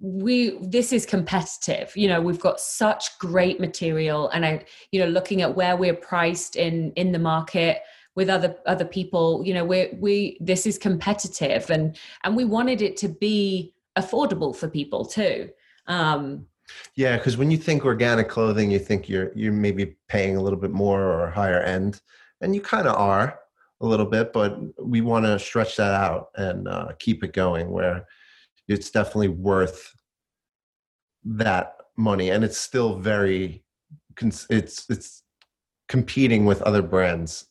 we 0.00 0.58
this 0.60 0.92
is 0.92 1.06
competitive. 1.06 1.96
You 1.96 2.08
know 2.08 2.20
we've 2.20 2.40
got 2.40 2.60
such 2.60 3.18
great 3.18 3.60
material 3.60 4.28
and 4.30 4.44
i 4.44 4.64
you 4.92 5.00
know 5.00 5.06
looking 5.06 5.42
at 5.42 5.54
where 5.54 5.76
we're 5.76 5.94
priced 5.94 6.56
in 6.56 6.92
in 6.92 7.12
the 7.12 7.18
market 7.18 7.82
with 8.16 8.28
other 8.28 8.56
other 8.66 8.84
people 8.84 9.42
you 9.44 9.54
know 9.54 9.64
we 9.64 9.88
we 9.98 10.38
this 10.40 10.66
is 10.66 10.78
competitive 10.78 11.70
and 11.70 11.96
and 12.24 12.36
we 12.36 12.44
wanted 12.44 12.82
it 12.82 12.96
to 12.96 13.08
be 13.08 13.72
affordable 13.96 14.54
for 14.54 14.68
people 14.68 15.04
too. 15.04 15.48
Um 15.86 16.46
yeah 16.94 17.16
because 17.16 17.36
when 17.36 17.50
you 17.50 17.56
think 17.56 17.84
organic 17.84 18.28
clothing 18.28 18.70
you 18.70 18.78
think 18.78 19.08
you're 19.08 19.32
you're 19.34 19.52
maybe 19.52 19.96
paying 20.08 20.36
a 20.36 20.42
little 20.42 20.58
bit 20.58 20.70
more 20.70 21.02
or 21.02 21.30
higher 21.30 21.60
end 21.60 22.00
and 22.40 22.54
you 22.54 22.60
kind 22.60 22.86
of 22.86 22.94
are 22.96 23.40
a 23.80 23.86
little 23.86 24.06
bit 24.06 24.32
but 24.32 24.58
we 24.80 25.00
want 25.00 25.24
to 25.24 25.36
stretch 25.38 25.76
that 25.76 25.92
out 25.92 26.28
and 26.36 26.68
uh, 26.68 26.92
keep 27.00 27.24
it 27.24 27.32
going 27.32 27.70
where 27.70 28.06
it's 28.70 28.90
definitely 28.90 29.28
worth 29.28 29.92
that 31.24 31.74
money. 31.96 32.30
And 32.30 32.44
it's 32.44 32.58
still 32.58 32.98
very 32.98 33.64
it's 34.20 34.86
it's 34.88 35.22
competing 35.88 36.44
with 36.46 36.62
other 36.62 36.82
brands. 36.82 37.46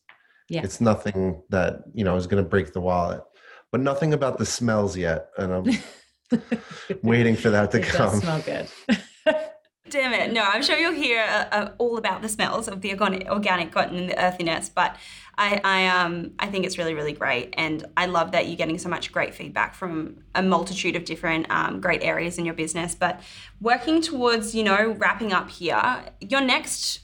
Yeah. 0.48 0.62
it's 0.64 0.80
nothing 0.80 1.40
that 1.50 1.84
you 1.94 2.02
know 2.02 2.16
is 2.16 2.26
going 2.26 2.42
to 2.42 2.48
break 2.48 2.72
the 2.72 2.80
wallet 2.80 3.22
but 3.70 3.80
nothing 3.80 4.14
about 4.14 4.36
the 4.36 4.44
smells 4.44 4.96
yet 4.96 5.28
and 5.38 5.52
i'm 5.52 6.42
waiting 7.04 7.36
for 7.36 7.50
that 7.50 7.70
to 7.70 7.78
it 7.78 7.84
come. 7.84 8.10
does 8.10 8.20
smell 8.20 8.40
good 8.40 8.66
Damn 9.90 10.12
it. 10.12 10.32
No, 10.32 10.42
I'm 10.42 10.62
sure 10.62 10.78
you'll 10.78 10.92
hear 10.92 11.20
uh, 11.22 11.44
uh, 11.50 11.70
all 11.78 11.98
about 11.98 12.22
the 12.22 12.28
smells 12.28 12.68
of 12.68 12.80
the 12.80 12.92
organic, 12.92 13.28
organic 13.28 13.72
cotton 13.72 13.96
and 13.96 14.08
the 14.08 14.22
earthiness, 14.22 14.68
but 14.68 14.96
I, 15.36 15.60
I, 15.64 15.86
um, 15.88 16.32
I 16.38 16.46
think 16.46 16.64
it's 16.64 16.78
really, 16.78 16.94
really 16.94 17.12
great. 17.12 17.54
And 17.56 17.84
I 17.96 18.06
love 18.06 18.30
that 18.32 18.46
you're 18.46 18.56
getting 18.56 18.78
so 18.78 18.88
much 18.88 19.10
great 19.10 19.34
feedback 19.34 19.74
from 19.74 20.18
a 20.34 20.42
multitude 20.42 20.94
of 20.94 21.04
different 21.04 21.50
um, 21.50 21.80
great 21.80 22.04
areas 22.04 22.38
in 22.38 22.44
your 22.44 22.54
business. 22.54 22.94
But 22.94 23.20
working 23.60 24.00
towards, 24.00 24.54
you 24.54 24.62
know, 24.62 24.92
wrapping 24.92 25.32
up 25.32 25.50
here, 25.50 26.04
your 26.20 26.40
next 26.40 27.00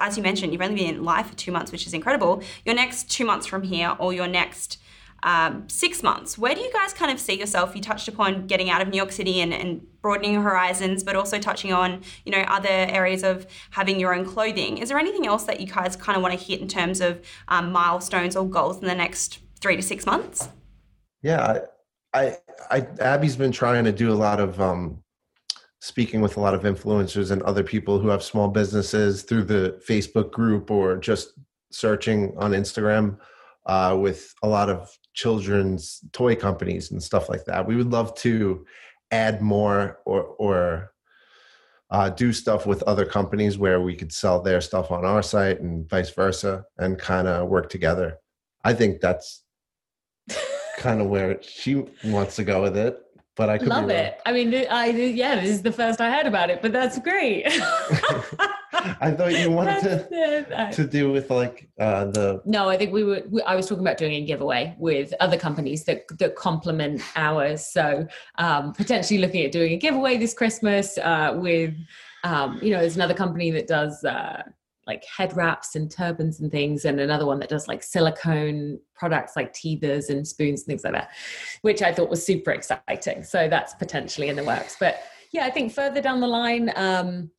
as 0.00 0.16
you 0.16 0.22
mentioned, 0.24 0.52
you've 0.52 0.62
only 0.62 0.74
been 0.74 0.96
in 0.96 1.04
live 1.04 1.28
for 1.28 1.36
two 1.36 1.52
months, 1.52 1.70
which 1.70 1.86
is 1.86 1.94
incredible. 1.94 2.42
Your 2.64 2.74
next 2.74 3.08
two 3.08 3.24
months 3.24 3.46
from 3.46 3.62
here, 3.62 3.94
or 4.00 4.12
your 4.12 4.26
next 4.26 4.79
um, 5.22 5.68
six 5.68 6.02
months. 6.02 6.38
Where 6.38 6.54
do 6.54 6.60
you 6.60 6.72
guys 6.72 6.92
kind 6.92 7.10
of 7.12 7.20
see 7.20 7.38
yourself? 7.38 7.74
You 7.74 7.82
touched 7.82 8.08
upon 8.08 8.46
getting 8.46 8.70
out 8.70 8.80
of 8.80 8.88
New 8.88 8.96
York 8.96 9.12
City 9.12 9.40
and, 9.40 9.52
and, 9.52 9.86
broadening 10.00 10.32
your 10.32 10.40
horizons, 10.40 11.02
but 11.04 11.14
also 11.14 11.38
touching 11.38 11.74
on, 11.74 12.00
you 12.24 12.32
know, 12.32 12.40
other 12.48 12.70
areas 12.70 13.22
of 13.22 13.46
having 13.72 14.00
your 14.00 14.14
own 14.14 14.24
clothing. 14.24 14.78
Is 14.78 14.88
there 14.88 14.98
anything 14.98 15.26
else 15.26 15.44
that 15.44 15.60
you 15.60 15.66
guys 15.66 15.94
kind 15.94 16.16
of 16.16 16.22
want 16.22 16.32
to 16.32 16.42
hit 16.42 16.58
in 16.58 16.68
terms 16.68 17.02
of 17.02 17.20
um, 17.48 17.70
milestones 17.70 18.34
or 18.34 18.48
goals 18.48 18.80
in 18.80 18.88
the 18.88 18.94
next 18.94 19.40
three 19.60 19.76
to 19.76 19.82
six 19.82 20.06
months? 20.06 20.48
Yeah, 21.22 21.64
I, 22.14 22.38
I, 22.70 22.86
Abi's 23.00 23.36
been 23.36 23.52
trying 23.52 23.84
to 23.84 23.92
do 23.92 24.10
a 24.10 24.14
lot 24.14 24.40
of 24.40 24.58
um, 24.58 25.02
speaking 25.80 26.20
with 26.20 26.36
a 26.36 26.40
lot 26.40 26.54
of 26.54 26.62
influencers 26.62 27.30
and 27.30 27.42
other 27.42 27.62
people 27.62 27.98
who 27.98 28.08
have 28.08 28.22
small 28.22 28.48
businesses 28.48 29.22
through 29.22 29.44
the 29.44 29.80
Facebook 29.86 30.30
group 30.30 30.70
or 30.70 30.96
just 30.96 31.34
searching 31.70 32.34
on 32.38 32.52
Instagram 32.52 33.18
uh, 33.66 33.96
with 33.98 34.34
a 34.42 34.48
lot 34.48 34.68
of 34.68 34.90
children's 35.14 36.00
toy 36.12 36.36
companies 36.36 36.90
and 36.90 37.02
stuff 37.02 37.28
like 37.28 37.44
that. 37.44 37.66
We 37.66 37.76
would 37.76 37.90
love 37.90 38.14
to 38.16 38.64
add 39.10 39.42
more 39.42 39.98
or 40.04 40.22
or 40.22 40.92
uh, 41.90 42.08
do 42.08 42.32
stuff 42.32 42.66
with 42.66 42.82
other 42.84 43.04
companies 43.04 43.58
where 43.58 43.80
we 43.80 43.96
could 43.96 44.12
sell 44.12 44.40
their 44.40 44.60
stuff 44.60 44.92
on 44.92 45.04
our 45.04 45.22
site 45.22 45.60
and 45.60 45.88
vice 45.88 46.10
versa, 46.10 46.64
and 46.78 46.98
kind 46.98 47.26
of 47.26 47.48
work 47.48 47.68
together. 47.68 48.18
I 48.62 48.74
think 48.74 49.00
that's 49.00 49.42
kind 50.76 51.00
of 51.00 51.08
where 51.08 51.42
she 51.42 51.84
wants 52.04 52.36
to 52.36 52.44
go 52.44 52.62
with 52.62 52.76
it. 52.76 53.00
But 53.36 53.48
I 53.48 53.58
could 53.58 53.68
love 53.68 53.90
it. 53.90 54.20
I 54.26 54.32
mean, 54.32 54.54
I 54.70 54.90
yeah, 54.90 55.40
this 55.40 55.50
is 55.50 55.62
the 55.62 55.72
first 55.72 56.00
I 56.00 56.10
heard 56.10 56.26
about 56.26 56.50
it, 56.50 56.62
but 56.62 56.72
that's 56.72 56.98
great. 56.98 57.46
I 59.00 59.10
thought 59.10 59.32
you 59.32 59.50
wanted 59.50 59.80
to 59.82 60.70
to 60.72 60.86
do 60.86 61.10
with 61.10 61.30
like 61.30 61.68
uh, 61.78 62.06
the. 62.06 62.42
No, 62.44 62.68
I 62.68 62.76
think 62.76 62.92
we 62.92 63.04
were. 63.04 63.22
We, 63.28 63.42
I 63.42 63.54
was 63.54 63.66
talking 63.66 63.84
about 63.84 63.98
doing 63.98 64.14
a 64.14 64.24
giveaway 64.24 64.74
with 64.78 65.14
other 65.20 65.36
companies 65.36 65.84
that 65.84 66.04
that 66.18 66.36
complement 66.36 67.02
ours. 67.16 67.66
So 67.66 68.06
um, 68.36 68.72
potentially 68.72 69.20
looking 69.20 69.44
at 69.44 69.52
doing 69.52 69.72
a 69.72 69.76
giveaway 69.76 70.16
this 70.16 70.34
Christmas 70.34 70.98
uh, 70.98 71.34
with, 71.36 71.74
um, 72.24 72.58
you 72.62 72.70
know, 72.70 72.80
there's 72.80 72.96
another 72.96 73.14
company 73.14 73.50
that 73.50 73.66
does. 73.66 74.04
Uh, 74.04 74.42
like 74.86 75.04
head 75.04 75.36
wraps 75.36 75.76
and 75.76 75.88
turbans 75.88 76.40
and 76.40 76.50
things, 76.50 76.84
and 76.84 76.98
another 76.98 77.24
one 77.24 77.38
that 77.38 77.48
does 77.48 77.68
like 77.68 77.80
silicone 77.80 78.80
products 78.96 79.36
like 79.36 79.52
teethers 79.52 80.08
and 80.08 80.26
spoons 80.26 80.62
and 80.62 80.66
things 80.66 80.82
like 80.82 80.94
that, 80.94 81.10
which 81.62 81.80
I 81.80 81.92
thought 81.92 82.10
was 82.10 82.24
super 82.26 82.50
exciting. 82.50 83.22
So 83.22 83.46
that's 83.48 83.72
potentially 83.74 84.28
in 84.28 84.36
the 84.36 84.42
works. 84.42 84.76
But 84.80 85.00
yeah, 85.32 85.44
I 85.44 85.50
think 85.50 85.72
further 85.72 86.00
down 86.00 86.20
the 86.20 86.26
line, 86.26 86.72
um, 86.74 87.30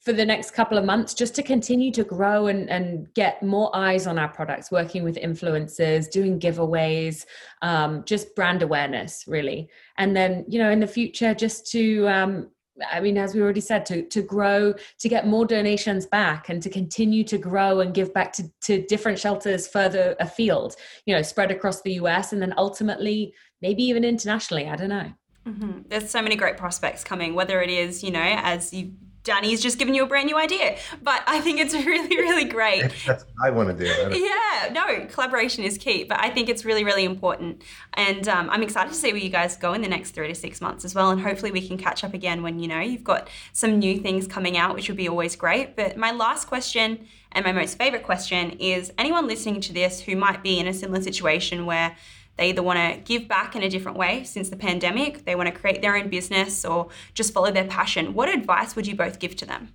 for 0.00 0.12
the 0.12 0.24
next 0.24 0.52
couple 0.52 0.78
of 0.78 0.84
months 0.84 1.12
just 1.12 1.34
to 1.34 1.42
continue 1.42 1.90
to 1.90 2.04
grow 2.04 2.46
and, 2.46 2.70
and 2.70 3.12
get 3.14 3.42
more 3.42 3.74
eyes 3.74 4.06
on 4.06 4.18
our 4.18 4.28
products 4.28 4.70
working 4.70 5.02
with 5.02 5.16
influencers 5.16 6.10
doing 6.10 6.38
giveaways 6.38 7.26
um, 7.62 8.04
just 8.04 8.34
brand 8.34 8.62
awareness 8.62 9.24
really 9.26 9.68
and 9.96 10.16
then 10.16 10.44
you 10.48 10.58
know 10.58 10.70
in 10.70 10.80
the 10.80 10.86
future 10.86 11.34
just 11.34 11.70
to 11.70 12.06
um, 12.08 12.48
I 12.92 13.00
mean, 13.00 13.18
as 13.18 13.34
we 13.34 13.42
already 13.42 13.60
said, 13.60 13.84
to, 13.86 14.02
to 14.04 14.22
grow, 14.22 14.72
to 14.98 15.08
get 15.08 15.26
more 15.26 15.44
donations 15.44 16.06
back 16.06 16.48
and 16.48 16.62
to 16.62 16.70
continue 16.70 17.24
to 17.24 17.38
grow 17.38 17.80
and 17.80 17.92
give 17.92 18.14
back 18.14 18.32
to, 18.34 18.44
to 18.62 18.82
different 18.86 19.18
shelters 19.18 19.66
further 19.66 20.14
afield, 20.20 20.76
you 21.04 21.14
know, 21.14 21.22
spread 21.22 21.50
across 21.50 21.82
the 21.82 21.94
US 21.94 22.32
and 22.32 22.40
then 22.40 22.54
ultimately 22.56 23.34
maybe 23.62 23.82
even 23.82 24.04
internationally. 24.04 24.68
I 24.68 24.76
don't 24.76 24.90
know. 24.90 25.12
Mm-hmm. 25.46 25.80
There's 25.88 26.10
so 26.10 26.22
many 26.22 26.36
great 26.36 26.56
prospects 26.56 27.04
coming, 27.04 27.34
whether 27.34 27.62
it 27.62 27.70
is, 27.70 28.04
you 28.04 28.10
know, 28.10 28.20
as 28.22 28.72
you 28.72 28.92
Danny's 29.28 29.60
just 29.60 29.78
given 29.78 29.92
you 29.94 30.04
a 30.04 30.06
brand 30.06 30.26
new 30.26 30.38
idea. 30.38 30.78
But 31.02 31.22
I 31.26 31.40
think 31.40 31.60
it's 31.60 31.74
really, 31.86 32.16
really 32.16 32.44
great. 32.44 32.90
That's 33.06 33.24
what 33.24 33.46
I 33.46 33.50
want 33.50 33.76
to 33.76 33.84
do. 33.84 34.18
Yeah, 34.18 34.72
no, 34.72 35.04
collaboration 35.06 35.64
is 35.64 35.76
key. 35.76 36.04
But 36.04 36.18
I 36.20 36.30
think 36.30 36.48
it's 36.48 36.64
really, 36.64 36.82
really 36.82 37.04
important. 37.04 37.62
And 37.94 38.26
um, 38.26 38.48
I'm 38.48 38.62
excited 38.62 38.88
to 38.88 38.94
see 38.94 39.12
where 39.12 39.20
you 39.20 39.28
guys 39.28 39.56
go 39.56 39.74
in 39.74 39.82
the 39.82 39.88
next 39.88 40.12
three 40.12 40.28
to 40.28 40.34
six 40.34 40.62
months 40.62 40.84
as 40.84 40.94
well. 40.94 41.10
And 41.10 41.20
hopefully 41.20 41.52
we 41.52 41.66
can 41.66 41.76
catch 41.76 42.02
up 42.04 42.14
again 42.14 42.42
when, 42.42 42.58
you 42.58 42.68
know, 42.68 42.80
you've 42.80 43.04
got 43.04 43.28
some 43.52 43.78
new 43.78 43.98
things 43.98 44.26
coming 44.26 44.56
out, 44.56 44.74
which 44.74 44.88
would 44.88 44.96
be 44.96 45.08
always 45.08 45.36
great. 45.36 45.76
But 45.76 45.98
my 45.98 46.10
last 46.10 46.46
question 46.46 47.06
and 47.32 47.44
my 47.44 47.52
most 47.52 47.76
favorite 47.76 48.04
question 48.04 48.52
is 48.52 48.92
anyone 48.96 49.26
listening 49.26 49.60
to 49.60 49.74
this 49.74 50.00
who 50.00 50.16
might 50.16 50.42
be 50.42 50.58
in 50.58 50.66
a 50.66 50.72
similar 50.72 51.02
situation 51.02 51.66
where 51.66 51.94
they 52.38 52.50
either 52.50 52.62
want 52.62 52.78
to 52.78 53.00
give 53.04 53.28
back 53.28 53.56
in 53.56 53.62
a 53.64 53.68
different 53.68 53.98
way 53.98 54.24
since 54.24 54.48
the 54.48 54.56
pandemic, 54.56 55.24
they 55.24 55.34
want 55.34 55.52
to 55.52 55.60
create 55.60 55.82
their 55.82 55.96
own 55.96 56.08
business 56.08 56.64
or 56.64 56.88
just 57.12 57.34
follow 57.34 57.50
their 57.50 57.66
passion. 57.66 58.14
What 58.14 58.28
advice 58.28 58.76
would 58.76 58.86
you 58.86 58.94
both 58.94 59.18
give 59.18 59.36
to 59.36 59.46
them? 59.46 59.72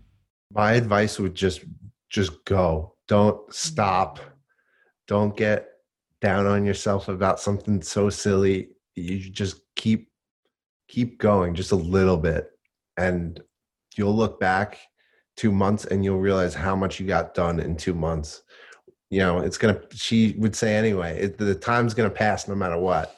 My 0.51 0.73
advice 0.73 1.19
would 1.19 1.35
just 1.35 1.65
just 2.09 2.45
go. 2.45 2.95
Don't 3.07 3.53
stop. 3.53 4.19
Don't 5.07 5.35
get 5.35 5.67
down 6.21 6.45
on 6.45 6.65
yourself 6.65 7.09
about 7.09 7.39
something 7.39 7.81
so 7.81 8.09
silly. 8.09 8.69
You 8.95 9.19
just 9.19 9.59
keep 9.75 10.09
keep 10.87 11.17
going 11.19 11.55
just 11.55 11.71
a 11.71 11.75
little 11.75 12.17
bit 12.17 12.51
and 12.97 13.41
you'll 13.95 14.15
look 14.15 14.39
back 14.39 14.77
2 15.37 15.51
months 15.51 15.85
and 15.85 16.05
you'll 16.05 16.19
realize 16.19 16.53
how 16.53 16.75
much 16.75 16.99
you 16.99 17.07
got 17.07 17.33
done 17.33 17.59
in 17.59 17.75
2 17.75 17.93
months 17.93 18.43
you 19.13 19.19
know 19.19 19.39
it's 19.39 19.59
gonna 19.59 19.79
she 19.93 20.33
would 20.39 20.55
say 20.55 20.75
anyway 20.75 21.19
it, 21.19 21.37
the 21.37 21.53
time's 21.53 21.93
gonna 21.93 22.09
pass 22.09 22.47
no 22.47 22.55
matter 22.55 22.79
what. 22.79 23.15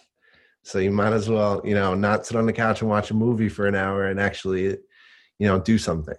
So 0.63 0.79
you 0.79 0.91
might 0.91 1.13
as 1.13 1.29
well 1.29 1.61
you 1.63 1.73
know 1.73 1.95
not 1.95 2.25
sit 2.25 2.35
on 2.35 2.45
the 2.45 2.53
couch 2.53 2.81
and 2.81 2.89
watch 2.89 3.11
a 3.11 3.13
movie 3.13 3.49
for 3.49 3.65
an 3.65 3.75
hour 3.75 4.07
and 4.07 4.19
actually 4.19 4.63
you 5.39 5.47
know 5.47 5.59
do 5.59 5.77
something. 5.77 6.17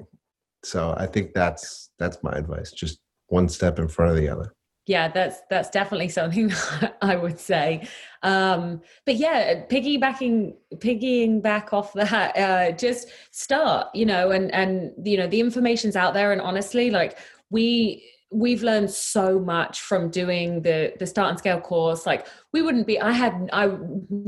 So 0.64 0.94
i 0.98 1.06
think 1.06 1.34
that's 1.34 1.90
that's 1.98 2.22
my 2.22 2.32
advice 2.32 2.72
just 2.72 2.98
one 3.28 3.48
step 3.48 3.78
in 3.78 3.88
front 3.88 4.12
of 4.12 4.16
the 4.16 4.28
other. 4.28 4.54
Yeah 4.86 5.08
that's 5.08 5.40
that's 5.50 5.68
definitely 5.68 6.08
something 6.08 6.50
i 7.02 7.14
would 7.14 7.38
say. 7.38 7.86
Um 8.22 8.80
but 9.04 9.16
yeah 9.16 9.66
piggybacking 9.66 10.54
piggying 10.76 11.42
back 11.42 11.74
off 11.74 11.92
that 11.92 12.34
uh 12.36 12.72
just 12.72 13.08
start 13.30 13.88
you 13.94 14.06
know 14.06 14.30
and 14.30 14.50
and 14.54 14.92
you 15.04 15.18
know 15.18 15.26
the 15.26 15.40
information's 15.40 15.96
out 15.96 16.14
there 16.14 16.32
and 16.32 16.40
honestly 16.40 16.90
like 16.90 17.18
we 17.50 18.02
we've 18.30 18.62
learned 18.62 18.90
so 18.90 19.38
much 19.38 19.80
from 19.80 20.10
doing 20.10 20.62
the 20.62 20.92
the 20.98 21.06
start 21.06 21.30
and 21.30 21.38
scale 21.38 21.60
course. 21.60 22.06
Like 22.06 22.26
we 22.52 22.62
wouldn't 22.62 22.86
be 22.86 23.00
i 23.00 23.12
had 23.12 23.48
i 23.52 23.70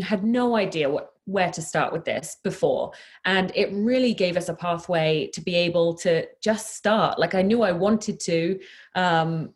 had 0.02 0.24
no 0.24 0.56
idea 0.56 0.88
what 0.88 1.12
where 1.24 1.50
to 1.50 1.60
start 1.60 1.92
with 1.92 2.04
this 2.04 2.38
before. 2.42 2.92
And 3.24 3.52
it 3.54 3.70
really 3.72 4.14
gave 4.14 4.36
us 4.36 4.48
a 4.48 4.54
pathway 4.54 5.28
to 5.34 5.42
be 5.42 5.54
able 5.54 5.94
to 5.96 6.26
just 6.40 6.76
start. 6.76 7.18
Like 7.18 7.34
i 7.34 7.42
knew 7.42 7.62
i 7.62 7.72
wanted 7.72 8.20
to 8.20 8.58
um, 8.94 9.52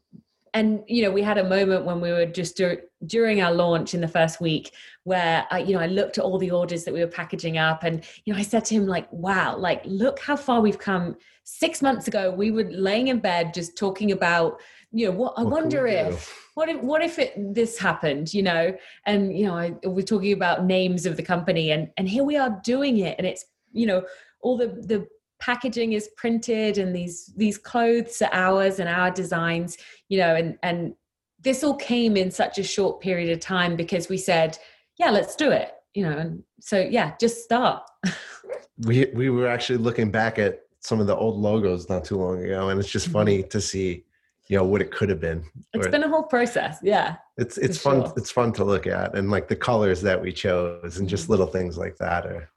and 0.54 0.82
you 0.86 1.02
know 1.02 1.10
we 1.10 1.22
had 1.22 1.38
a 1.38 1.48
moment 1.48 1.84
when 1.84 2.00
we 2.00 2.10
were 2.10 2.26
just 2.26 2.56
dur- 2.56 2.82
during 3.06 3.40
our 3.40 3.52
launch 3.52 3.94
in 3.94 4.00
the 4.00 4.08
first 4.08 4.40
week 4.40 4.72
where 5.04 5.46
I, 5.50 5.58
you 5.60 5.74
know 5.74 5.80
I 5.80 5.86
looked 5.86 6.18
at 6.18 6.24
all 6.24 6.38
the 6.38 6.50
orders 6.50 6.84
that 6.84 6.94
we 6.94 7.00
were 7.00 7.06
packaging 7.06 7.58
up 7.58 7.84
and 7.84 8.04
you 8.24 8.32
know 8.32 8.38
I 8.38 8.42
said 8.42 8.64
to 8.66 8.74
him 8.74 8.86
like 8.86 9.10
wow 9.12 9.56
like 9.56 9.82
look 9.84 10.18
how 10.18 10.36
far 10.36 10.60
we've 10.60 10.78
come. 10.78 11.16
6 11.44 11.82
months 11.82 12.06
ago 12.06 12.30
we 12.30 12.52
were 12.52 12.70
laying 12.70 13.08
in 13.08 13.18
bed 13.18 13.52
just 13.52 13.76
talking 13.76 14.12
about 14.12 14.60
you 14.92 15.06
know 15.06 15.12
what 15.12 15.34
I 15.36 15.42
what 15.42 15.52
wonder 15.52 15.88
if 15.88 16.50
what 16.54 16.68
if 16.68 16.80
what 16.80 17.02
if 17.02 17.18
it 17.18 17.32
this 17.52 17.78
happened 17.78 18.32
you 18.32 18.44
know? 18.44 18.76
And 19.06 19.36
you 19.36 19.46
know 19.46 19.56
I, 19.56 19.74
we're 19.82 20.02
talking 20.02 20.34
about 20.34 20.64
names 20.64 21.04
of 21.04 21.16
the 21.16 21.22
company 21.22 21.72
and 21.72 21.90
and 21.96 22.08
here 22.08 22.22
we 22.22 22.36
are 22.36 22.60
doing 22.62 22.98
it 22.98 23.16
and 23.18 23.26
it's 23.26 23.44
you 23.72 23.86
know 23.86 24.04
all 24.40 24.56
the 24.56 24.68
the 24.68 25.08
packaging 25.42 25.92
is 25.92 26.08
printed 26.16 26.78
and 26.78 26.94
these 26.94 27.32
these 27.36 27.58
clothes 27.58 28.22
are 28.22 28.32
ours 28.32 28.78
and 28.78 28.88
our 28.88 29.10
designs 29.10 29.76
you 30.08 30.16
know 30.16 30.36
and 30.36 30.56
and 30.62 30.94
this 31.40 31.64
all 31.64 31.74
came 31.74 32.16
in 32.16 32.30
such 32.30 32.58
a 32.58 32.62
short 32.62 33.00
period 33.00 33.28
of 33.32 33.40
time 33.40 33.74
because 33.74 34.08
we 34.08 34.16
said 34.16 34.56
yeah 35.00 35.10
let's 35.10 35.34
do 35.34 35.50
it 35.50 35.72
you 35.94 36.04
know 36.04 36.16
and 36.16 36.44
so 36.60 36.78
yeah 36.78 37.14
just 37.20 37.42
start 37.42 37.82
we 38.86 39.06
we 39.14 39.30
were 39.30 39.48
actually 39.48 39.78
looking 39.78 40.12
back 40.12 40.38
at 40.38 40.60
some 40.78 41.00
of 41.00 41.08
the 41.08 41.16
old 41.16 41.36
logos 41.36 41.88
not 41.88 42.04
too 42.04 42.16
long 42.16 42.42
ago 42.44 42.68
and 42.68 42.78
it's 42.78 42.88
just 42.88 43.06
Mm-hmm. 43.06 43.12
funny 43.18 43.42
to 43.42 43.60
see 43.60 44.04
you 44.48 44.56
know 44.56 44.64
what 44.64 44.80
it 44.80 44.92
could 44.92 45.08
have 45.08 45.20
been 45.20 45.44
it's 45.74 45.86
Or- 45.88 45.90
been 45.90 46.04
a 46.04 46.08
whole 46.08 46.22
process 46.36 46.78
yeah 46.84 47.16
it's 47.36 47.58
it's 47.58 47.78
fun 47.78 48.02
sure. 48.04 48.14
it's 48.16 48.30
fun 48.30 48.52
to 48.52 48.64
look 48.64 48.86
at 48.86 49.16
and 49.16 49.28
like 49.28 49.48
the 49.48 49.56
colors 49.56 50.02
that 50.02 50.20
we 50.22 50.30
chose 50.32 50.98
and 50.98 51.08
just 51.08 51.26
Mhm. 51.26 51.30
little 51.30 51.46
things 51.48 51.76
like 51.76 51.96
that 51.96 52.26
are 52.26 52.48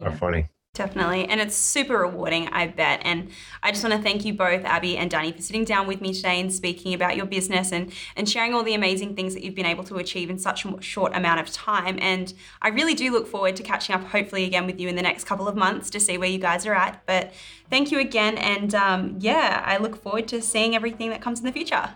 are 0.00 0.12
funny 0.12 0.48
Definitely. 0.74 1.24
And 1.28 1.40
it's 1.40 1.56
super 1.56 1.98
rewarding, 1.98 2.46
I 2.48 2.68
bet. 2.68 3.00
And 3.02 3.30
I 3.64 3.72
just 3.72 3.82
want 3.82 3.96
to 3.96 4.00
thank 4.00 4.24
you 4.24 4.32
both, 4.32 4.64
Abi 4.64 4.96
and 4.96 5.10
Danny, 5.10 5.32
for 5.32 5.42
sitting 5.42 5.64
down 5.64 5.88
with 5.88 6.00
me 6.00 6.14
today 6.14 6.40
and 6.40 6.52
speaking 6.52 6.94
about 6.94 7.16
your 7.16 7.26
business 7.26 7.72
and, 7.72 7.92
and 8.16 8.28
sharing 8.28 8.54
all 8.54 8.62
the 8.62 8.74
amazing 8.74 9.16
things 9.16 9.34
that 9.34 9.42
you've 9.42 9.56
been 9.56 9.66
able 9.66 9.82
to 9.84 9.96
achieve 9.96 10.30
in 10.30 10.38
such 10.38 10.64
a 10.64 10.80
short 10.80 11.16
amount 11.16 11.40
of 11.40 11.50
time. 11.50 11.98
And 12.00 12.32
I 12.62 12.68
really 12.68 12.94
do 12.94 13.10
look 13.10 13.26
forward 13.26 13.56
to 13.56 13.64
catching 13.64 13.92
up, 13.92 14.04
hopefully, 14.04 14.44
again 14.44 14.66
with 14.66 14.78
you 14.78 14.88
in 14.88 14.94
the 14.94 15.02
next 15.02 15.24
couple 15.24 15.48
of 15.48 15.56
months 15.56 15.90
to 15.90 15.98
see 15.98 16.16
where 16.16 16.28
you 16.28 16.38
guys 16.38 16.64
are 16.64 16.74
at. 16.74 17.02
But 17.06 17.32
thank 17.70 17.90
you 17.90 17.98
again. 17.98 18.38
And 18.38 18.72
um, 18.76 19.16
yeah, 19.18 19.64
I 19.66 19.78
look 19.78 20.00
forward 20.00 20.28
to 20.28 20.40
seeing 20.40 20.76
everything 20.76 21.10
that 21.10 21.20
comes 21.20 21.40
in 21.40 21.46
the 21.46 21.52
future. 21.52 21.90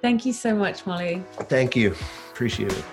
thank 0.00 0.26
you 0.26 0.32
so 0.32 0.54
much 0.54 0.84
Mollie 0.86 1.22
thank 1.48 1.74
you 1.74 1.94
appreciate 2.30 2.70
it 2.72 2.84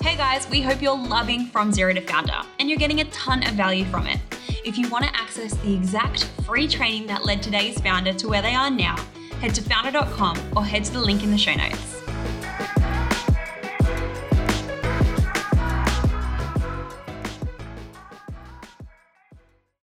Hey 0.00 0.16
guys, 0.16 0.48
we 0.50 0.60
hope 0.60 0.82
you're 0.82 0.96
loving 0.96 1.46
From 1.46 1.72
Zero 1.72 1.92
to 1.92 2.00
Foundr 2.00 2.46
and 2.60 2.68
you're 2.68 2.78
getting 2.78 3.00
a 3.00 3.04
ton 3.06 3.42
of 3.46 3.54
value 3.54 3.84
from 3.86 4.06
it. 4.06 4.18
If 4.64 4.78
you 4.78 4.88
want 4.88 5.04
to 5.04 5.16
access 5.16 5.54
the 5.56 5.74
exact 5.74 6.24
free 6.44 6.68
training 6.68 7.06
that 7.08 7.24
led 7.24 7.42
today's 7.42 7.80
founder 7.80 8.12
to 8.12 8.28
where 8.28 8.42
they 8.42 8.54
are 8.54 8.70
now, 8.70 8.96
head 9.40 9.54
to 9.54 9.62
foundr.com 9.62 10.38
or 10.56 10.64
head 10.64 10.84
to 10.84 10.92
the 10.92 11.00
link 11.00 11.22
in 11.22 11.30
the 11.30 11.38
show 11.38 11.54
notes. 11.54 11.95